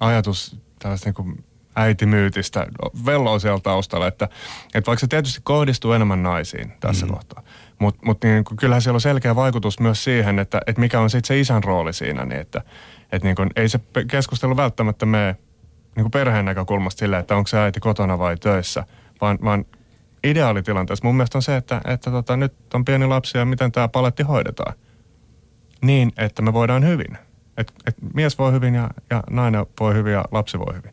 ajatus 0.00 0.56
tällaista 0.78 1.10
niin 1.10 1.44
äitimyytistä 1.76 2.66
velloo 3.06 3.38
siellä 3.38 3.60
taustalla, 3.60 4.06
että, 4.06 4.28
että 4.74 4.86
vaikka 4.88 5.00
se 5.00 5.06
tietysti 5.06 5.40
kohdistuu 5.44 5.92
enemmän 5.92 6.22
naisiin 6.22 6.72
tässä 6.80 7.06
mm. 7.06 7.12
kohtaa, 7.12 7.42
mutta 7.78 8.00
mut 8.04 8.24
niin 8.24 8.44
kyllähän 8.60 8.82
siellä 8.82 8.96
on 8.96 9.00
selkeä 9.00 9.36
vaikutus 9.36 9.80
myös 9.80 10.04
siihen, 10.04 10.38
että, 10.38 10.60
että 10.66 10.80
mikä 10.80 11.00
on 11.00 11.10
sitten 11.10 11.28
se 11.28 11.40
isän 11.40 11.64
rooli 11.64 11.92
siinä, 11.92 12.24
niin 12.24 12.40
että, 12.40 12.62
että 13.12 13.28
niin 13.28 13.36
kuin, 13.36 13.50
ei 13.56 13.68
se 13.68 13.80
keskustelu 14.10 14.56
välttämättä 14.56 15.06
mene 15.06 15.36
niin 15.96 16.04
kuin 16.04 16.10
perheen 16.10 16.44
näkökulmasta 16.44 16.98
sille, 16.98 17.18
että 17.18 17.36
onko 17.36 17.48
se 17.48 17.58
äiti 17.58 17.80
kotona 17.80 18.18
vai 18.18 18.36
töissä, 18.36 18.84
vaan, 19.20 19.38
vaan 19.44 19.64
ideaalitilanteessa 20.24 21.06
mun 21.06 21.16
mielestä 21.16 21.38
on 21.38 21.42
se, 21.42 21.56
että, 21.56 21.80
että 21.84 22.10
tota, 22.10 22.36
nyt 22.36 22.52
on 22.74 22.84
pieni 22.84 23.06
lapsi 23.06 23.38
ja 23.38 23.44
miten 23.44 23.72
tämä 23.72 23.88
paletti 23.88 24.22
hoidetaan. 24.22 24.74
Niin, 25.82 26.12
että 26.16 26.42
me 26.42 26.52
voidaan 26.52 26.86
hyvin. 26.86 27.18
Et, 27.60 27.72
et 27.86 27.96
mies 28.14 28.38
voi 28.38 28.52
hyvin 28.52 28.74
ja, 28.74 28.90
ja 29.10 29.22
nainen 29.30 29.66
voi 29.80 29.94
hyvin 29.94 30.12
ja 30.12 30.24
lapsi 30.32 30.58
voi 30.58 30.74
hyvin. 30.76 30.92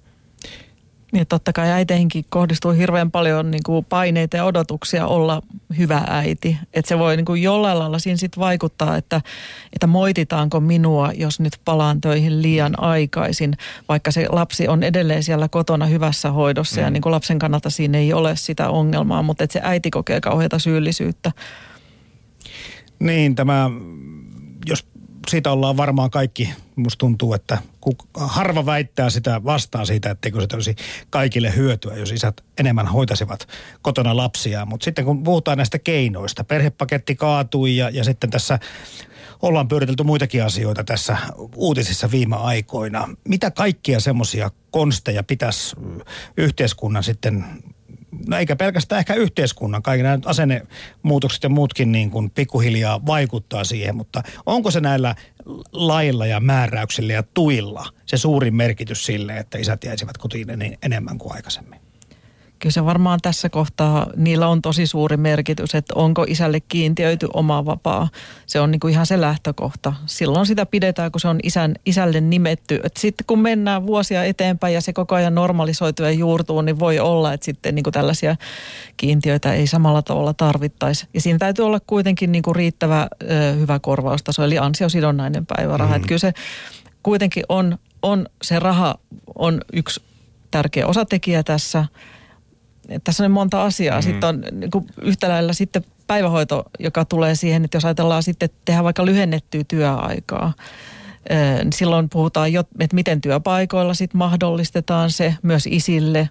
Niin 1.11 1.27
totta 1.27 1.53
kai 1.53 1.71
äiteihinkin 1.71 2.25
kohdistuu 2.29 2.71
hirveän 2.71 3.11
paljon 3.11 3.51
niin 3.51 3.63
kuin 3.65 3.85
paineita 3.85 4.37
ja 4.37 4.45
odotuksia 4.45 5.07
olla 5.07 5.41
hyvä 5.77 6.03
äiti. 6.07 6.57
Että 6.73 6.89
se 6.89 6.99
voi 6.99 7.17
niin 7.17 7.25
kuin 7.25 7.41
jollain 7.41 7.79
lailla 7.79 7.99
siinä 7.99 8.17
sit 8.17 8.37
vaikuttaa, 8.37 8.97
että, 8.97 9.21
että 9.73 9.87
moititaanko 9.87 10.59
minua, 10.59 11.11
jos 11.15 11.39
nyt 11.39 11.53
palaan 11.65 12.01
töihin 12.01 12.41
liian 12.41 12.79
aikaisin, 12.79 13.57
vaikka 13.89 14.11
se 14.11 14.27
lapsi 14.29 14.67
on 14.67 14.83
edelleen 14.83 15.23
siellä 15.23 15.47
kotona 15.47 15.85
hyvässä 15.85 16.31
hoidossa 16.31 16.81
mm. 16.81 16.83
ja 16.83 16.89
niin 16.89 17.01
kuin 17.01 17.11
lapsen 17.11 17.39
kannalta 17.39 17.69
siinä 17.69 17.97
ei 17.97 18.13
ole 18.13 18.35
sitä 18.35 18.69
ongelmaa, 18.69 19.23
mutta 19.23 19.43
että 19.43 19.53
se 19.53 19.59
äiti 19.63 19.89
kokee 19.91 20.21
kauheata 20.21 20.59
syyllisyyttä. 20.59 21.31
Niin, 22.99 23.35
tämä, 23.35 23.69
jos 24.65 24.87
siitä 25.29 25.51
ollaan 25.51 25.77
varmaan 25.77 26.09
kaikki, 26.09 26.49
musta 26.75 26.99
tuntuu, 26.99 27.33
että 27.33 27.57
harva 28.15 28.65
väittää 28.65 29.09
sitä 29.09 29.43
vastaan 29.43 29.87
siitä, 29.87 30.11
etteikö 30.11 30.39
se 30.41 30.55
olisi 30.55 30.75
kaikille 31.09 31.55
hyötyä, 31.55 31.95
jos 31.95 32.11
isät 32.11 32.41
enemmän 32.59 32.87
hoitaisivat 32.87 33.47
kotona 33.81 34.17
lapsia. 34.17 34.65
Mutta 34.65 34.83
sitten 34.83 35.05
kun 35.05 35.23
puhutaan 35.23 35.57
näistä 35.57 35.79
keinoista, 35.79 36.43
perhepaketti 36.43 37.15
kaatui 37.15 37.77
ja, 37.77 37.89
ja 37.89 38.03
sitten 38.03 38.29
tässä 38.29 38.59
ollaan 39.41 39.67
pyöritelty 39.67 40.03
muitakin 40.03 40.43
asioita 40.43 40.83
tässä 40.83 41.17
uutisissa 41.55 42.11
viime 42.11 42.35
aikoina. 42.35 43.09
Mitä 43.27 43.51
kaikkia 43.51 43.99
semmoisia 43.99 44.51
konsteja 44.71 45.23
pitäisi 45.23 45.75
yhteiskunnan 46.37 47.03
sitten 47.03 47.45
no 48.27 48.37
eikä 48.37 48.55
pelkästään 48.55 48.99
ehkä 48.99 49.13
yhteiskunnan, 49.13 49.83
kaikki 49.83 50.03
nämä 50.03 50.19
asennemuutokset 50.25 51.43
ja 51.43 51.49
muutkin 51.49 51.91
niin 51.91 52.11
kuin 52.11 52.31
pikkuhiljaa 52.31 53.05
vaikuttaa 53.05 53.63
siihen, 53.63 53.95
mutta 53.95 54.23
onko 54.45 54.71
se 54.71 54.79
näillä 54.79 55.15
lailla 55.71 56.25
ja 56.25 56.39
määräyksillä 56.39 57.13
ja 57.13 57.23
tuilla 57.23 57.85
se 58.05 58.17
suurin 58.17 58.55
merkitys 58.55 59.05
sille, 59.05 59.37
että 59.37 59.57
isät 59.57 59.83
jäisivät 59.83 60.17
kotiin 60.17 60.77
enemmän 60.83 61.17
kuin 61.17 61.35
aikaisemmin? 61.35 61.86
Kyllä 62.59 62.73
se 62.73 62.85
varmaan 62.85 63.19
tässä 63.21 63.49
kohtaa, 63.49 64.07
niillä 64.15 64.47
on 64.47 64.61
tosi 64.61 64.87
suuri 64.87 65.17
merkitys, 65.17 65.75
että 65.75 65.93
onko 65.95 66.25
isälle 66.27 66.59
kiintiöity 66.59 67.27
oma 67.33 67.65
vapaa. 67.65 68.09
Se 68.47 68.59
on 68.59 68.71
niin 68.71 68.79
kuin 68.79 68.91
ihan 68.91 69.05
se 69.05 69.21
lähtökohta. 69.21 69.93
Silloin 70.05 70.45
sitä 70.45 70.65
pidetään, 70.65 71.11
kun 71.11 71.21
se 71.21 71.27
on 71.27 71.39
isän, 71.43 71.75
isälle 71.85 72.21
nimetty. 72.21 72.79
Et 72.83 72.97
sitten 72.97 73.25
kun 73.27 73.39
mennään 73.39 73.87
vuosia 73.87 74.23
eteenpäin 74.23 74.73
ja 74.73 74.81
se 74.81 74.93
koko 74.93 75.15
ajan 75.15 75.35
normalisoituu 75.35 76.05
ja 76.05 76.11
juurtuu, 76.11 76.61
niin 76.61 76.79
voi 76.79 76.99
olla, 76.99 77.33
että 77.33 77.45
sitten 77.45 77.75
niin 77.75 77.83
kuin 77.83 77.93
tällaisia 77.93 78.35
kiintiöitä 78.97 79.53
ei 79.53 79.67
samalla 79.67 80.01
tavalla 80.01 80.33
tarvittaisi. 80.33 81.07
Ja 81.13 81.21
siinä 81.21 81.39
täytyy 81.39 81.65
olla 81.65 81.79
kuitenkin 81.87 82.31
niin 82.31 82.43
kuin 82.43 82.55
riittävä 82.55 83.07
ö, 83.23 83.53
hyvä 83.53 83.79
korvaustaso, 83.79 84.43
eli 84.43 84.57
ansiosidonnainen 84.57 85.45
päiväraha. 85.45 85.89
Mm. 85.89 85.95
Että 85.95 86.07
kyllä 86.07 86.19
se 86.19 86.33
kuitenkin 87.03 87.43
on, 87.49 87.77
on, 88.01 88.25
se 88.41 88.59
raha 88.59 88.95
on 89.35 89.61
yksi 89.73 90.01
tärkeä 90.51 90.87
osatekijä 90.87 91.43
tässä– 91.43 91.85
tässä 93.03 93.25
on 93.25 93.31
monta 93.31 93.63
asiaa. 93.63 93.99
Mm. 93.99 94.03
Sitten 94.03 94.29
on 94.29 94.43
niin 94.51 94.71
kuin 94.71 94.85
yhtä 95.01 95.29
lailla 95.29 95.53
sitten 95.53 95.85
päivähoito, 96.07 96.63
joka 96.79 97.05
tulee 97.05 97.35
siihen, 97.35 97.65
että 97.65 97.75
jos 97.75 97.85
ajatellaan 97.85 98.23
sitten 98.23 98.49
tehdä 98.65 98.83
vaikka 98.83 99.05
lyhennettyä 99.05 99.63
työaikaa, 99.67 100.53
niin 101.63 101.73
silloin 101.73 102.09
puhutaan, 102.09 102.53
jo, 102.53 102.63
että 102.79 102.95
miten 102.95 103.21
työpaikoilla 103.21 103.93
sitten 103.93 104.17
mahdollistetaan 104.17 105.11
se 105.11 105.35
myös 105.43 105.67
isille 105.71 106.29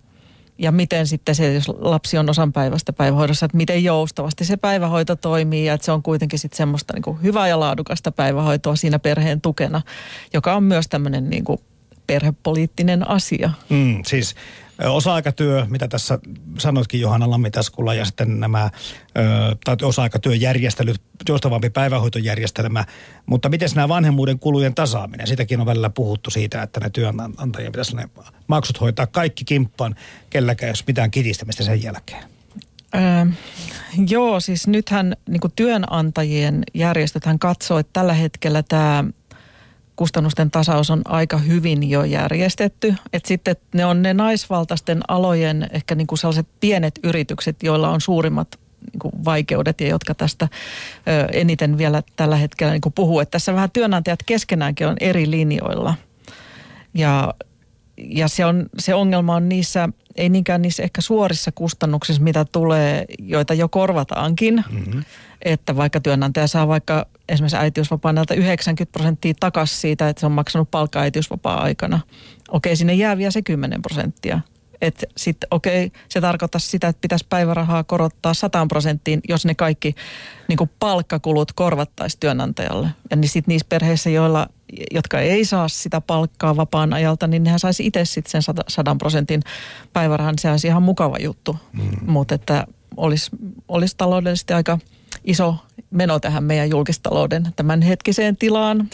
ja 0.59 0.73
miten 0.73 1.07
sitten 1.07 1.35
se, 1.35 1.55
jos 1.55 1.69
lapsi 1.69 2.19
on 2.19 2.31
osan 2.31 2.53
päivästä 2.53 2.93
päivähoidossa, 2.93 3.47
että 3.47 3.57
miten 3.57 3.85
joustavasti 3.85 4.45
se 4.45 4.57
päivähoito 4.57 5.17
toimii 5.17 5.65
ja 5.65 5.75
että 5.75 5.85
se 5.85 5.93
on 5.93 6.03
kuitenkin 6.03 6.39
sitten 6.39 6.57
semmoista 6.57 6.95
niin 6.95 7.03
kuin 7.03 7.23
hyvää 7.23 7.49
ja 7.49 7.61
laadukasta 7.61 8.13
päivähoitoa 8.13 8.77
siinä 8.77 8.99
perheen 8.99 9.41
tukena, 9.41 9.83
joka 10.35 10.55
on 10.55 10.63
myös 10.63 10.89
tämmöinen 10.89 11.31
niin 11.31 11.45
kuin 11.45 11.61
perhepoliittinen 12.07 13.11
asia. 13.11 13.51
Mm, 13.69 14.03
siis 14.07 14.35
osa-aikatyö, 14.85 15.67
mitä 15.71 15.89
tässä 15.89 16.19
sanoitkin 16.59 17.01
Johanna 17.01 17.31
Lammitaskulla, 17.31 17.95
ja 17.95 18.05
sitten 18.05 18.41
nämä 18.41 18.71
tai 19.65 19.77
osa-aikatyöjärjestelyt, 19.83 21.01
joustavampi 21.29 21.71
päivähoitojärjestelmä. 21.71 22.85
Mutta 23.27 23.49
miten 23.49 23.69
nämä 23.75 23.89
vanhemmuuden 23.89 24.39
kulujen 24.39 24.75
tasaaminen? 24.75 25.27
Sitäkin 25.27 25.61
on 25.61 25.67
välillä 25.67 25.91
puhuttu 25.91 26.31
siitä, 26.31 26.63
että 26.63 26.81
ne 26.81 26.91
työnantajien 26.91 27.73
pitäisi 27.73 27.97
ne 27.97 28.09
maksut 28.47 28.81
hoitaa 28.81 29.07
kaikki 29.07 29.45
kimppaan, 29.45 29.95
kelläkään 30.31 30.71
jos 30.71 30.87
mitään 30.87 31.11
kiristämistä 31.11 31.65
sen 31.65 31.83
jälkeen. 31.83 32.25
Öö, 32.95 33.27
joo, 34.09 34.41
siis 34.41 34.67
nythän 34.67 35.17
niin 35.29 35.41
työnantajien 35.57 36.63
järjestöthän 36.75 37.39
katsoo, 37.39 37.79
että 37.79 37.93
tällä 37.93 38.13
hetkellä 38.13 38.63
tämä 38.63 39.05
kustannusten 39.97 40.51
tasaus 40.51 40.90
on 40.90 41.03
aika 41.05 41.38
hyvin 41.38 41.90
jo 41.90 42.05
järjestetty. 42.05 42.94
Et 43.12 43.24
sitten 43.24 43.57
ne 43.74 43.84
on 43.84 44.03
ne 44.03 44.14
naisvaltaisten 44.14 45.01
alojen 45.09 45.68
ehkä 45.72 45.94
niin 45.94 46.07
kuin 46.07 46.18
sellaiset 46.18 46.47
pienet 46.61 47.01
yritykset, 47.03 47.62
joilla 47.62 47.90
on 47.90 48.01
suurimmat 48.01 48.59
niin 48.92 48.99
kuin 48.99 49.24
vaikeudet 49.24 49.80
ja 49.80 49.88
jotka 49.88 50.14
tästä 50.14 50.49
ö, 50.49 51.28
eniten 51.32 51.78
vielä 51.78 52.03
tällä 52.16 52.36
hetkellä 52.36 52.72
niin 52.72 52.80
kuin 52.80 52.92
puhuu. 52.92 53.20
Että 53.20 53.30
tässä 53.30 53.55
vähän 53.55 53.70
työnantajat 53.70 54.22
keskenäänkin 54.26 54.86
on 54.86 54.97
eri 55.01 55.30
linjoilla. 55.30 55.94
Ja, 56.94 57.34
ja 57.97 58.28
se, 58.28 58.44
on, 58.44 58.66
se 58.78 58.94
ongelma 58.94 59.34
on 59.34 59.49
niissä, 59.49 59.88
ei 60.17 60.29
niinkään 60.29 60.62
niissä 60.62 60.83
ehkä 60.83 61.01
suorissa 61.01 61.53
kustannuksissa, 61.53 62.23
mitä 62.23 62.45
tulee, 62.45 63.05
joita 63.19 63.55
jo 63.55 63.69
korvataankin. 63.69 64.64
Mm-hmm. 64.71 65.05
Että 65.43 65.77
vaikka 65.77 66.01
työnantaja 66.01 66.47
saa 66.47 66.69
vaikka 66.69 67.07
esimerkiksi 67.29 67.57
äitiysvapaan 67.57 68.14
näiltä 68.14 68.35
90 68.35 68.93
prosenttia 68.93 69.35
takaisin 69.41 69.77
siitä, 69.77 70.09
että 70.09 70.21
se 70.21 70.27
on 70.27 70.33
maksanut 70.33 70.71
palkkaa 70.71 71.03
äitiysvapaa-aikana. 71.03 72.01
Okei, 72.49 72.77
sinne 72.77 72.95
jää 72.95 73.19
vielä 73.19 73.31
se 73.31 73.43
10 73.43 73.83
prosenttia. 73.83 74.41
Että 74.81 75.07
sitten 75.17 75.49
okei, 75.51 75.93
se 76.09 76.21
tarkoittaa 76.21 76.59
sitä, 76.59 76.89
että 76.89 77.01
pitäisi 77.01 77.27
päivärahaa 77.29 77.85
korottaa 77.85 78.35
100 78.35 78.67
prosenttiin, 78.69 79.21
jos 79.29 79.47
ne 79.47 79.55
kaikki 79.55 79.95
niin 80.49 80.57
kuin 80.57 80.71
palkkakulut 80.79 81.53
korvattaisiin 81.53 82.21
työnantajalle. 82.21 82.89
Ja 83.11 83.17
niin 83.17 83.29
sitten 83.29 83.53
niissä 83.53 83.67
perheissä, 83.69 84.11
joilla, 84.11 84.49
jotka 84.91 85.21
ei 85.21 85.45
saa 85.45 85.69
sitä 85.69 86.01
palkkaa 86.01 86.57
vapaan 86.57 86.93
ajalta, 86.93 87.27
niin 87.27 87.45
nehän 87.45 87.61
saisi 87.61 87.87
itse 87.87 88.05
sitten 88.05 88.43
sen 88.43 88.55
100 88.69 88.97
prosentin 88.99 89.43
päivärahan. 89.93 90.35
Se 90.39 90.51
olisi 90.51 90.67
ihan 90.67 90.83
mukava 90.83 91.17
juttu, 91.19 91.57
mm. 91.73 91.83
mutta 92.07 92.35
että 92.35 92.67
olisi, 92.97 93.31
olisi 93.69 93.95
taloudellisesti 93.97 94.53
aika 94.53 94.79
iso 95.25 95.57
meno 95.91 96.20
tähän 96.20 96.45
meidän 96.45 96.70
julkistalouden 96.70 97.53
tämänhetkiseen 97.57 98.37
tilaan. 98.37 98.89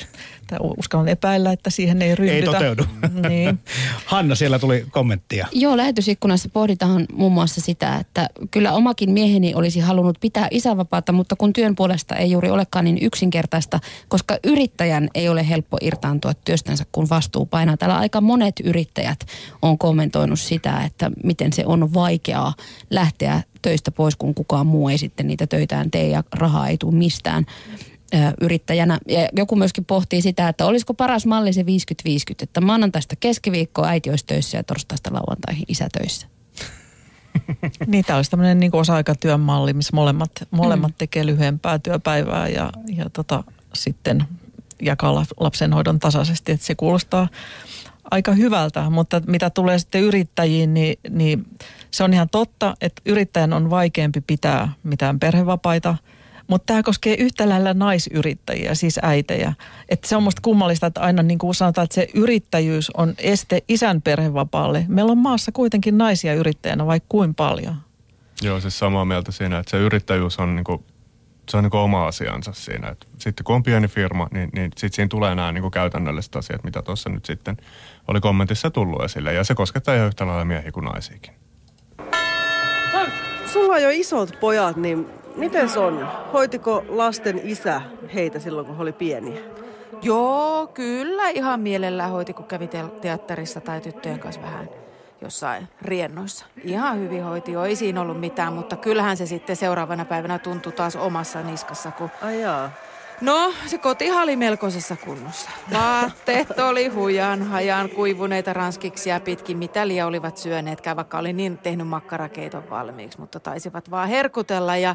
Uskallan 0.78 1.08
epäillä, 1.08 1.52
että 1.52 1.70
siihen 1.70 2.02
ei 2.02 2.14
ryhdytä. 2.14 2.36
Ei 2.36 2.42
toteudu. 2.42 2.84
Niin. 3.28 3.58
Hanna, 4.06 4.34
siellä 4.34 4.58
tuli 4.58 4.86
kommenttia. 4.90 5.46
Joo, 5.52 5.76
lähetysikkunassa 5.76 6.48
pohditaan 6.52 7.06
muun 7.12 7.32
muassa 7.32 7.60
sitä, 7.60 7.96
että 7.96 8.28
kyllä 8.50 8.72
omakin 8.72 9.10
mieheni 9.10 9.54
olisi 9.54 9.80
halunnut 9.80 10.18
pitää 10.20 10.48
isävapaata, 10.50 11.12
mutta 11.12 11.36
kun 11.36 11.52
työn 11.52 11.76
puolesta 11.76 12.16
ei 12.16 12.30
juuri 12.30 12.50
olekaan 12.50 12.84
niin 12.84 12.98
yksinkertaista, 13.02 13.80
koska 14.08 14.38
yrittäjän 14.44 15.08
ei 15.14 15.28
ole 15.28 15.48
helppo 15.48 15.78
irtaantua 15.80 16.34
työstänsä, 16.34 16.84
kun 16.92 17.08
vastuu 17.08 17.46
painaa. 17.46 17.76
Täällä 17.76 17.98
aika 17.98 18.20
monet 18.20 18.54
yrittäjät 18.64 19.26
on 19.62 19.78
kommentoinut 19.78 20.40
sitä, 20.40 20.84
että 20.84 21.10
miten 21.24 21.52
se 21.52 21.66
on 21.66 21.94
vaikeaa 21.94 22.54
lähteä 22.90 23.42
töistä 23.62 23.90
pois, 23.90 24.16
kun 24.16 24.34
kukaan 24.34 24.66
muu 24.66 24.88
ei 24.88 24.98
sitten 24.98 25.26
niitä 25.26 25.46
töitään 25.46 25.90
tee 25.90 26.08
ja 26.08 26.24
rahaa 26.32 26.68
ei 26.72 26.78
tule 26.78 26.94
mistään 26.94 27.46
yrittäjänä. 28.40 28.98
Ja 29.08 29.28
joku 29.36 29.56
myöskin 29.56 29.84
pohtii 29.84 30.22
sitä, 30.22 30.48
että 30.48 30.66
olisiko 30.66 30.94
paras 30.94 31.26
malli 31.26 31.52
se 31.52 31.62
50-50, 31.62 31.64
että 32.42 32.60
maanantaista 32.60 33.16
keskiviikkoa 33.16 33.88
äiti 33.88 34.10
olisi 34.10 34.26
töissä 34.26 34.58
ja 34.58 34.64
torstaista 34.64 35.10
lauantaihin 35.12 35.64
isä 35.68 35.88
töissä. 35.98 36.26
Niitä 37.86 38.16
olisi 38.16 38.30
tämmöinen 38.30 38.60
niin 38.60 38.76
osa-aikatyön 38.76 39.40
malli, 39.40 39.72
missä 39.72 39.90
molemmat, 39.94 40.30
molemmat 40.50 40.90
mm. 40.90 40.96
tekee 40.98 41.26
lyhyempää 41.26 41.78
työpäivää 41.78 42.48
ja, 42.48 42.72
ja 42.96 43.10
tota, 43.10 43.44
sitten 43.74 44.24
jakaa 44.82 45.14
lapsenhoidon 45.40 45.98
tasaisesti. 45.98 46.52
Että 46.52 46.66
se 46.66 46.74
kuulostaa 46.74 47.28
aika 48.10 48.32
hyvältä, 48.32 48.90
mutta 48.90 49.20
mitä 49.26 49.50
tulee 49.50 49.78
sitten 49.78 50.02
yrittäjiin, 50.02 50.74
niin, 50.74 50.98
niin 51.10 51.46
se 51.90 52.04
on 52.04 52.14
ihan 52.14 52.28
totta, 52.28 52.74
että 52.80 53.02
yrittäjän 53.06 53.52
on 53.52 53.70
vaikeampi 53.70 54.20
pitää 54.20 54.72
mitään 54.82 55.18
perhevapaita, 55.20 55.96
mutta 56.52 56.66
tämä 56.66 56.82
koskee 56.82 57.16
yhtä 57.18 57.48
lailla 57.48 57.74
naisyrittäjiä, 57.74 58.74
siis 58.74 58.98
äitejä. 59.02 59.52
Että 59.88 60.08
se 60.08 60.16
on 60.16 60.22
musta 60.22 60.42
kummallista, 60.42 60.86
että 60.86 61.00
aina 61.00 61.22
niin 61.22 61.38
kuin 61.38 61.54
sanotaan, 61.54 61.84
että 61.84 61.94
se 61.94 62.08
yrittäjyys 62.14 62.90
on 62.90 63.14
este 63.18 63.62
isän 63.68 64.02
perhevapaalle. 64.02 64.84
Meillä 64.88 65.12
on 65.12 65.18
maassa 65.18 65.52
kuitenkin 65.52 65.98
naisia 65.98 66.34
yrittäjänä, 66.34 66.86
vaikka 66.86 67.06
kuin 67.08 67.34
paljon. 67.34 67.76
Joo, 68.42 68.60
siis 68.60 68.78
samaa 68.78 69.04
mieltä 69.04 69.32
siinä, 69.32 69.58
että 69.58 69.70
se 69.70 69.76
yrittäjyys 69.76 70.38
on 70.38 70.56
niin 70.56 70.64
kuin 70.64 70.84
se 71.48 71.56
on 71.56 71.64
niin 71.64 71.76
oma 71.76 72.06
asiansa 72.06 72.52
siinä. 72.52 72.88
Et 72.88 73.06
sitten 73.18 73.44
kun 73.44 73.54
on 73.54 73.62
pieni 73.62 73.88
firma, 73.88 74.28
niin, 74.32 74.50
niin 74.54 74.70
sitten 74.76 74.96
siinä 74.96 75.08
tulee 75.08 75.34
nämä 75.34 75.52
niin 75.52 75.70
käytännölliset 75.70 76.36
asiat, 76.36 76.64
mitä 76.64 76.82
tuossa 76.82 77.10
nyt 77.10 77.24
sitten 77.24 77.56
oli 78.08 78.20
kommentissa 78.20 78.70
tullut 78.70 79.04
esille. 79.04 79.32
Ja 79.32 79.44
se 79.44 79.54
koskettaa 79.54 79.94
ihan 79.94 80.06
yhtä 80.06 80.26
lailla 80.26 80.44
miehiä 80.44 80.72
kuin 80.72 80.84
naisiakin. 80.84 81.34
Sulla 83.52 83.74
on 83.74 83.82
jo 83.82 83.90
isot 83.90 84.40
pojat, 84.40 84.76
niin 84.76 85.21
miten 85.36 85.68
se 85.68 85.78
on? 85.78 86.08
Hoitiko 86.32 86.84
lasten 86.88 87.40
isä 87.44 87.82
heitä 88.14 88.38
silloin, 88.38 88.66
kun 88.66 88.76
he 88.76 88.82
oli 88.82 88.92
pieniä? 88.92 89.40
Joo, 90.02 90.66
kyllä 90.66 91.28
ihan 91.28 91.60
mielellään 91.60 92.10
hoiti, 92.10 92.34
kun 92.34 92.44
kävi 92.44 92.70
teatterissa 93.00 93.60
tai 93.60 93.80
tyttöjen 93.80 94.18
kanssa 94.18 94.42
vähän 94.42 94.68
jossain 95.20 95.68
riennoissa. 95.82 96.46
Ihan 96.64 96.98
hyvin 96.98 97.24
hoiti 97.24 97.52
jo, 97.52 97.64
ei 97.64 97.76
siinä 97.76 98.00
ollut 98.00 98.20
mitään, 98.20 98.52
mutta 98.52 98.76
kyllähän 98.76 99.16
se 99.16 99.26
sitten 99.26 99.56
seuraavana 99.56 100.04
päivänä 100.04 100.38
tuntui 100.38 100.72
taas 100.72 100.96
omassa 100.96 101.42
niskassa, 101.42 101.90
kun... 101.90 102.10
Ajaa. 102.22 102.70
No, 103.22 103.52
se 103.66 103.78
kotihan 103.78 104.22
oli 104.22 104.36
melkoisessa 104.36 104.96
kunnossa. 104.96 105.50
Vaatteet 105.72 106.58
oli 106.58 106.88
hujan, 106.88 107.42
hajan, 107.42 107.88
kuivuneita 107.90 108.52
ranskiksia 108.52 109.20
pitkin, 109.20 109.58
mitä 109.58 109.88
liian 109.88 110.08
olivat 110.08 110.36
syöneet, 110.36 110.82
vaikka 110.96 111.18
oli 111.18 111.32
niin 111.32 111.58
tehnyt 111.58 111.88
makkarakeiton 111.88 112.70
valmiiksi, 112.70 113.20
mutta 113.20 113.40
taisivat 113.40 113.90
vaan 113.90 114.08
herkutella 114.08 114.76
ja 114.76 114.94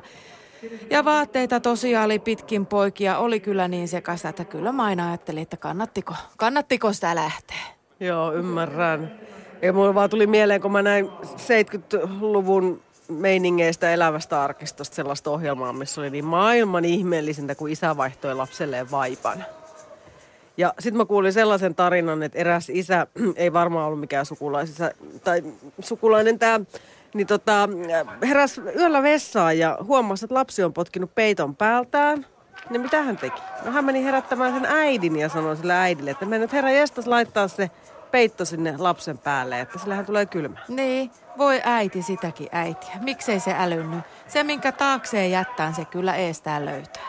ja 0.89 1.05
vaatteita 1.05 1.59
tosiaan 1.59 2.05
oli 2.05 2.19
pitkin 2.19 2.65
poikia, 2.65 3.17
oli 3.17 3.39
kyllä 3.39 3.67
niin 3.67 3.87
sekasta, 3.87 4.29
että 4.29 4.45
kyllä 4.45 4.71
mä 4.71 4.83
aina 4.83 5.07
ajattelin, 5.07 5.43
että 5.43 5.57
kannattiko, 5.57 6.13
kannattiko 6.37 6.93
sitä 6.93 7.15
lähteä. 7.15 7.57
Joo, 7.99 8.33
ymmärrän. 8.33 9.19
Ja 9.61 9.73
mulla 9.73 9.95
vaan 9.95 10.09
tuli 10.09 10.27
mieleen, 10.27 10.61
kun 10.61 10.71
mä 10.71 10.81
näin 10.81 11.09
70-luvun 11.23 12.81
meiningeistä 13.09 13.93
elävästä 13.93 14.41
arkistosta 14.41 14.95
sellaista 14.95 15.31
ohjelmaa, 15.31 15.73
missä 15.73 16.01
oli 16.01 16.09
niin 16.09 16.25
maailman 16.25 16.85
ihmeellisintä, 16.85 17.55
kun 17.55 17.69
isä 17.69 17.97
vaihtoi 17.97 18.35
lapselleen 18.35 18.91
vaipan. 18.91 19.45
Ja 20.57 20.73
sitten 20.79 20.97
mä 20.97 21.05
kuulin 21.05 21.33
sellaisen 21.33 21.75
tarinan, 21.75 22.23
että 22.23 22.39
eräs 22.39 22.69
isä 22.69 23.07
ei 23.35 23.53
varmaan 23.53 23.85
ollut 23.85 23.99
mikään 23.99 24.25
sukulaisisa, 24.25 24.91
tai 25.23 25.43
sukulainen 25.79 26.39
tämä 26.39 26.59
niin 27.13 27.27
tota, 27.27 27.69
heräs 28.27 28.61
yöllä 28.75 29.03
vessaan 29.03 29.57
ja 29.57 29.77
huomasi, 29.83 30.25
että 30.25 30.35
lapsi 30.35 30.63
on 30.63 30.73
potkinut 30.73 31.15
peiton 31.15 31.55
päältään. 31.55 32.25
Niin 32.69 32.81
mitä 32.81 33.03
hän 33.03 33.17
teki? 33.17 33.41
No 33.65 33.71
hän 33.71 33.85
meni 33.85 34.03
herättämään 34.03 34.53
sen 34.53 34.65
äidin 34.65 35.19
ja 35.19 35.29
sanoi 35.29 35.57
sille 35.57 35.73
äidille, 35.73 36.11
että 36.11 36.25
mennä 36.25 36.47
herra 36.51 36.71
jestas 36.71 37.07
laittaa 37.07 37.47
se 37.47 37.69
peitto 38.11 38.45
sinne 38.45 38.77
lapsen 38.77 39.17
päälle, 39.17 39.59
että 39.59 39.79
sillähän 39.79 40.05
tulee 40.05 40.25
kylmä. 40.25 40.59
Niin, 40.67 41.11
voi 41.37 41.61
äiti 41.63 42.01
sitäkin 42.01 42.47
äitiä. 42.51 42.95
Miksei 43.01 43.39
se 43.39 43.55
älynny? 43.57 43.97
Se, 44.27 44.43
minkä 44.43 44.71
taakseen 44.71 45.31
jättää, 45.31 45.73
se 45.73 45.85
kyllä 45.85 46.15
eestään 46.15 46.65
löytää. 46.65 47.07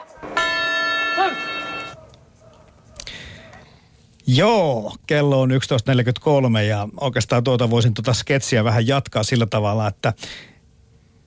Joo, 4.27 4.97
kello 5.07 5.41
on 5.41 5.51
11.43 5.51 6.59
ja 6.59 6.89
oikeastaan 7.01 7.45
tuota 7.45 7.71
voisin 7.71 7.95
tuota 7.95 8.15
sketsiä 8.15 8.65
vähän 8.65 8.87
jatkaa 8.87 9.23
sillä 9.23 9.47
tavalla, 9.47 9.89
että 9.89 10.13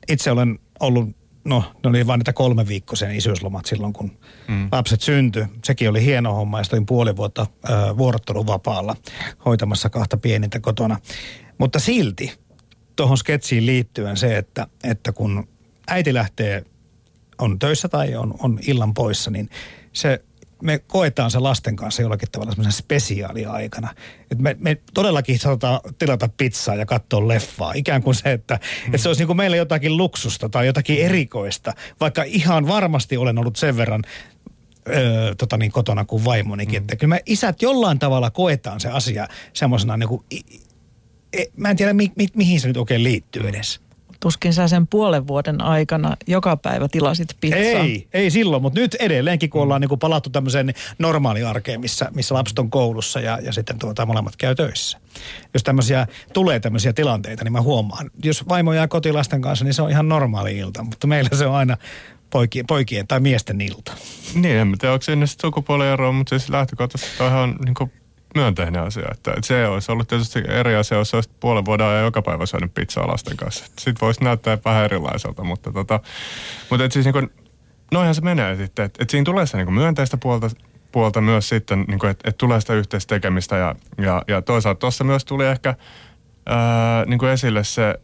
itse 0.09 0.31
olen 0.31 0.59
ollut, 0.79 1.09
no 1.43 1.63
ne 1.83 1.89
oli 1.89 2.07
vain 2.07 2.19
niitä 2.19 2.33
kolme 2.33 2.67
viikkoisen 2.67 3.15
isyyslomat 3.15 3.65
silloin, 3.65 3.93
kun 3.93 4.11
mm. 4.47 4.67
lapset 4.71 5.01
syntyi. 5.01 5.45
Sekin 5.65 5.89
oli 5.89 6.05
hieno 6.05 6.33
homma 6.33 6.59
ja 6.59 6.65
olin 6.73 6.85
puoli 6.85 7.15
vuotta 7.15 7.47
ö, 7.69 7.97
vuorotteluvapaalla 7.97 8.95
hoitamassa 9.45 9.89
kahta 9.89 10.17
pienintä 10.17 10.59
kotona. 10.59 10.99
Mutta 11.57 11.79
silti 11.79 12.33
tuohon 12.95 13.17
sketsiin 13.17 13.65
liittyen 13.65 14.17
se, 14.17 14.37
että, 14.37 14.67
että 14.83 15.11
kun 15.11 15.47
äiti 15.87 16.13
lähtee, 16.13 16.63
on 17.37 17.59
töissä 17.59 17.89
tai 17.89 18.15
on, 18.15 18.33
on 18.39 18.59
illan 18.67 18.93
poissa, 18.93 19.31
niin 19.31 19.49
se 19.93 20.23
me 20.61 20.79
koetaan 20.79 21.31
se 21.31 21.39
lasten 21.39 21.75
kanssa 21.75 22.01
jollakin 22.01 22.31
tavalla 22.31 22.51
semmoisen 22.51 22.83
spesiaaliaikana. 22.83 23.95
Et 24.31 24.39
me, 24.39 24.57
me 24.59 24.77
todellakin 24.93 25.39
saataan 25.39 25.79
tilata 25.99 26.29
pizzaa 26.37 26.75
ja 26.75 26.85
katsoa 26.85 27.27
leffaa. 27.27 27.73
Ikään 27.73 28.03
kuin 28.03 28.15
se, 28.15 28.31
että, 28.31 28.53
mm. 28.53 28.85
että 28.85 28.97
se 28.97 29.09
olisi 29.09 29.21
niin 29.21 29.27
kuin 29.27 29.37
meillä 29.37 29.57
jotakin 29.57 29.97
luksusta 29.97 30.49
tai 30.49 30.65
jotakin 30.65 31.05
erikoista. 31.05 31.73
Vaikka 31.99 32.23
ihan 32.23 32.67
varmasti 32.67 33.17
olen 33.17 33.37
ollut 33.37 33.55
sen 33.55 33.77
verran 33.77 34.03
öö, 34.89 35.35
tota 35.35 35.57
niin, 35.57 35.71
kotona 35.71 36.05
kuin 36.05 36.25
vaimonikin. 36.25 36.81
Mm. 36.81 36.83
Että 36.83 36.95
kyllä 36.95 37.15
me 37.15 37.21
isät 37.25 37.61
jollain 37.61 37.99
tavalla 37.99 38.29
koetaan 38.29 38.79
se 38.79 38.89
asia 38.89 39.27
semmoisena 39.53 39.97
niin 39.97 40.09
kuin, 40.09 40.23
e, 41.33 41.43
mä 41.57 41.69
en 41.69 41.75
tiedä 41.75 41.93
mi, 41.93 42.11
mi, 42.15 42.27
mihin 42.33 42.61
se 42.61 42.67
nyt 42.67 42.77
oikein 42.77 43.03
liittyy 43.03 43.47
edes. 43.47 43.81
Tuskin 44.21 44.53
sä 44.53 44.67
sen 44.67 44.87
puolen 44.87 45.27
vuoden 45.27 45.61
aikana 45.61 46.17
joka 46.27 46.57
päivä 46.57 46.87
tilasit 46.87 47.27
pizzaa. 47.41 47.59
Ei, 47.59 48.07
ei 48.13 48.31
silloin, 48.31 48.61
mutta 48.61 48.79
nyt 48.79 48.95
edelleenkin, 48.95 49.49
kun 49.49 49.61
ollaan 49.61 49.81
niin 49.81 49.89
kuin 49.89 49.99
palattu 49.99 50.29
tämmöiseen 50.29 50.73
normaaliarkeen, 50.99 51.81
missä, 51.81 52.09
missä 52.15 52.35
lapset 52.35 52.59
on 52.59 52.69
koulussa 52.69 53.19
ja, 53.19 53.39
ja 53.41 53.53
sitten 53.53 53.79
tuota, 53.79 54.05
molemmat 54.05 54.35
käy 54.35 54.55
töissä. 54.55 54.97
Jos 55.53 55.63
tämmöisiä, 55.63 56.07
tulee 56.33 56.59
tämmöisiä 56.59 56.93
tilanteita, 56.93 57.43
niin 57.43 57.51
mä 57.51 57.61
huomaan. 57.61 58.09
Jos 58.23 58.49
vaimo 58.49 58.73
jää 58.73 58.87
kotilasten 58.87 59.41
kanssa, 59.41 59.65
niin 59.65 59.73
se 59.73 59.81
on 59.81 59.89
ihan 59.89 60.09
normaali 60.09 60.57
ilta, 60.57 60.83
mutta 60.83 61.07
meillä 61.07 61.37
se 61.37 61.45
on 61.45 61.55
aina 61.55 61.77
poikien, 62.29 62.65
poikien 62.67 63.07
tai 63.07 63.19
miesten 63.19 63.61
ilta. 63.61 63.93
Niin, 64.33 64.55
en 64.55 64.75
tiedä, 64.79 64.93
onko 64.93 65.03
sinne 65.03 65.27
sitten 65.27 65.47
sukupuolieroa, 65.47 66.11
mutta 66.11 66.29
siis 66.29 66.49
lähtökohtaisesti 66.49 67.23
on 67.23 67.55
niin 67.65 67.73
kuin 67.73 67.91
myönteinen 68.35 68.81
asia. 68.81 69.07
Että, 69.11 69.31
että 69.31 69.47
se 69.47 69.67
olisi 69.67 69.91
ollut 69.91 70.07
tietysti 70.07 70.43
eri 70.47 70.75
asia, 70.75 70.97
jos 70.97 71.13
olisi 71.13 71.29
puolen 71.39 71.65
vuoden 71.65 71.87
ajan 71.87 72.03
joka 72.03 72.21
päivä 72.21 72.45
syönyt 72.45 72.73
pizzaa 72.73 73.07
lasten 73.07 73.37
kanssa. 73.37 73.65
Sitten 73.65 73.95
voisi 74.01 74.23
näyttää 74.23 74.57
vähän 74.65 74.85
erilaiselta, 74.85 75.43
mutta, 75.43 75.71
tota, 75.71 75.99
mutta 76.69 76.85
et 76.85 76.91
siis 76.91 77.05
niin 77.05 77.13
kuin, 77.13 77.29
noihän 77.91 78.15
se 78.15 78.21
menee 78.21 78.55
sitten. 78.55 78.85
Että, 78.85 79.03
että 79.03 79.11
siinä 79.11 79.25
tulee 79.25 79.45
sitä 79.45 79.57
niin 79.57 79.73
myönteistä 79.73 80.17
puolta, 80.17 80.49
puolta 80.91 81.21
myös 81.21 81.49
sitten, 81.49 81.85
niin 81.87 82.05
että, 82.05 82.29
että 82.29 82.37
tulee 82.37 82.61
sitä 82.61 82.73
yhteistä 82.73 83.15
tekemistä 83.15 83.57
ja, 83.57 83.75
ja, 83.97 84.21
ja 84.27 84.41
toisaalta 84.41 84.79
tuossa 84.79 85.03
myös 85.03 85.25
tuli 85.25 85.45
ehkä 85.45 85.75
ää, 86.45 87.05
niin 87.05 87.19
kuin 87.19 87.31
esille 87.31 87.63
se, 87.63 87.99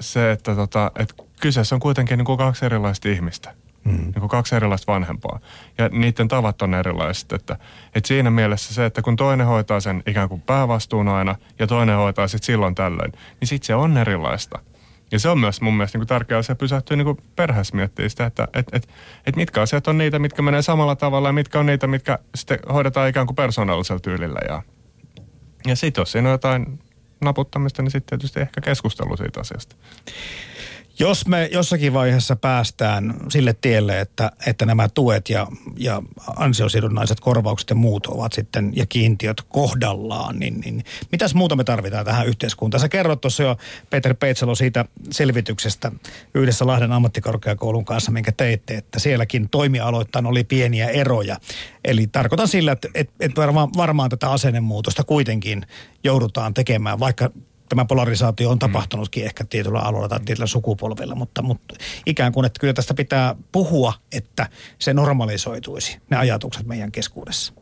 se 0.00 0.32
että, 0.32 0.54
tota, 0.54 0.92
että 0.98 1.14
kyseessä 1.40 1.74
on 1.74 1.80
kuitenkin 1.80 2.18
niin 2.18 2.26
kuin 2.26 2.38
kaksi 2.38 2.64
erilaista 2.64 3.08
ihmistä. 3.08 3.54
Mm. 3.84 4.12
Niin 4.14 4.28
kaksi 4.28 4.56
erilaista 4.56 4.92
vanhempaa. 4.92 5.40
Ja 5.78 5.88
niiden 5.88 6.28
tavat 6.28 6.62
on 6.62 6.74
erilaiset. 6.74 7.32
Että, 7.32 7.56
että 7.94 8.08
siinä 8.08 8.30
mielessä 8.30 8.74
se, 8.74 8.84
että 8.84 9.02
kun 9.02 9.16
toinen 9.16 9.46
hoitaa 9.46 9.80
sen 9.80 10.02
ikään 10.06 10.28
kuin 10.28 10.40
päävastuun 10.40 11.08
aina 11.08 11.34
ja 11.58 11.66
toinen 11.66 11.96
hoitaa 11.96 12.28
sitten 12.28 12.46
silloin 12.46 12.74
tällöin, 12.74 13.12
niin 13.40 13.48
sitten 13.48 13.66
se 13.66 13.74
on 13.74 13.96
erilaista. 13.96 14.58
Ja 15.12 15.18
se 15.18 15.28
on 15.28 15.38
myös 15.38 15.60
mun 15.60 15.74
mielestä 15.74 15.98
niin 15.98 16.00
kuin 16.00 16.08
tärkeä 16.08 16.38
asia 16.38 16.54
pysähtyä 16.54 16.96
niin 16.96 17.16
perheessä 17.36 17.76
miettiä 17.76 18.08
sitä, 18.08 18.26
että 18.26 18.48
et, 18.52 18.66
et, 18.72 18.88
et 19.26 19.36
mitkä 19.36 19.62
asiat 19.62 19.88
on 19.88 19.98
niitä, 19.98 20.18
mitkä 20.18 20.42
menee 20.42 20.62
samalla 20.62 20.96
tavalla 20.96 21.28
ja 21.28 21.32
mitkä 21.32 21.58
on 21.58 21.66
niitä, 21.66 21.86
mitkä 21.86 22.18
sitten 22.34 22.58
hoidetaan 22.72 23.08
ikään 23.08 23.26
kuin 23.26 23.36
persoonallisella 23.36 24.00
tyylillä. 24.00 24.40
Ja, 24.48 24.62
ja 25.66 25.76
sitten 25.76 26.02
jos 26.02 26.12
siinä 26.12 26.28
on 26.28 26.32
jotain 26.32 26.80
naputtamista, 27.24 27.82
niin 27.82 27.90
sitten 27.90 28.18
tietysti 28.18 28.40
ehkä 28.40 28.60
keskustelu 28.60 29.16
siitä 29.16 29.40
asiasta. 29.40 29.76
Jos 31.00 31.26
me 31.26 31.48
jossakin 31.52 31.92
vaiheessa 31.92 32.36
päästään 32.36 33.14
sille 33.28 33.56
tielle, 33.60 34.00
että, 34.00 34.32
että 34.46 34.66
nämä 34.66 34.88
tuet 34.88 35.28
ja, 35.28 35.46
ja 35.76 36.02
ansiosidonnaiset 36.36 37.20
korvaukset 37.20 37.70
ja 37.70 37.76
muut 37.76 38.06
ovat 38.06 38.32
sitten 38.32 38.72
ja 38.76 38.86
kiintiöt 38.86 39.42
kohdallaan, 39.48 40.38
niin, 40.38 40.60
niin 40.60 40.84
mitäs 41.12 41.34
muuta 41.34 41.56
me 41.56 41.64
tarvitaan 41.64 42.04
tähän 42.04 42.26
yhteiskuntaan? 42.26 42.80
Sä 42.80 42.88
kerrot 42.88 43.20
tuossa 43.20 43.42
jo 43.42 43.56
Peter 43.90 44.14
Peitsalo 44.14 44.54
siitä 44.54 44.84
selvityksestä 45.10 45.92
yhdessä 46.34 46.66
Lahden 46.66 46.92
ammattikorkeakoulun 46.92 47.84
kanssa, 47.84 48.12
minkä 48.12 48.32
teitte, 48.32 48.74
että 48.74 48.98
sielläkin 48.98 49.48
toimialoittain 49.48 50.26
oli 50.26 50.44
pieniä 50.44 50.88
eroja. 50.88 51.36
Eli 51.84 52.06
tarkoitan 52.06 52.48
sillä, 52.48 52.72
että, 52.72 52.88
että, 52.94 53.40
varmaan, 53.40 53.68
varmaan 53.76 54.10
tätä 54.10 54.30
asennemuutosta 54.30 55.04
kuitenkin 55.04 55.66
joudutaan 56.04 56.54
tekemään, 56.54 57.00
vaikka 57.00 57.30
tämä 57.70 57.84
polarisaatio 57.84 58.50
on 58.50 58.58
tapahtunutkin 58.58 59.22
mm. 59.22 59.26
ehkä 59.26 59.44
tietyllä 59.44 59.78
alueella 59.78 60.08
tai 60.08 60.20
tietyllä 60.24 60.46
sukupolvella, 60.46 61.14
mutta, 61.14 61.42
mutta 61.42 61.74
ikään 62.06 62.32
kuin, 62.32 62.46
että 62.46 62.60
kyllä 62.60 62.72
tästä 62.72 62.94
pitää 62.94 63.34
puhua, 63.52 63.92
että 64.12 64.48
se 64.78 64.94
normalisoituisi, 64.94 65.98
ne 66.10 66.16
ajatukset 66.16 66.66
meidän 66.66 66.92
keskuudessa. 66.92 67.52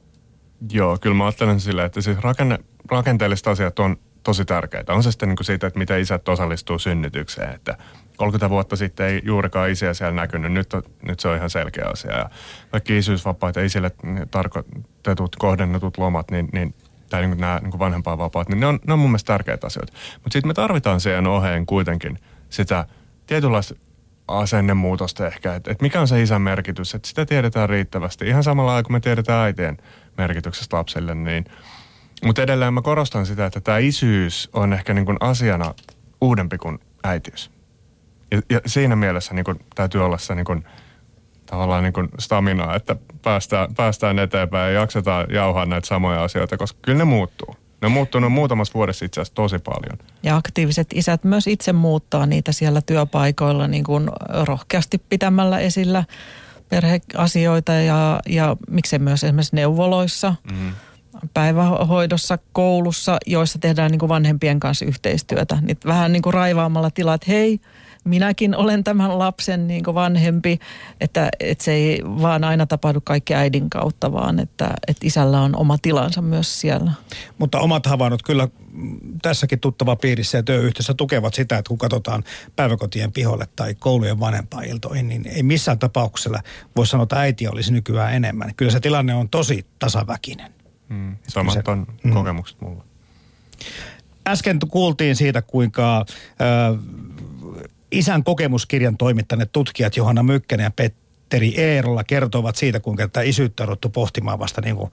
Joo, 0.73 0.99
kyllä 1.01 1.17
mä 1.17 1.25
ajattelen 1.25 1.61
sillä, 1.61 1.85
että 1.85 2.01
siis 2.01 2.19
rakenne, 2.19 2.59
rakenteelliset 2.91 3.47
asiat 3.47 3.79
on 3.79 3.97
tosi 4.23 4.45
tärkeitä. 4.45 4.93
On 4.93 5.03
se 5.03 5.11
sitten 5.11 5.29
niin 5.29 5.37
kuin 5.37 5.45
siitä, 5.45 5.67
että 5.67 5.79
miten 5.79 6.01
isät 6.01 6.29
osallistuu 6.29 6.79
synnytykseen, 6.79 7.55
että 7.55 7.77
30 8.17 8.51
vuotta 8.51 8.77
sitten 8.77 9.07
ei 9.07 9.23
juurikaan 9.25 9.71
isiä 9.71 9.95
siellä 9.95 10.15
näkynyt. 10.15 10.53
Nyt, 10.53 10.75
on, 10.75 10.83
nyt 11.03 11.21
se 11.21 11.29
on 11.29 11.37
ihan 11.37 11.51
selkeä 11.51 11.87
asia. 11.93 12.19
Ja 12.19 12.31
kaikki 12.71 12.99
isyysvapaita 12.99 13.61
isille 13.61 13.91
tarkoitetut, 14.31 15.37
kohdennetut 15.37 15.99
lomat, 15.99 16.31
niin, 16.31 16.49
niin 16.53 16.75
tai 17.09 17.27
niin 17.27 17.39
nämä 17.39 17.61
niin 17.63 17.79
vanhempainvapaat, 17.79 18.49
niin 18.49 18.61
ne 18.61 18.67
on, 18.67 18.79
ne 18.87 18.93
on 18.93 18.99
mun 18.99 19.11
mielestä 19.11 19.33
tärkeitä 19.33 19.67
asioita. 19.67 19.93
Mutta 20.15 20.33
sitten 20.33 20.49
me 20.49 20.55
tarvitaan 20.55 21.01
siihen 21.01 21.27
oheen 21.27 21.67
kuitenkin 21.67 22.19
sitä 22.51 22.87
tietynlaista 23.27 23.75
asennemuutosta 24.29 25.27
ehkä, 25.27 25.55
että 25.55 25.71
et 25.71 25.83
mikä 25.83 26.01
on 26.01 26.09
se 26.09 26.23
isän 26.23 26.43
merkitys, 26.43 26.95
että 26.95 27.09
sitä 27.09 27.27
tiedetään 27.27 27.69
riittävästi. 27.69 28.29
Ihan 28.29 28.45
samalla 28.45 28.71
lailla 28.71 28.83
kuin 28.83 28.93
me 28.93 29.01
tiedetään 29.01 29.45
äitien 29.45 29.77
merkityksestä 30.19 30.77
lapsille, 30.77 31.15
niin 31.15 31.45
mutta 32.25 32.43
edelleen 32.43 32.75
mä 32.75 32.83
korostan 32.83 33.27
sitä, 33.27 33.47
että 33.47 33.61
tämä 33.61 33.79
isyys 33.79 34.51
on 34.53 34.73
ehkä 34.73 34.95
niin 34.95 35.07
kuin 35.07 35.17
asiana 35.21 35.75
uudempi 36.21 36.59
kuin 36.59 36.79
äitiys. 37.05 37.51
Ja, 38.31 38.43
ja 38.51 38.61
siinä 38.67 38.97
mielessä 38.97 39.35
niin 39.35 39.45
kuin, 39.45 39.59
täytyy 39.75 40.05
olla 40.05 40.19
se 40.19 40.35
niin 40.35 40.45
kuin, 40.45 40.65
tavallaan 41.51 41.83
niin 41.83 41.93
kuin 41.93 42.09
staminaa, 42.19 42.77
että 42.77 42.97
päästään, 43.23 43.75
päästään 43.75 44.19
eteenpäin 44.19 44.75
ja 44.75 44.81
jaksetaan 44.81 45.27
jauhaa 45.31 45.67
näitä 45.67 45.87
samoja 45.87 46.25
asioita, 46.25 46.57
koska 46.57 46.79
kyllä 46.83 46.99
ne 46.99 47.05
muuttuu. 47.05 47.57
Ne 47.83 47.87
on 47.87 47.93
muuttunut 47.93 48.33
muutamassa 48.33 48.75
vuodessa 48.75 49.05
itse 49.05 49.21
asiassa 49.21 49.35
tosi 49.35 49.59
paljon. 49.59 49.99
Ja 50.23 50.37
aktiiviset 50.37 50.87
isät 50.95 51.25
myös 51.25 51.47
itse 51.47 51.73
muuttaa 51.73 52.27
niitä 52.27 52.53
siellä 52.53 52.81
työpaikoilla 52.83 53.69
niin 53.69 53.85
kuin 53.85 54.11
rohkeasti 54.45 54.99
pitämällä 55.09 55.59
esillä 55.59 56.05
perheasioita 56.69 57.73
ja, 57.73 58.21
ja 58.27 58.57
miksei 58.71 58.99
myös 58.99 59.25
esimerkiksi 59.25 59.57
neuvoloissa, 59.57 60.35
mm. 60.53 60.73
päivähoidossa, 61.35 62.39
koulussa, 62.53 63.19
joissa 63.27 63.59
tehdään 63.59 63.91
niin 63.91 63.99
kuin 63.99 64.09
vanhempien 64.09 64.61
kanssa 64.61 64.85
yhteistyötä. 64.85 65.59
Niin 65.61 65.79
vähän 65.87 66.13
niin 66.13 66.23
kuin 66.23 66.35
raivaamalla 66.35 66.91
tilat, 66.91 67.29
hei, 67.29 67.61
minäkin 68.05 68.57
olen 68.57 68.85
tämän 68.85 69.19
lapsen 69.19 69.69
niin 69.69 69.85
vanhempi, 69.85 70.59
että, 71.01 71.29
että 71.41 71.65
se 71.65 71.73
ei 71.73 72.03
vaan 72.05 72.45
aina 72.45 72.67
tapahdu 72.67 73.01
kaikki 73.01 73.35
äidin 73.35 73.71
kautta, 73.71 74.13
vaan 74.13 74.39
että, 74.39 74.75
että 74.89 75.07
isällä 75.07 75.41
on 75.41 75.57
oma 75.57 75.79
tilansa 75.83 76.23
myös 76.23 76.61
siellä. 76.61 76.93
Mutta 77.39 77.59
omat 77.59 77.87
havainnot 77.87 78.23
kyllä 78.23 78.49
tässäkin 79.23 79.61
tuttava 79.61 79.97
piirissä 79.97 80.39
ja 80.39 80.43
työyhteisössä 80.43 80.95
tukevat 80.95 81.35
sitä, 81.35 81.59
että 81.59 81.69
kun 81.69 81.79
katsotaan 81.79 82.25
päiväkotien 82.57 83.13
piholle 83.13 83.49
tai 83.57 83.75
koulujen 83.75 84.21
vanhempailtoihin, 84.21 85.09
niin 85.09 85.27
ei 85.27 85.43
missään 85.43 85.79
tapauksella 85.79 86.41
voi 86.77 86.87
sanoa, 86.87 87.03
että 87.03 87.21
äiti 87.21 87.49
olisi 87.49 87.73
nykyään 87.73 88.15
enemmän. 88.15 88.53
Kyllä 88.57 88.73
se 88.73 88.81
tilanne 88.81 89.15
on 89.15 89.29
tosi 89.29 89.67
tasaväkinen. 89.79 90.53
Mm, 90.89 91.17
samat 91.29 91.69
on 91.69 91.87
mm. 92.05 92.13
kokemukset 92.13 92.61
mulla. 92.61 92.85
Äsken 94.29 94.59
kuultiin 94.71 95.17
siitä, 95.17 95.43
kuinka 95.43 95.99
äh, 95.99 96.07
isän 97.93 98.25
kokemuskirjan 98.25 98.97
toimittaneet 98.97 99.53
tutkijat 99.53 99.97
Johanna 99.97 100.23
Mykkänen 100.23 100.65
ja 100.65 100.71
Petteri 100.71 101.55
Eerola 101.57 102.05
kertovat 102.05 102.57
siitä, 102.57 102.81
kuinka 102.81 103.09
tätä 103.09 103.23
isyyttä 103.23 103.65
on 103.65 103.93
pohtimaan 103.93 104.39
vasta 104.39 104.61
niin 104.61 104.77
kuin 104.77 104.91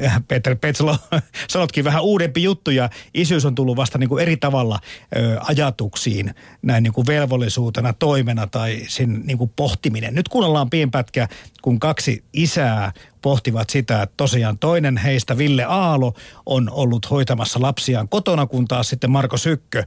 Ja 0.00 0.20
Peter 0.28 0.56
Petsalo, 0.56 0.96
sanotkin 1.48 1.84
vähän 1.84 2.02
uudempi 2.02 2.42
juttu 2.42 2.70
ja 2.70 2.90
isyys 3.14 3.44
on 3.44 3.54
tullut 3.54 3.76
vasta 3.76 3.98
niin 3.98 4.08
kuin 4.08 4.22
eri 4.22 4.36
tavalla 4.36 4.78
ö, 5.16 5.38
ajatuksiin 5.40 6.34
näin 6.62 6.82
niin 6.82 6.92
kuin 6.92 7.06
velvollisuutena, 7.06 7.92
toimena 7.92 8.46
tai 8.46 8.84
sen 8.88 9.22
niin 9.24 9.38
kuin 9.38 9.52
pohtiminen. 9.56 10.14
Nyt 10.14 10.28
kuunnellaan 10.28 10.70
pienpätkä, 10.70 11.28
kun 11.62 11.78
kaksi 11.78 12.24
isää 12.32 12.92
pohtivat 13.22 13.70
sitä, 13.70 14.02
että 14.02 14.14
tosiaan 14.16 14.58
toinen 14.58 14.96
heistä, 14.96 15.38
Ville 15.38 15.64
Aalo, 15.64 16.14
on 16.46 16.70
ollut 16.70 17.10
hoitamassa 17.10 17.62
lapsiaan 17.62 18.08
kotona, 18.08 18.46
kun 18.46 18.68
taas 18.68 18.88
sitten 18.88 19.10
Marko 19.10 19.36
Sykkö 19.36 19.84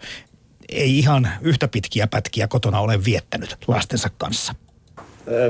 ei 0.72 1.00
ihan 1.00 1.30
yhtä 1.42 1.68
pitkiä 1.68 2.08
pätkiä 2.08 2.48
kotona 2.48 2.80
ole 2.80 3.06
viettänyt 3.06 3.56
lastensa 3.68 4.10
kanssa. 4.18 4.56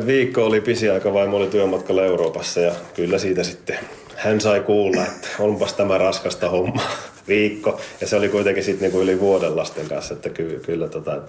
Viikko 0.06 0.46
oli 0.46 0.62
pisi 0.62 0.90
aika, 0.90 1.14
vaimo 1.14 1.38
oli 1.38 1.48
työmatkalla 1.48 2.04
Euroopassa 2.04 2.60
ja 2.60 2.72
kyllä 2.96 3.18
siitä 3.18 3.44
sitten 3.44 3.80
hän 4.16 4.42
sai 4.42 4.60
kuulla, 4.60 5.06
että 5.06 5.28
onpas 5.40 5.74
tämä 5.74 5.98
raskasta 5.98 6.50
hommaa 6.50 6.92
viikko. 7.28 7.80
Ja 8.02 8.08
se 8.08 8.16
oli 8.16 8.30
kuitenkin 8.30 8.64
sitten 8.64 8.82
niinku 8.82 9.02
yli 9.02 9.20
vuoden 9.20 9.56
lasten 9.56 9.90
kanssa, 9.90 10.14
että 10.14 10.30
ky- 10.30 10.62
kyllä 10.66 10.88
tota, 10.88 11.22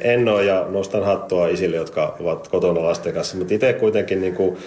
en 0.00 0.28
ole 0.28 0.44
ja 0.44 0.66
nostan 0.70 1.04
hattua 1.04 1.48
isille, 1.48 1.76
jotka 1.76 2.16
ovat 2.20 2.48
kotona 2.48 2.82
lasten 2.82 3.14
kanssa. 3.14 3.36
Mutta 3.36 3.54
itse 3.54 3.72
kuitenkin 3.72 4.20
niinku 4.20 4.58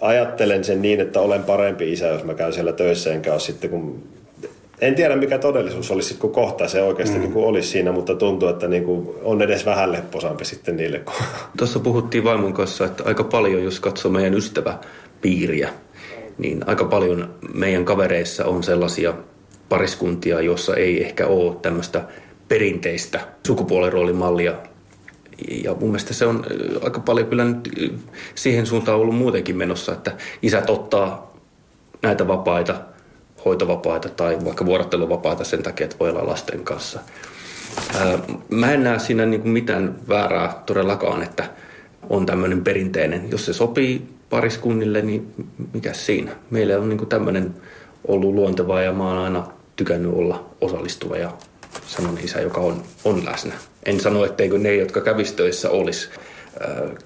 ajattelen 0.00 0.64
sen 0.64 0.82
niin, 0.82 1.00
että 1.00 1.20
olen 1.20 1.42
parempi 1.42 1.92
isä, 1.92 2.06
jos 2.06 2.24
mä 2.24 2.34
käyn 2.34 2.52
siellä 2.52 2.72
töissä, 2.72 3.12
enkä 3.12 3.32
ole 3.32 3.40
sitten 3.40 3.70
kun 3.70 4.02
en 4.82 4.94
tiedä 4.94 5.16
mikä 5.16 5.38
todellisuus 5.38 5.90
olisi 5.90 6.14
kun 6.14 6.32
kohta 6.32 6.68
se 6.68 6.82
oikeasti 6.82 7.14
mm. 7.16 7.20
niin 7.20 7.32
kuin 7.32 7.46
olisi 7.46 7.68
siinä, 7.68 7.92
mutta 7.92 8.14
tuntuu, 8.14 8.48
että 8.48 8.68
niin 8.68 8.84
kuin 8.84 9.08
on 9.22 9.42
edes 9.42 9.66
vähän 9.66 9.92
lepposampi 9.92 10.44
sitten 10.44 10.76
niille. 10.76 11.00
Tuossa 11.58 11.80
puhuttiin 11.80 12.24
vaimon 12.24 12.52
kanssa, 12.52 12.84
että 12.84 13.04
aika 13.06 13.24
paljon, 13.24 13.64
jos 13.64 13.80
katsoo 13.80 14.10
meidän 14.10 14.34
ystäväpiiriä, 14.34 15.70
niin 16.38 16.64
aika 16.66 16.84
paljon 16.84 17.34
meidän 17.54 17.84
kavereissa 17.84 18.44
on 18.44 18.62
sellaisia 18.62 19.14
pariskuntia, 19.68 20.40
joissa 20.40 20.76
ei 20.76 21.04
ehkä 21.04 21.26
ole 21.26 21.56
tämmöistä 21.62 22.04
perinteistä 22.48 23.20
sukupuoliroolimallia. 23.46 24.54
Ja 25.64 25.74
mun 25.74 25.88
mielestä 25.88 26.14
se 26.14 26.26
on 26.26 26.44
aika 26.84 27.00
paljon 27.00 27.26
kyllä 27.26 27.44
nyt 27.44 27.92
siihen 28.34 28.66
suuntaan 28.66 28.98
ollut 28.98 29.14
muutenkin 29.14 29.56
menossa, 29.56 29.92
että 29.92 30.12
isät 30.42 30.70
ottaa 30.70 31.36
näitä 32.02 32.28
vapaita, 32.28 32.91
hoitovapaita 33.44 34.08
tai 34.08 34.38
vaikka 34.44 34.66
vuorotteluvapaita 34.66 35.44
sen 35.44 35.62
takia, 35.62 35.84
että 35.84 35.96
voi 36.00 36.10
olla 36.10 36.26
lasten 36.26 36.64
kanssa. 36.64 37.00
Mä 38.48 38.72
en 38.72 38.84
näe 38.84 38.98
siinä 38.98 39.26
niin 39.26 39.40
kuin 39.40 39.52
mitään 39.52 39.94
väärää 40.08 40.62
todellakaan, 40.66 41.22
että 41.22 41.44
on 42.10 42.26
tämmöinen 42.26 42.64
perinteinen. 42.64 43.30
Jos 43.30 43.46
se 43.46 43.52
sopii 43.52 44.08
pariskunnille, 44.30 45.02
niin 45.02 45.34
mikä 45.72 45.92
siinä? 45.92 46.32
Meille 46.50 46.76
on 46.76 46.88
niin 46.88 47.06
tämmöinen 47.06 47.54
ollut 48.08 48.34
luontevaa 48.34 48.82
ja 48.82 48.92
mä 48.92 49.08
oon 49.08 49.18
aina 49.18 49.46
tykännyt 49.76 50.12
olla 50.14 50.50
osallistuva 50.60 51.16
ja 51.16 51.32
sanon 51.86 52.18
isä, 52.24 52.40
joka 52.40 52.60
on, 52.60 52.82
on 53.04 53.24
läsnä. 53.24 53.54
En 53.86 54.00
sano, 54.00 54.24
etteikö 54.24 54.58
ne, 54.58 54.74
jotka 54.74 55.00
kävistöissä 55.00 55.70
olisi. 55.70 56.10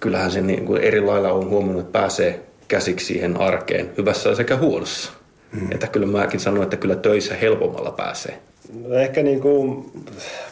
Kyllähän 0.01 0.31
se 0.31 0.41
niin 0.41 0.65
kuin 0.65 0.83
eri 0.83 1.01
lailla 1.01 1.33
on 1.33 1.49
huomannut, 1.49 1.81
että 1.81 1.99
pääsee 1.99 2.47
käsiksi 2.69 3.07
siihen 3.07 3.37
arkeen, 3.41 3.91
hyvässä 3.99 4.35
sekä 4.35 4.57
huonossa. 4.57 5.13
Mm. 5.61 5.73
Että 5.73 5.87
kyllä 5.87 6.07
mäkin 6.07 6.41
sanon, 6.41 6.63
että 6.63 6.77
kyllä 6.77 6.97
töissä 6.97 7.35
helpommalla 7.35 7.91
pääsee. 7.91 8.39
No 8.89 8.95
ehkä 8.95 9.23
niin 9.23 9.41
kuin 9.41 9.91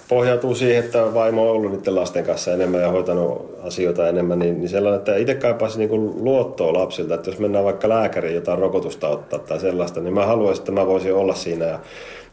pohjautuu 0.09 0.55
siihen, 0.55 0.85
että 0.85 1.15
vaimo 1.15 1.43
on 1.43 1.57
ollut 1.57 1.73
niiden 1.73 1.95
lasten 1.95 2.25
kanssa 2.25 2.53
enemmän 2.53 2.81
ja 2.81 2.91
hoitanut 2.91 3.59
asioita 3.63 4.09
enemmän, 4.09 4.39
niin, 4.39 4.61
niin 4.61 4.69
sellainen, 4.69 4.99
että 4.99 5.17
itse 5.17 5.35
kaipaisi 5.35 5.79
niin 5.79 6.25
luottoa 6.25 6.73
lapsilta, 6.73 7.15
että 7.15 7.31
jos 7.31 7.39
mennään 7.39 7.65
vaikka 7.65 7.89
lääkäriin 7.89 8.35
jotain 8.35 8.59
rokotusta 8.59 9.09
ottaa 9.09 9.39
tai 9.39 9.61
sellaista, 9.61 10.01
niin 10.01 10.15
mä 10.15 10.27
haluaisin, 10.27 10.63
että 10.63 10.73
mä 10.73 10.87
voisin 10.87 11.15
olla 11.15 11.35
siinä 11.35 11.65
ja 11.65 11.79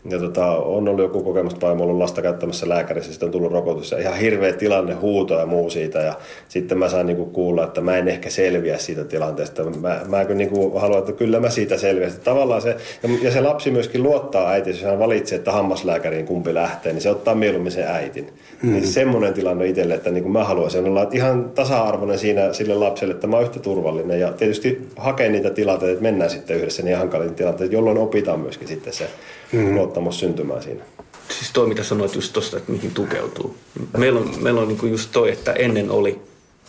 ja 0.10 0.20
tota, 0.20 0.46
on 0.46 0.88
ollut 0.88 1.04
joku 1.04 1.24
kokemus, 1.24 1.54
että 1.54 1.68
vaimo 1.68 1.84
ollut 1.84 1.98
lasta 1.98 2.22
käyttämässä 2.22 2.70
lääkärissä, 2.70 3.12
sitten 3.12 3.28
on 3.28 3.32
tullut 3.32 3.52
rokotus 3.52 3.92
ja 3.92 3.98
ihan 3.98 4.18
hirveä 4.18 4.54
tilanne, 4.54 4.94
huuto 4.94 5.40
ja 5.40 5.46
muu 5.46 5.70
siitä. 5.70 6.00
Ja 6.00 6.14
sitten 6.50 6.78
mä 6.78 6.90
sain 6.90 7.08
niinku 7.08 7.26
kuulla, 7.26 7.64
että 7.64 7.82
mä 7.82 7.98
en 7.98 8.08
ehkä 8.08 8.30
selviä 8.30 8.78
siitä 8.78 9.04
tilanteesta. 9.04 9.64
Mä, 9.64 10.02
mä 10.08 10.24
niinku 10.24 10.80
haluan, 10.80 11.00
että 11.00 11.12
kyllä 11.12 11.40
mä 11.40 11.50
siitä 11.50 11.78
selviän. 11.78 12.12
Tavallaan 12.24 12.62
se, 12.62 12.78
ja 13.22 13.32
se 13.32 13.42
lapsi 13.42 13.72
myöskin 13.72 14.04
luottaa 14.04 14.50
äiti, 14.50 14.70
jos 14.70 14.84
hän 14.84 15.00
valitsee, 15.00 15.38
että 15.38 15.52
hammaslääkäriin 15.52 16.26
kumpi 16.26 16.54
lähtee, 16.54 16.94
niin 16.94 17.02
se 17.02 17.10
ottaa 17.10 17.36
mieluummin 17.36 17.72
sen 17.72 17.88
äitin. 17.88 18.34
Mm. 18.62 18.72
Niin 18.72 18.88
semmoinen 18.88 19.34
tilanne 19.34 19.68
itselle, 19.68 19.94
että 19.94 20.12
niin 20.12 20.24
kuin 20.24 20.34
mä 20.34 20.44
haluaisin 20.44 20.86
olla 20.86 21.08
ihan 21.12 21.52
tasa-arvoinen 21.56 22.20
siinä 22.20 22.54
sille 22.54 22.74
lapselle, 22.74 23.14
että 23.14 23.28
mä 23.28 23.36
oon 23.36 23.46
yhtä 23.46 23.60
turvallinen. 23.60 24.20
Ja 24.20 24.32
tietysti 24.32 24.88
hakee 24.96 25.30
niitä 25.30 25.50
tilanteita, 25.50 25.92
että 25.92 26.04
mennään 26.04 26.30
sitten 26.30 26.58
yhdessä 26.58 26.84
niin 26.84 26.98
hankalin 26.98 27.36
tilanteet, 27.36 27.72
jolloin 27.72 27.98
opitaan 27.98 28.40
myöskin 28.40 28.68
sitten 28.68 28.94
se 28.94 29.08
mm. 29.52 29.76
luottamus 29.76 30.20
syntymään 30.20 30.64
siinä. 30.64 30.84
Siis 31.30 31.52
toi, 31.54 31.68
mitä 31.68 31.84
sanoit 31.84 32.16
just 32.16 32.34
tosta, 32.34 32.58
että 32.58 32.72
mihin 32.72 32.92
tukeutuu. 32.92 33.56
Meillä 33.98 34.20
on, 34.20 34.32
meillä 34.42 34.62
on 34.62 34.68
niinku 34.68 34.86
just 34.86 35.10
toi, 35.12 35.32
että 35.32 35.54
ennen 35.54 35.92
oli, 35.92 36.20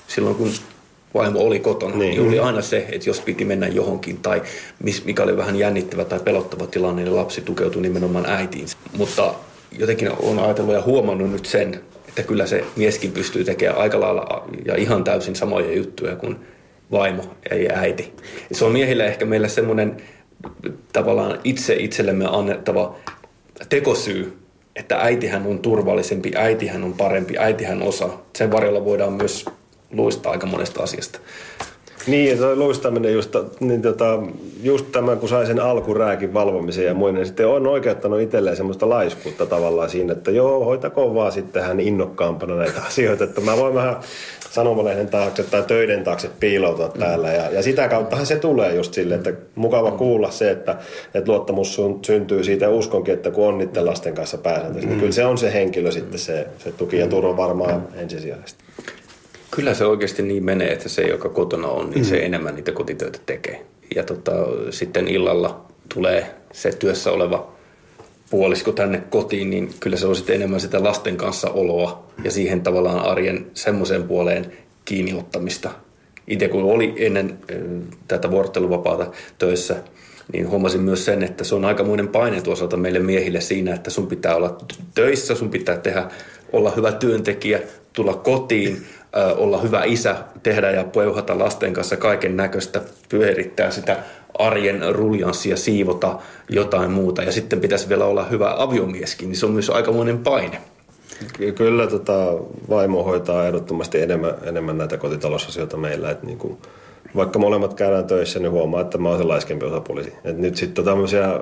silloin 0.07 0.37
kun 0.37 0.53
vaimo 1.15 1.41
oli 1.41 1.61
kotona, 1.61 1.97
niin. 1.97 2.11
niin 2.11 2.29
oli 2.29 2.39
aina 2.39 2.63
se, 2.63 2.87
että 2.93 3.11
jos 3.11 3.21
piti 3.21 3.45
mennä 3.45 3.69
johonkin 3.69 4.19
tai 4.19 4.43
mikä 5.05 5.23
oli 5.23 5.37
vähän 5.37 5.57
jännittävä 5.57 6.05
tai 6.05 6.21
pelottava 6.21 6.67
tilanne, 6.67 7.03
niin 7.03 7.17
lapsi 7.17 7.41
tukeutui 7.41 7.83
nimenomaan 7.83 8.27
äitiin. 8.27 8.67
Mutta 8.97 9.35
jotenkin 9.79 10.11
on 10.23 10.39
ajatellut 10.39 10.75
ja 10.75 10.83
huomannut 10.83 11.33
nyt 11.33 11.47
sen, 11.47 11.81
että 12.09 12.23
kyllä 12.23 12.47
se 12.47 12.65
mieskin 12.77 13.13
pystyy 13.13 13.45
tekemään 13.45 13.81
aika 13.81 14.01
lailla 14.01 14.49
ja 14.65 14.77
ihan 14.77 15.05
täysin 15.05 15.37
samoja 15.37 15.73
juttuja 15.73 16.17
kuin 16.17 16.37
vaimo 16.91 17.23
ja 17.51 17.73
äiti. 17.75 18.13
Se 18.53 18.65
on 18.65 18.73
miehillä 18.73 19.05
ehkä 19.05 19.25
meillä 19.25 19.49
semmoinen 19.49 19.97
tavallaan 20.93 21.39
itse 21.45 21.75
itsellemme 21.75 22.27
annettava 22.31 22.97
tekosyy, 23.69 24.39
että 24.77 24.97
äitihän 24.99 25.47
on 25.47 25.59
turvallisempi, 25.59 26.33
äitihän 26.37 26.85
on 26.85 26.93
parempi, 26.93 27.39
äitihän 27.39 27.83
osaa. 27.83 28.23
Sen 28.37 28.53
varjolla 28.53 28.85
voidaan 28.85 29.13
myös 29.13 29.45
luistaa 29.91 30.33
aika 30.33 30.47
monesta 30.47 30.83
asiasta. 30.83 31.19
Niin, 32.07 32.31
ja 32.31 32.37
tuo 32.37 32.57
luistaminen 32.57 33.13
just, 33.13 33.37
niin 33.61 33.83
tota, 33.83 34.19
just 34.63 34.87
tämän, 34.93 35.19
kun 35.19 35.29
sai 35.29 35.47
sen 35.47 35.61
alkurääkin 35.61 36.35
valvomisen 36.35 36.85
ja 36.85 36.95
muinen, 36.95 37.19
niin 37.19 37.27
sitten 37.27 37.49
on 37.49 37.67
oikeuttanut 37.67 38.21
itselleen 38.21 38.57
semmoista 38.57 38.89
laiskuutta 38.89 39.47
tavallaan 39.47 39.91
siinä, 39.91 40.13
että 40.13 40.31
joo, 40.31 40.65
hoitakoon 40.65 41.15
vaan 41.15 41.33
sitten 41.33 41.63
hän 41.63 41.81
innokkaampana 41.81 42.57
näitä 42.57 42.83
asioita, 42.89 43.25
että 43.25 43.41
mä 43.41 43.57
voin 43.57 43.75
vähän 43.75 43.97
sanomalehden 44.51 45.09
taakse 45.09 45.43
tai 45.43 45.63
töiden 45.63 46.05
taakse 46.05 46.31
piiloutua 46.41 46.87
mm. 46.95 47.01
täällä. 47.01 47.33
Ja, 47.33 47.51
ja 47.51 47.63
sitä 47.63 47.89
kauttahan 47.89 48.27
se 48.27 48.37
tulee 48.37 48.75
just 48.75 48.95
sille, 48.95 49.15
että 49.15 49.33
mukava 49.55 49.91
mm. 49.91 49.97
kuulla 49.97 50.31
se, 50.31 50.51
että, 50.51 50.77
että 51.15 51.33
luottamus 51.33 51.75
sun, 51.75 51.99
syntyy 52.05 52.45
siitä 52.45 52.65
ja 52.65 52.71
uskonkin, 52.71 53.15
että 53.15 53.31
kun 53.31 53.49
on 53.49 53.59
niiden 53.59 53.87
lasten 53.87 54.15
kanssa 54.15 54.39
pääsääntöisesti, 54.39 54.87
mm. 54.87 54.91
niin 54.91 55.01
kyllä 55.01 55.13
se 55.13 55.25
on 55.25 55.39
se 55.39 55.53
henkilö 55.53 55.91
sitten 55.91 56.19
se, 56.19 56.47
se 56.59 56.73
tuki 56.73 56.99
ja 56.99 57.07
turva 57.07 57.37
varmaan 57.37 57.75
mm. 57.75 58.01
ensisijaisesti. 58.01 58.65
Kyllä 59.55 59.75
se 59.75 59.85
oikeasti 59.85 60.23
niin 60.23 60.45
menee, 60.45 60.73
että 60.73 60.89
se, 60.89 61.03
joka 61.03 61.29
kotona 61.29 61.69
on, 61.69 61.91
niin 61.91 61.99
mm. 61.99 62.05
se 62.05 62.17
enemmän 62.17 62.55
niitä 62.55 62.73
kotitöitä 62.73 63.19
tekee. 63.27 63.67
Ja 63.95 64.03
tota, 64.03 64.33
sitten 64.71 65.09
illalla 65.09 65.65
tulee 65.95 66.35
se 66.53 66.73
työssä 66.73 67.13
oleva 67.13 67.53
puolisko 68.31 68.73
tänne 68.73 69.03
kotiin, 69.11 69.51
niin 69.51 69.71
kyllä 69.81 69.97
se 69.97 70.07
on 70.07 70.17
sitten 70.17 70.37
enemmän 70.37 70.61
sitä 70.61 70.83
lasten 70.83 71.17
kanssa 71.17 71.51
oloa 71.51 72.07
ja 72.25 72.31
siihen 72.31 72.61
tavallaan 72.61 72.99
arjen 72.99 73.47
semmoiseen 73.55 74.03
puoleen 74.03 74.53
kiinniottamista. 74.85 75.71
Itse 76.27 76.49
kun 76.49 76.63
oli 76.63 76.95
ennen 76.97 77.39
tätä 78.09 78.31
vuorotteluvapaata 78.31 79.07
töissä, 79.39 79.77
niin 80.33 80.49
huomasin 80.49 80.81
myös 80.81 81.05
sen, 81.05 81.23
että 81.23 81.45
se 81.45 81.55
on 81.55 81.65
aikamoinen 81.65 82.09
paine 82.09 82.43
tuossa 82.43 82.77
meille 82.77 82.99
miehille 82.99 83.41
siinä, 83.41 83.75
että 83.75 83.91
sun 83.91 84.07
pitää 84.07 84.37
olla 84.37 84.59
töissä, 84.95 85.35
sun 85.35 85.51
pitää 85.51 85.77
tehdä, 85.77 86.11
olla 86.53 86.71
hyvä 86.71 86.93
työntekijä, 86.93 87.61
tulla 87.93 88.15
kotiin, 88.15 88.87
olla 89.37 89.59
hyvä 89.59 89.85
isä, 89.85 90.17
tehdä 90.43 90.71
ja 90.71 90.85
peuhata 90.85 91.39
lasten 91.39 91.73
kanssa 91.73 91.97
kaiken 91.97 92.37
näköistä, 92.37 92.81
pyörittää 93.09 93.71
sitä 93.71 93.97
arjen 94.39 94.95
ruljanssia, 94.95 95.57
siivota 95.57 96.19
jotain 96.49 96.91
muuta. 96.91 97.23
Ja 97.23 97.33
sitten 97.33 97.61
pitäisi 97.61 97.89
vielä 97.89 98.05
olla 98.05 98.25
hyvä 98.25 98.55
aviomieskin, 98.59 99.29
niin 99.29 99.37
se 99.37 99.47
on 99.47 99.53
myös 99.53 99.71
aikamoinen 99.71 100.19
paine. 100.19 100.59
Kyllä 101.55 101.87
tota, 101.87 102.33
vaimo 102.69 103.03
hoitaa 103.03 103.47
ehdottomasti 103.47 104.01
enemmän, 104.01 104.35
enemmän 104.43 104.79
näitä 104.79 104.97
kotitalousasioita 104.97 105.77
meillä. 105.77 106.11
Että 106.11 106.27
niin 106.27 106.39
kuin, 106.39 106.59
vaikka 107.17 107.39
molemmat 107.39 107.75
käydään 107.75 108.05
töissä, 108.05 108.39
niin 108.39 108.51
huomaa, 108.51 108.81
että 108.81 108.99
mä 108.99 109.09
oon 109.09 109.19
se 109.19 109.25
laiskempi 109.25 109.67
osapuoli. 109.67 110.13
Et 110.25 110.39
nyt 110.39 110.57
sitten 110.57 110.85
tämmöisiä, 110.85 111.41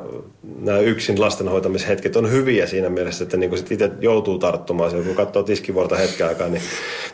nämä 0.61 0.79
yksin 0.79 1.21
lastenhoitamishetket 1.21 2.17
on 2.17 2.31
hyviä 2.31 2.67
siinä 2.67 2.89
mielessä, 2.89 3.25
että 3.25 3.37
niin 3.37 3.59
sit 3.59 3.73
itse 3.73 3.91
joutuu 4.01 4.39
tarttumaan. 4.39 4.91
Kun 4.91 5.15
katsoo 5.15 5.43
tiskivuorta 5.43 5.97
hetken 5.97 6.29
aikaa, 6.29 6.49
niin 6.49 6.63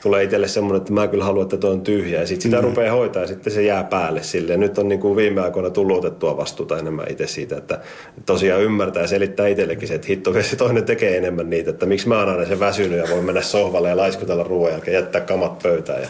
tulee 0.03 0.23
itselle 0.23 0.49
semmoinen, 0.49 0.81
että 0.81 0.93
mä 0.93 1.09
kyllä 1.09 1.25
haluan, 1.25 1.43
että 1.43 1.57
tuo 1.57 1.71
on 1.71 1.81
tyhjä. 1.81 2.21
Ja 2.21 2.27
sitten 2.27 2.43
sitä 2.43 2.57
mm-hmm. 2.57 2.69
rupeaa 2.69 2.97
hoitaa 2.97 3.23
ja 3.23 3.29
sitten 3.29 3.53
se 3.53 3.63
jää 3.63 3.85
päälle 3.85 4.23
sille. 4.23 4.53
Ja 4.53 4.59
nyt 4.59 4.79
on 4.79 4.89
niin 4.89 5.01
kuin 5.01 5.17
viime 5.17 5.41
aikoina 5.41 5.71
tullut 5.71 5.99
otettua 5.99 6.37
vastuuta 6.37 6.79
enemmän 6.79 7.07
itse 7.11 7.27
siitä, 7.27 7.57
että 7.57 7.81
tosiaan 8.27 8.63
ymmärtää 8.63 9.03
ja 9.03 9.09
selittää 9.09 9.47
itsellekin 9.47 9.89
se, 9.89 9.95
että 9.95 10.07
hitto, 10.07 10.43
se 10.43 10.57
toinen 10.57 10.85
tekee 10.85 11.17
enemmän 11.17 11.51
niitä, 11.51 11.71
että 11.71 11.87
miksi 11.87 12.09
mä 12.09 12.19
oon 12.19 12.29
aina 12.29 12.45
se 12.45 12.61
väsynyt 12.61 12.99
ja 12.99 13.05
voi 13.11 13.23
mennä 13.23 13.43
sohvalle 13.43 13.89
ja 13.89 13.97
laiskutella 13.97 14.43
ruoan 14.43 14.73
jälkeen, 14.73 14.95
jättää 14.95 15.21
kamat 15.21 15.59
pöytään 15.63 16.03
ja 16.03 16.09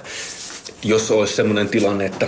jos 0.83 1.11
olisi 1.11 1.37
sellainen 1.37 1.69
tilanne, 1.69 2.07
että 2.07 2.27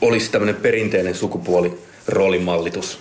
olisi 0.00 0.30
tämmöinen 0.30 0.54
perinteinen 0.56 1.14
sukupuoli 1.14 1.78
roolimallitus, 2.08 2.98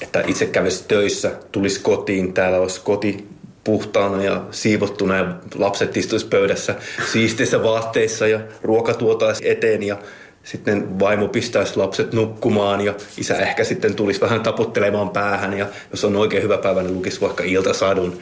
että 0.00 0.24
itse 0.26 0.46
kävisi 0.46 0.84
töissä, 0.88 1.30
tulisi 1.52 1.80
kotiin, 1.80 2.32
täällä 2.32 2.58
olisi 2.58 2.80
koti 2.80 3.28
puhtaana 3.64 4.22
ja 4.22 4.44
siivottuna 4.50 5.16
ja 5.16 5.34
lapset 5.54 5.96
istuisi 5.96 6.26
pöydässä 6.26 6.74
siistissä 7.12 7.62
vaatteissa 7.62 8.26
ja 8.26 8.40
ruoka 8.62 8.94
tuotaisi 8.94 9.50
eteen 9.50 9.82
ja 9.82 9.98
sitten 10.44 10.98
vaimo 11.00 11.28
pistäisi 11.28 11.76
lapset 11.76 12.12
nukkumaan 12.12 12.80
ja 12.80 12.94
isä 13.18 13.36
ehkä 13.36 13.64
sitten 13.64 13.94
tulisi 13.94 14.20
vähän 14.20 14.42
taputtelemaan 14.42 15.10
päähän 15.10 15.58
ja 15.58 15.66
jos 15.90 16.04
on 16.04 16.16
oikein 16.16 16.42
hyvä 16.42 16.58
päivä, 16.58 16.82
niin 16.82 16.94
lukisi 16.94 17.20
vaikka 17.20 17.44
iltasadun. 17.44 18.20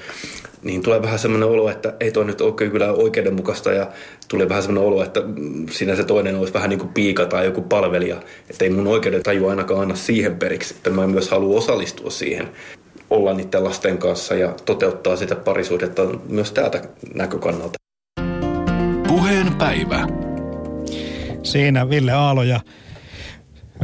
Niin 0.63 0.83
tulee 0.83 1.03
vähän 1.03 1.19
semmoinen 1.19 1.49
olo, 1.49 1.71
että 1.71 1.95
ei 2.01 2.13
toi 2.13 2.25
nyt 2.25 2.41
ole 2.41 2.53
kyllä 2.53 2.93
oikeudenmukaista 2.93 3.73
ja 3.73 3.87
tulee 4.29 4.49
vähän 4.49 4.63
semmoinen 4.63 4.93
olo, 4.93 5.03
että 5.03 5.21
siinä 5.71 5.97
se 5.97 6.05
toinen 6.05 6.37
olisi 6.37 6.55
vähän 6.55 6.71
niin 6.71 6.79
kuin 6.79 6.93
piika 6.93 7.27
tai 7.27 7.45
joku 7.45 7.63
palvelija. 7.63 8.17
Että 8.51 8.65
ei 8.65 8.71
mun 8.71 8.87
oikeuden 8.87 9.23
taju 9.23 9.49
ainakaan 9.49 9.81
anna 9.81 9.95
siihen 9.95 10.37
periksi, 10.37 10.75
että 10.75 10.91
mä 10.91 11.07
myös 11.07 11.31
haluan 11.31 11.59
osallistua 11.59 12.11
siihen 12.11 12.49
olla 13.11 13.35
niiden 13.35 13.65
lasten 13.65 13.99
kanssa 13.99 14.35
ja 14.35 14.55
toteuttaa 14.65 15.17
sitä 15.17 15.35
parisuhdetta 15.35 16.03
myös 16.29 16.53
täältä 16.53 16.83
näkökannalta. 17.15 17.79
Puheen 19.09 19.55
päivä. 19.55 20.07
Siinä 21.43 21.91
Ville 21.91 22.13
Aalo 22.13 22.43
ja 22.43 22.61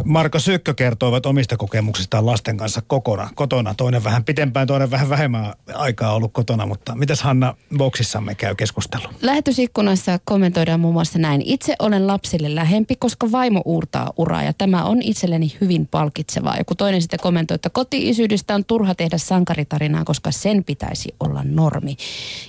Marko 0.05 0.39
Sykkö 0.39 0.75
kertoivat 0.75 1.27
omista 1.27 1.57
kokemuksistaan 1.57 2.27
lasten 2.27 2.57
kanssa 2.57 2.83
kokona, 2.87 3.31
kotona. 3.35 3.75
Toinen 3.75 4.05
vähän 4.05 4.25
pitempään, 4.25 4.67
toinen 4.67 4.91
vähän 4.91 5.09
vähemmän 5.09 5.53
aikaa 5.75 6.15
ollut 6.15 6.33
kotona, 6.33 6.67
mutta 6.67 6.95
mitäs 6.95 7.23
Hanna 7.23 7.55
boksissamme 7.77 8.35
käy 8.35 8.55
keskustelu? 8.55 9.03
Lähetysikkunassa 9.23 10.19
kommentoidaan 10.25 10.81
muun 10.81 10.95
muassa 10.95 11.19
näin. 11.19 11.43
Itse 11.45 11.75
olen 11.79 12.07
lapsille 12.07 12.55
lähempi, 12.55 12.97
koska 12.97 13.33
vaimo 13.33 13.63
uurtaa 13.65 14.13
uraa 14.17 14.43
ja 14.43 14.53
tämä 14.53 14.85
on 14.85 15.03
itselleni 15.03 15.57
hyvin 15.61 15.87
palkitsevaa. 15.87 16.59
Joku 16.59 16.75
toinen 16.75 17.03
sitten 17.03 17.21
kommentoi, 17.23 17.55
että 17.55 17.71
koti-isyydestä 17.71 18.55
on 18.55 18.65
turha 18.65 18.95
tehdä 18.95 19.19
sankaritarinaa, 19.19 20.05
koska 20.05 20.31
sen 20.31 20.65
pitäisi 20.65 21.15
olla 21.21 21.43
normi. 21.45 21.97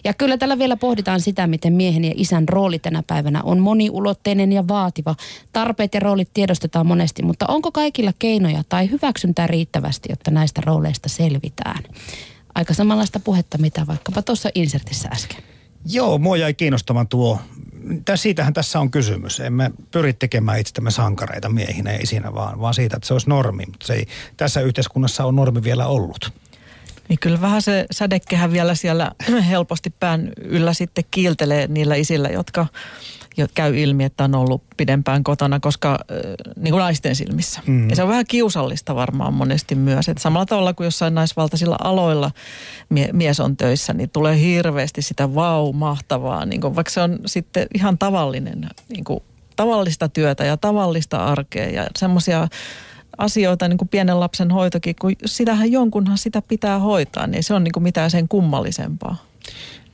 Ja 0.03 0.13
kyllä 0.13 0.37
tällä 0.37 0.59
vielä 0.59 0.77
pohditaan 0.77 1.21
sitä, 1.21 1.47
miten 1.47 1.73
miehen 1.73 2.05
ja 2.05 2.11
isän 2.15 2.49
rooli 2.49 2.79
tänä 2.79 3.03
päivänä 3.07 3.41
on 3.43 3.59
moniulotteinen 3.59 4.51
ja 4.51 4.67
vaativa. 4.67 5.15
Tarpeet 5.53 5.93
ja 5.93 5.99
roolit 5.99 6.29
tiedostetaan 6.33 6.87
monesti, 6.87 7.23
mutta 7.23 7.34
onko 7.47 7.71
kaikilla 7.71 8.13
keinoja 8.19 8.63
tai 8.69 8.91
hyväksyntää 8.91 9.47
riittävästi, 9.47 10.09
jotta 10.11 10.31
näistä 10.31 10.61
rooleista 10.65 11.09
selvitään? 11.09 11.83
Aika 12.55 12.73
samanlaista 12.73 13.19
puhetta, 13.19 13.57
mitä 13.57 13.87
vaikkapa 13.87 14.21
tuossa 14.21 14.49
insertissä 14.55 15.09
äsken. 15.11 15.43
Joo, 15.85 16.17
mua 16.17 16.37
jäi 16.37 16.53
kiinnostamaan 16.53 17.07
tuo. 17.07 17.39
Tää, 18.05 18.17
siitähän 18.17 18.53
tässä 18.53 18.79
on 18.79 18.91
kysymys. 18.91 19.39
Emme 19.39 19.71
pyri 19.91 20.13
tekemään 20.13 20.59
itsestämme 20.59 20.91
sankareita 20.91 21.49
miehinä 21.49 21.91
ja 21.91 21.99
isinä, 22.01 22.33
vaan, 22.33 22.61
vaan 22.61 22.73
siitä, 22.73 22.95
että 22.95 23.07
se 23.07 23.13
olisi 23.13 23.29
normi. 23.29 23.65
Mutta 23.65 23.87
se 23.87 23.93
ei 23.93 24.05
tässä 24.37 24.61
yhteiskunnassa 24.61 25.25
on 25.25 25.35
normi 25.35 25.63
vielä 25.63 25.87
ollut. 25.87 26.33
Niin 27.09 27.19
kyllä 27.19 27.41
vähän 27.41 27.61
se 27.61 27.85
sädekkehän 27.91 28.51
vielä 28.51 28.75
siellä 28.75 29.11
helposti 29.49 29.93
pään 29.99 30.31
yllä 30.41 30.73
sitten 30.73 31.03
kiiltelee 31.11 31.67
niillä 31.67 31.95
isillä, 31.95 32.29
jotka 32.29 32.67
jo 33.37 33.47
käy 33.53 33.79
ilmi, 33.79 34.03
että 34.03 34.23
on 34.23 34.35
ollut 34.35 34.63
pidempään 34.77 35.23
kotona, 35.23 35.59
koska 35.59 35.99
niin 36.55 36.71
kuin 36.71 36.79
naisten 36.79 37.15
silmissä. 37.15 37.61
Mm. 37.67 37.89
Ja 37.89 37.95
se 37.95 38.03
on 38.03 38.09
vähän 38.09 38.25
kiusallista 38.27 38.95
varmaan 38.95 39.33
monesti 39.33 39.75
myös. 39.75 40.09
Että 40.09 40.21
samalla 40.21 40.45
tavalla 40.45 40.73
kuin 40.73 40.85
jossain 40.85 41.15
naisvaltaisilla 41.15 41.77
aloilla 41.83 42.31
mie- 42.89 43.13
mies 43.13 43.39
on 43.39 43.57
töissä, 43.57 43.93
niin 43.93 44.09
tulee 44.09 44.39
hirveästi 44.39 45.01
sitä 45.01 45.35
vau, 45.35 45.73
mahtavaa. 45.73 46.45
Niin 46.45 46.61
kuin, 46.61 46.75
vaikka 46.75 46.91
se 46.91 47.01
on 47.01 47.19
sitten 47.25 47.67
ihan 47.73 47.97
tavallinen, 47.97 48.69
niin 48.89 49.03
kuin, 49.03 49.23
tavallista 49.55 50.09
työtä 50.09 50.45
ja 50.45 50.57
tavallista 50.57 51.25
arkea 51.25 51.69
ja 51.69 51.87
semmoisia 51.97 52.47
asioita, 53.17 53.67
niin 53.67 53.77
kuin 53.77 53.89
pienen 53.89 54.19
lapsen 54.19 54.51
hoitokin, 54.51 54.95
kun 55.01 55.11
sitähän 55.25 55.71
jonkunhan 55.71 56.17
sitä 56.17 56.41
pitää 56.41 56.79
hoitaa, 56.79 57.27
niin 57.27 57.43
se 57.43 57.53
on 57.53 57.63
niin 57.63 57.71
kuin 57.71 57.83
mitään 57.83 58.11
sen 58.11 58.27
kummallisempaa. 58.27 59.25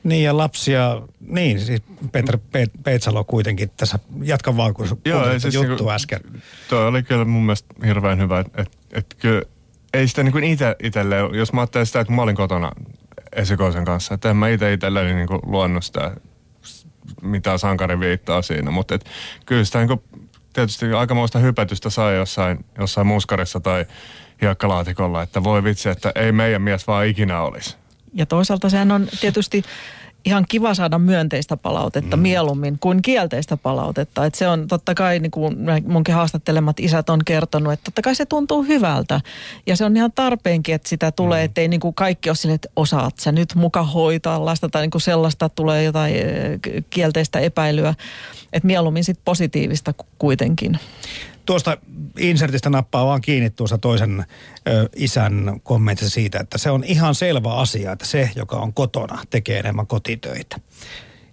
Niin 0.04 0.24
ja 0.24 0.36
lapsia, 0.36 1.02
niin 1.20 1.60
siis 1.60 1.82
Peter 2.12 2.38
Pe- 2.52 2.70
Peetsalo 2.84 3.24
kuitenkin 3.24 3.70
tässä, 3.76 3.98
jatka 4.22 4.56
vaan 4.56 4.74
kun 4.74 5.00
Joo, 5.04 5.38
siis 5.38 5.54
juttu 5.54 5.68
niinku- 5.68 5.90
äsken. 5.90 6.20
Tuo 6.68 6.86
oli 6.86 7.02
kyllä 7.02 7.24
mun 7.24 7.42
mielestä 7.42 7.74
hirveän 7.86 8.18
hyvä, 8.18 8.40
että 8.40 8.62
et, 8.62 8.78
et 8.92 9.16
kyllä 9.18 9.42
ei 9.94 10.08
sitä 10.08 10.22
niin 10.22 10.32
kuin 10.32 10.44
itse 10.44 10.76
itselle, 10.82 11.16
jos 11.32 11.52
mä 11.52 11.60
ajattelen 11.60 11.86
sitä, 11.86 12.00
että 12.00 12.06
kun 12.08 12.16
mä 12.16 12.22
olin 12.22 12.36
kotona 12.36 12.72
esikoisen 13.32 13.84
kanssa, 13.84 14.14
että 14.14 14.30
en 14.30 14.36
mä 14.36 14.48
itse 14.48 14.72
itselleni 14.72 15.14
niin 15.14 15.28
kuin 15.28 15.40
luonut 15.46 15.84
sitä 15.84 16.16
mitä 17.22 17.58
sankari 17.58 18.00
viittaa 18.00 18.42
siinä, 18.42 18.70
mutta 18.70 18.94
et, 18.94 19.04
kyllä 19.46 19.64
sitä 19.64 19.78
niin 19.78 19.88
kuin, 19.88 20.02
tietysti 20.52 20.92
aikamoista 20.92 21.38
hypätystä 21.38 21.90
sai 21.90 22.16
jossain, 22.16 22.64
jossain 22.78 23.06
muskarissa 23.06 23.60
tai 23.60 23.86
hiekkalaatikolla, 24.42 25.22
että 25.22 25.44
voi 25.44 25.64
vitsi, 25.64 25.88
että 25.88 26.12
ei 26.14 26.32
meidän 26.32 26.62
mies 26.62 26.86
vaan 26.86 27.06
ikinä 27.06 27.42
olisi. 27.42 27.76
Ja 28.14 28.26
toisaalta 28.26 28.68
sehän 28.68 28.92
on 28.92 29.08
tietysti 29.20 29.62
ihan 30.24 30.44
kiva 30.48 30.74
saada 30.74 30.98
myönteistä 30.98 31.56
palautetta 31.56 32.16
mm. 32.16 32.22
mieluummin 32.22 32.78
kuin 32.78 33.02
kielteistä 33.02 33.56
palautetta. 33.56 34.26
Et 34.26 34.34
se 34.34 34.48
on 34.48 34.68
totta 34.68 34.94
kai, 34.94 35.18
niin 35.18 35.30
kuin 35.30 35.56
munkin 35.86 36.14
haastattelemat 36.14 36.80
isät 36.80 37.10
on 37.10 37.20
kertonut, 37.24 37.72
että 37.72 37.84
totta 37.84 38.02
kai 38.02 38.14
se 38.14 38.26
tuntuu 38.26 38.62
hyvältä. 38.62 39.20
Ja 39.66 39.76
se 39.76 39.84
on 39.84 39.96
ihan 39.96 40.12
tarpeenkin, 40.14 40.74
että 40.74 40.88
sitä 40.88 41.12
tulee, 41.12 41.40
mm. 41.40 41.44
ettei 41.44 41.68
niin 41.68 41.80
kuin 41.80 41.94
kaikki 41.94 42.30
ole 42.30 42.36
silleen, 42.36 42.54
että 42.54 42.68
osaat 42.76 43.14
sä 43.18 43.32
nyt 43.32 43.54
muka 43.54 43.82
hoitaa 43.82 44.44
lasta 44.44 44.68
tai 44.68 44.82
niin 44.82 44.90
kuin 44.90 45.02
sellaista 45.02 45.48
tulee 45.48 45.84
jotain 45.84 46.14
eh, 46.14 46.60
kielteistä 46.90 47.38
epäilyä. 47.40 47.94
Että 48.52 48.66
mieluummin 48.66 49.04
sitten 49.04 49.24
positiivista 49.24 49.92
ku- 49.92 50.06
kuitenkin. 50.18 50.78
Tuosta 51.46 51.78
insertistä 52.18 52.70
nappaa 52.70 53.06
vaan 53.06 53.20
kiinni 53.20 53.50
tuosta 53.50 53.78
toisen 53.78 54.24
ö, 54.68 54.88
isän 54.96 55.60
kommentissa 55.62 56.14
siitä, 56.14 56.38
että 56.40 56.58
se 56.58 56.70
on 56.70 56.84
ihan 56.84 57.14
selvä 57.14 57.54
asia, 57.54 57.92
että 57.92 58.06
se, 58.06 58.30
joka 58.36 58.56
on 58.56 58.72
kotona, 58.72 59.22
tekee 59.30 59.58
enemmän 59.58 59.86
kotitöitä. 59.86 60.60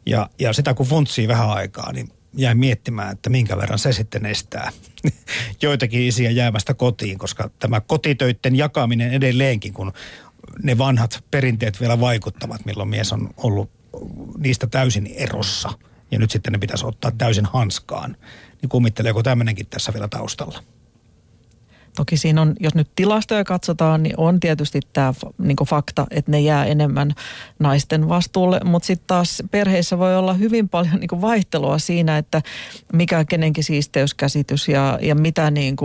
Ja, 0.06 0.30
ja 0.40 0.54
sitä 0.54 0.74
kun 0.74 0.86
funtsii 0.86 1.28
vähän 1.28 1.50
aikaa, 1.50 1.92
niin 1.92 2.10
jäin 2.34 2.58
miettimään, 2.58 3.12
että 3.12 3.30
minkä 3.30 3.58
verran 3.58 3.80
se 3.80 3.92
sitten 3.94 4.26
estää 4.26 4.72
joitakin 5.62 6.02
isiä 6.02 6.32
jäämästä 6.32 6.74
kotiin, 6.74 7.18
koska 7.18 7.50
tämä 7.60 7.82
kotitöiden 7.82 8.56
jakaminen 8.56 9.14
edelleenkin, 9.14 9.74
kun 9.74 9.94
ne 10.64 10.78
vanhat 10.78 11.24
perinteet 11.32 11.82
vielä 11.82 12.00
vaikuttavat, 12.00 12.66
milloin 12.66 12.90
mies 12.90 13.14
on 13.14 13.30
ollut 13.38 13.70
niistä 14.38 14.68
täysin 14.68 15.08
erossa 15.16 15.70
ja 16.12 16.20
nyt 16.20 16.32
sitten 16.32 16.54
ne 16.54 16.60
pitäisi 16.60 16.86
ottaa 16.86 17.12
täysin 17.12 17.46
hanskaan, 17.46 18.18
niin 18.62 18.70
kummitteleeko 18.70 19.24
tämmöinenkin 19.24 19.68
tässä 19.68 19.94
vielä 19.94 20.08
taustalla? 20.08 20.64
Toki 22.00 22.18
siinä 22.18 22.42
on, 22.42 22.56
jos 22.60 22.76
nyt 22.76 22.90
tilastoja 22.96 23.44
katsotaan, 23.44 24.04
niin 24.04 24.14
on 24.18 24.40
tietysti 24.40 24.80
tämä 24.94 25.14
niin 25.38 25.58
fakta, 25.70 26.08
että 26.12 26.32
ne 26.32 26.40
jää 26.40 26.66
enemmän 26.66 27.14
naisten 27.60 28.10
vastuulle. 28.10 28.60
Mutta 28.64 28.86
sitten 28.86 29.08
taas 29.08 29.44
perheissä 29.52 29.98
voi 29.98 30.18
olla 30.18 30.34
hyvin 30.34 30.70
paljon 30.70 31.00
niin 31.00 31.22
vaihtelua 31.22 31.80
siinä, 31.80 32.18
että 32.18 32.42
mikä 32.94 33.26
kenenkin 33.26 33.64
siisteyskäsitys 33.64 34.68
ja, 34.68 35.00
ja 35.02 35.16
mitä 35.16 35.52
niin 35.52 35.76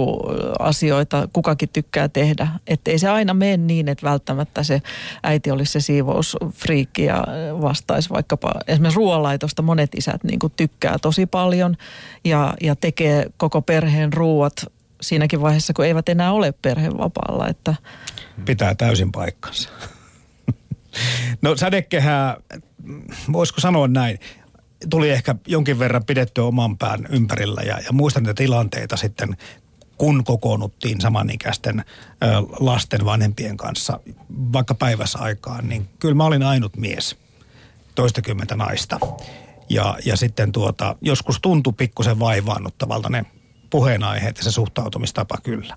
asioita 0.58 1.28
kukakin 1.32 1.68
tykkää 1.72 2.08
tehdä. 2.08 2.48
Että 2.66 2.90
ei 2.90 2.98
se 2.98 3.08
aina 3.08 3.34
mene 3.34 3.56
niin, 3.56 3.88
että 3.88 4.06
välttämättä 4.06 4.62
se 4.62 4.82
äiti 5.22 5.50
olisi 5.50 5.72
se 5.72 5.80
siivousfriikki 5.80 7.04
ja 7.04 7.24
vastaisi 7.60 8.10
vaikkapa 8.10 8.52
esimerkiksi 8.66 8.96
ruoanlaitosta. 8.96 9.62
Monet 9.62 9.94
isät 9.94 10.24
niin 10.24 10.38
kuin 10.38 10.52
tykkää 10.56 10.96
tosi 11.02 11.26
paljon 11.26 11.76
ja, 12.24 12.54
ja 12.60 12.76
tekee 12.76 13.26
koko 13.36 13.62
perheen 13.62 14.12
ruuat 14.12 14.73
siinäkin 15.04 15.40
vaiheessa, 15.40 15.72
kun 15.72 15.84
eivät 15.84 16.08
enää 16.08 16.32
ole 16.32 16.52
perhevapaalla. 16.62 17.48
Että... 17.48 17.74
Pitää 18.44 18.74
täysin 18.74 19.12
paikkansa. 19.12 19.68
no 21.42 21.56
sädekehää, 21.56 22.36
voisiko 23.32 23.60
sanoa 23.60 23.88
näin, 23.88 24.18
tuli 24.90 25.10
ehkä 25.10 25.34
jonkin 25.46 25.78
verran 25.78 26.04
pidettyä 26.04 26.44
oman 26.44 26.78
pään 26.78 27.06
ympärillä 27.10 27.62
ja, 27.62 27.78
ja 27.78 27.92
muistan 27.92 28.22
niitä 28.22 28.34
tilanteita 28.34 28.96
sitten, 28.96 29.36
kun 29.98 30.24
kokoonnuttiin 30.24 31.00
samanikäisten 31.00 31.84
lasten 32.60 33.04
vanhempien 33.04 33.56
kanssa 33.56 34.00
vaikka 34.52 34.74
päivässä 34.74 35.18
aikaan, 35.18 35.68
niin 35.68 35.88
kyllä 35.98 36.14
mä 36.14 36.24
olin 36.24 36.42
ainut 36.42 36.76
mies, 36.76 37.16
toistakymmentä 37.94 38.56
naista. 38.56 38.98
Ja, 39.68 39.98
ja 40.04 40.16
sitten 40.16 40.52
tuota, 40.52 40.96
joskus 41.00 41.40
tuntui 41.40 41.72
pikkusen 41.72 42.18
vaivaannuttavalta 42.18 43.08
ne 43.08 43.24
puheenaiheet 43.74 44.36
ja 44.38 44.44
se 44.44 44.50
suhtautumistapa 44.50 45.38
kyllä. 45.42 45.76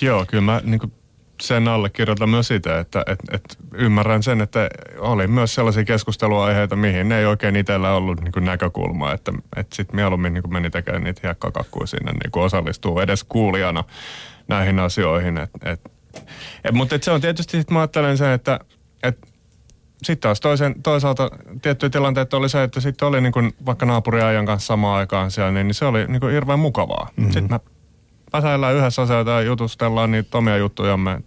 Joo, 0.00 0.24
kyllä 0.28 0.40
mä 0.40 0.60
niin 0.64 0.80
kuin 0.80 0.92
sen 1.42 1.68
allekirjoitan 1.68 2.28
myös 2.28 2.48
sitä, 2.48 2.78
että 2.78 3.02
et, 3.06 3.18
et 3.32 3.58
ymmärrän 3.74 4.22
sen, 4.22 4.40
että 4.40 4.68
oli 4.98 5.26
myös 5.26 5.54
sellaisia 5.54 5.84
keskusteluaiheita, 5.84 6.76
mihin 6.76 7.12
ei 7.12 7.26
oikein 7.26 7.56
itsellä 7.56 7.92
ollut 7.92 8.20
niin 8.20 8.32
kuin 8.32 8.44
näkökulmaa, 8.44 9.14
että 9.14 9.32
et 9.56 9.72
sitten 9.72 9.96
mieluummin 9.96 10.34
niin 10.34 10.42
kuin 10.42 10.52
meni 10.52 10.70
tekemään 10.70 11.04
niitä 11.04 11.20
hiekkakakkuja 11.24 11.86
sinne 11.86 12.12
niin 12.12 12.30
kuin 12.30 12.42
osallistuu 12.42 13.00
edes 13.00 13.24
kuulijana 13.24 13.84
näihin 14.48 14.78
asioihin. 14.78 15.38
Et, 15.38 15.50
et, 15.64 15.80
et, 16.64 16.74
mutta 16.74 16.94
et 16.94 17.02
se 17.02 17.10
on 17.10 17.20
tietysti, 17.20 17.56
sit 17.56 17.70
mä 17.70 17.78
ajattelen 17.78 18.18
sen, 18.18 18.30
että 18.30 18.60
et, 18.62 18.79
sitten 20.02 20.20
taas 20.20 20.40
toisen, 20.40 20.82
toisaalta 20.82 21.30
tiettyjä 21.62 21.90
tilanteita 21.90 22.36
oli 22.36 22.48
se, 22.48 22.62
että 22.62 22.80
sitten 22.80 23.08
oli 23.08 23.20
niin 23.20 23.32
kuin 23.32 23.52
vaikka 23.66 23.86
naapuriajan 23.86 24.46
kanssa 24.46 24.66
samaan 24.66 24.98
aikaan 24.98 25.30
siellä, 25.30 25.52
niin, 25.52 25.66
niin 25.66 25.74
se 25.74 25.84
oli 25.84 26.06
niin 26.06 26.20
kuin 26.20 26.32
hirveän 26.32 26.58
mukavaa. 26.58 27.08
Mm-hmm. 27.16 27.32
Sitten 27.32 27.50
me 27.50 27.60
päsäillään 28.30 28.74
yhdessä 28.74 29.02
asioita 29.02 29.30
ja 29.30 29.40
jutustellaan 29.40 30.10
niitä 30.10 30.38
omia 30.38 30.56
juttujamme 30.56 31.22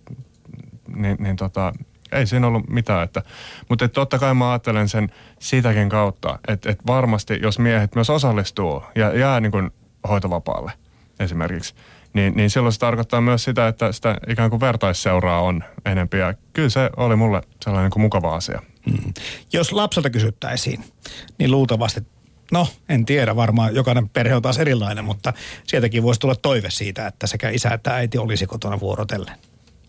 niin, 0.96 1.18
niin 1.20 1.36
tota, 1.36 1.74
ei 2.12 2.28
siinä 2.28 2.48
ollut 2.48 2.70
mitään. 2.70 3.04
Että, 3.04 3.22
mutta 3.70 3.86
et 3.86 3.94
totta 3.94 4.20
kai 4.20 4.34
mä 4.34 4.52
ajattelen 4.52 4.90
sen 4.90 5.12
sitäkin 5.40 5.90
kautta, 5.90 6.40
että 6.48 6.72
et 6.72 6.80
varmasti 6.88 7.40
jos 7.42 7.60
miehet 7.60 7.96
myös 7.96 8.10
osallistuu 8.10 8.84
ja 8.96 9.18
jää 9.18 9.40
niin 9.40 9.52
kuin 9.52 9.72
hoitovapaalle 10.10 10.72
esimerkiksi, 11.20 11.76
niin, 12.14 12.34
niin 12.36 12.50
silloin 12.50 12.74
se 12.74 12.80
tarkoittaa 12.80 13.22
myös 13.22 13.44
sitä, 13.44 13.68
että 13.68 13.92
sitä 13.92 14.18
ikään 14.28 14.50
kuin 14.50 14.60
vertaisseuraa 14.60 15.42
on 15.42 15.64
enempi. 15.86 16.18
Ja 16.18 16.34
kyllä 16.54 16.70
se 16.70 16.90
oli 16.98 17.16
mulle 17.16 17.42
sellainen 17.64 17.92
kuin 17.92 18.02
mukava 18.02 18.36
asia. 18.36 18.62
Mm. 18.86 19.14
Jos 19.54 19.72
lapselta 19.72 20.10
kysyttäisiin, 20.10 20.84
niin 21.38 21.52
luultavasti, 21.52 22.02
no 22.52 22.68
en 22.90 23.06
tiedä, 23.06 23.36
varmaan 23.36 23.76
jokainen 23.76 24.10
perhe 24.10 24.36
on 24.36 24.42
taas 24.42 24.58
erilainen, 24.58 25.06
mutta 25.06 25.34
sieltäkin 25.68 26.04
voisi 26.04 26.20
tulla 26.20 26.36
toive 26.36 26.70
siitä, 26.70 27.08
että 27.08 27.28
sekä 27.28 27.50
isä 27.50 27.70
että 27.70 27.96
äiti 27.96 28.18
olisi 28.18 28.46
kotona 28.46 28.80
vuorotellen. 28.80 29.36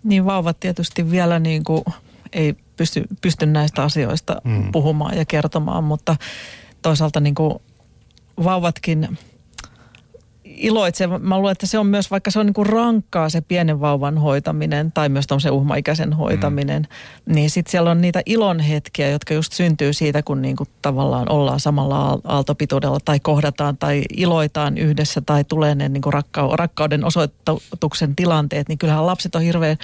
Niin 0.05 0.25
vauvat 0.25 0.61
tietysti 0.61 1.11
vielä 1.11 1.39
niin 1.39 1.65
kuin 1.65 1.85
ei 2.33 2.55
pysty, 2.77 3.05
pysty 3.21 3.47
näistä 3.47 3.83
asioista 3.83 4.41
mm. 4.45 4.73
puhumaan 4.73 5.17
ja 5.17 5.25
kertomaan, 5.25 5.85
mutta 5.85 6.17
toisaalta 6.83 7.21
niin 7.21 7.35
kuin 7.35 7.55
vauvatkin 8.45 9.19
iloitsee. 10.57 11.07
Mä 11.07 11.39
luulen, 11.39 11.53
että 11.53 11.67
se 11.67 11.79
on 11.79 11.87
myös, 11.87 12.11
vaikka 12.11 12.31
se 12.31 12.39
on 12.39 12.47
niin 12.47 12.55
kuin 12.55 12.67
rankkaa 12.67 13.29
se 13.29 13.41
pienen 13.41 13.81
vauvan 13.81 14.19
hoitaminen 14.19 14.93
tai 14.93 15.09
myös 15.09 15.25
se 15.39 15.51
uhmaikäisen 15.51 16.13
hoitaminen, 16.13 16.89
mm. 17.27 17.35
niin 17.35 17.51
sitten 17.51 17.71
siellä 17.71 17.91
on 17.91 18.01
niitä 18.01 18.23
ilon 18.27 18.61
hetkiä, 18.61 19.11
jotka 19.11 19.35
just 19.35 19.53
syntyy 19.53 19.93
siitä, 19.93 20.23
kun 20.23 20.43
niin 20.43 20.57
kuin 20.57 20.69
tavallaan 20.83 21.31
ollaan 21.31 21.61
samalla 21.61 22.21
aaltopituudella 22.25 22.99
tai 23.05 23.21
kohdataan 23.21 23.77
tai 23.77 24.03
iloitaan 24.17 24.79
yhdessä 24.79 25.21
tai 25.21 25.45
tulee 25.45 25.75
ne 25.75 25.89
niin 25.89 26.03
kuin 26.03 26.13
rakka- 26.13 26.57
rakkauden 26.57 27.05
osoituksen 27.05 28.17
tilanteet, 28.17 28.69
niin 28.69 28.79
kyllähän 28.79 29.07
lapset 29.07 29.35
on 29.35 29.43
hirveän 29.43 29.77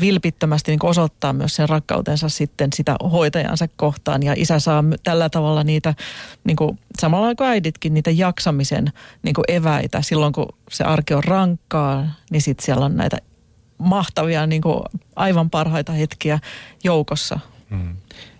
vilpittömästi 0.00 0.72
niin 0.72 0.78
kuin 0.78 0.90
osoittaa 0.90 1.32
myös 1.32 1.56
sen 1.56 1.68
rakkautensa 1.68 2.28
sitten 2.28 2.72
sitä 2.72 2.96
hoitajansa 3.12 3.68
kohtaan 3.76 4.22
ja 4.22 4.34
isä 4.36 4.58
saa 4.58 4.84
tällä 5.04 5.28
tavalla 5.28 5.64
niitä 5.64 5.94
niin 6.44 6.56
kuin 6.56 6.78
samalla 6.98 7.34
kuin 7.34 7.48
äiditkin 7.48 7.94
niitä 7.94 8.10
jaksamisen 8.10 8.92
niin 9.22 9.34
kuin 9.34 9.44
eväitä 9.48 10.02
silloin, 10.14 10.32
kun 10.32 10.48
se 10.70 10.84
arki 10.84 11.14
on 11.14 11.24
rankkaa, 11.24 12.06
niin 12.30 12.42
sitten 12.42 12.64
siellä 12.64 12.84
on 12.84 12.96
näitä 12.96 13.18
mahtavia 13.78 14.46
niin 14.46 14.62
kuin 14.62 14.80
aivan 15.16 15.50
parhaita 15.50 15.92
hetkiä 15.92 16.38
joukossa. 16.84 17.40
Mm. 17.70 17.96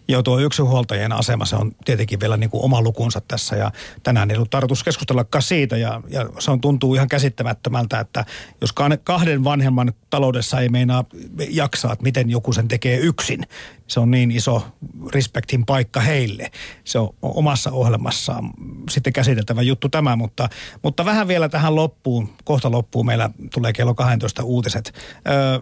Joo, 0.08 0.22
tuo 0.22 0.38
yksinhuoltajien 0.38 1.12
asema, 1.12 1.44
se 1.44 1.56
on 1.56 1.72
tietenkin 1.84 2.20
vielä 2.20 2.36
niin 2.36 2.50
kuin 2.50 2.64
oma 2.64 2.82
lukunsa 2.82 3.20
tässä 3.28 3.56
ja 3.56 3.70
tänään 4.02 4.30
ei 4.30 4.36
ollut 4.36 4.50
tarkoitus 4.50 4.84
keskustellakaan 4.84 5.42
siitä 5.42 5.76
ja, 5.76 6.00
ja 6.08 6.28
se 6.38 6.50
on 6.50 6.60
tuntuu 6.60 6.94
ihan 6.94 7.08
käsittämättömältä, 7.08 8.00
että 8.00 8.24
jos 8.60 8.72
kahden 9.04 9.44
vanhemman 9.44 9.92
taloudessa 10.10 10.60
ei 10.60 10.68
meinaa 10.68 11.04
jaksaa, 11.48 11.92
että 11.92 12.02
miten 12.02 12.30
joku 12.30 12.52
sen 12.52 12.68
tekee 12.68 12.96
yksin, 12.96 13.42
se 13.86 14.00
on 14.00 14.10
niin 14.10 14.30
iso 14.30 14.66
respektin 15.14 15.66
paikka 15.66 16.00
heille. 16.00 16.50
Se 16.84 16.98
on 16.98 17.08
omassa 17.22 17.70
ohjelmassaan 17.70 18.50
sitten 18.90 19.12
käsiteltävä 19.12 19.62
juttu 19.62 19.88
tämä, 19.88 20.16
mutta, 20.16 20.48
mutta 20.82 21.04
vähän 21.04 21.28
vielä 21.28 21.48
tähän 21.48 21.74
loppuun, 21.74 22.28
kohta 22.44 22.70
loppuun 22.70 23.06
meillä 23.06 23.30
tulee 23.54 23.72
kello 23.72 23.94
12 23.94 24.42
uutiset. 24.42 24.94
Öö, 25.28 25.60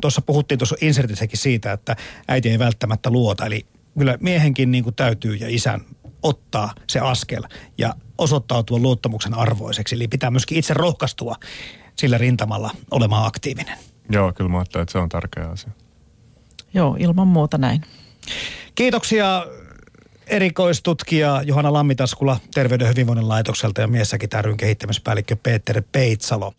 tuossa 0.00 0.22
puhuttiin 0.22 0.58
tuossa 0.58 0.76
insertissäkin 0.80 1.38
siitä, 1.38 1.72
että 1.72 1.96
äiti 2.28 2.50
ei 2.50 2.58
välttämättä 2.58 3.10
luota, 3.10 3.46
eli 3.46 3.66
kyllä 3.98 4.18
miehenkin 4.20 4.70
niin 4.70 4.84
kuin 4.84 4.96
täytyy 4.96 5.34
ja 5.34 5.46
isän 5.48 5.80
ottaa 6.22 6.74
se 6.88 7.00
askel 7.00 7.42
ja 7.78 7.94
osoittautua 8.18 8.78
luottamuksen 8.78 9.34
arvoiseksi. 9.34 9.94
Eli 9.94 10.08
pitää 10.08 10.30
myöskin 10.30 10.58
itse 10.58 10.74
rohkaistua 10.74 11.36
sillä 11.96 12.18
rintamalla 12.18 12.70
olemaan 12.90 13.26
aktiivinen. 13.26 13.78
Joo, 14.10 14.32
kyllä 14.32 14.50
mä 14.50 14.58
ajattelen, 14.58 14.82
että 14.82 14.92
se 14.92 14.98
on 14.98 15.08
tärkeä 15.08 15.48
asia. 15.48 15.70
Joo, 16.74 16.96
ilman 16.98 17.28
muuta 17.28 17.58
näin. 17.58 17.82
Kiitoksia 18.74 19.46
erikoistutkija 20.26 21.42
Johanna 21.44 21.72
Lammitaskula 21.72 22.40
Terveyden 22.54 22.88
hyvinvoinnin 22.88 23.28
laitokselta 23.28 23.80
ja 23.80 23.88
Miessäkin 23.88 24.28
ryn 24.40 24.56
kehittämispäällikkö 24.56 25.36
Peter 25.42 25.82
Peitsalo. 25.92 26.54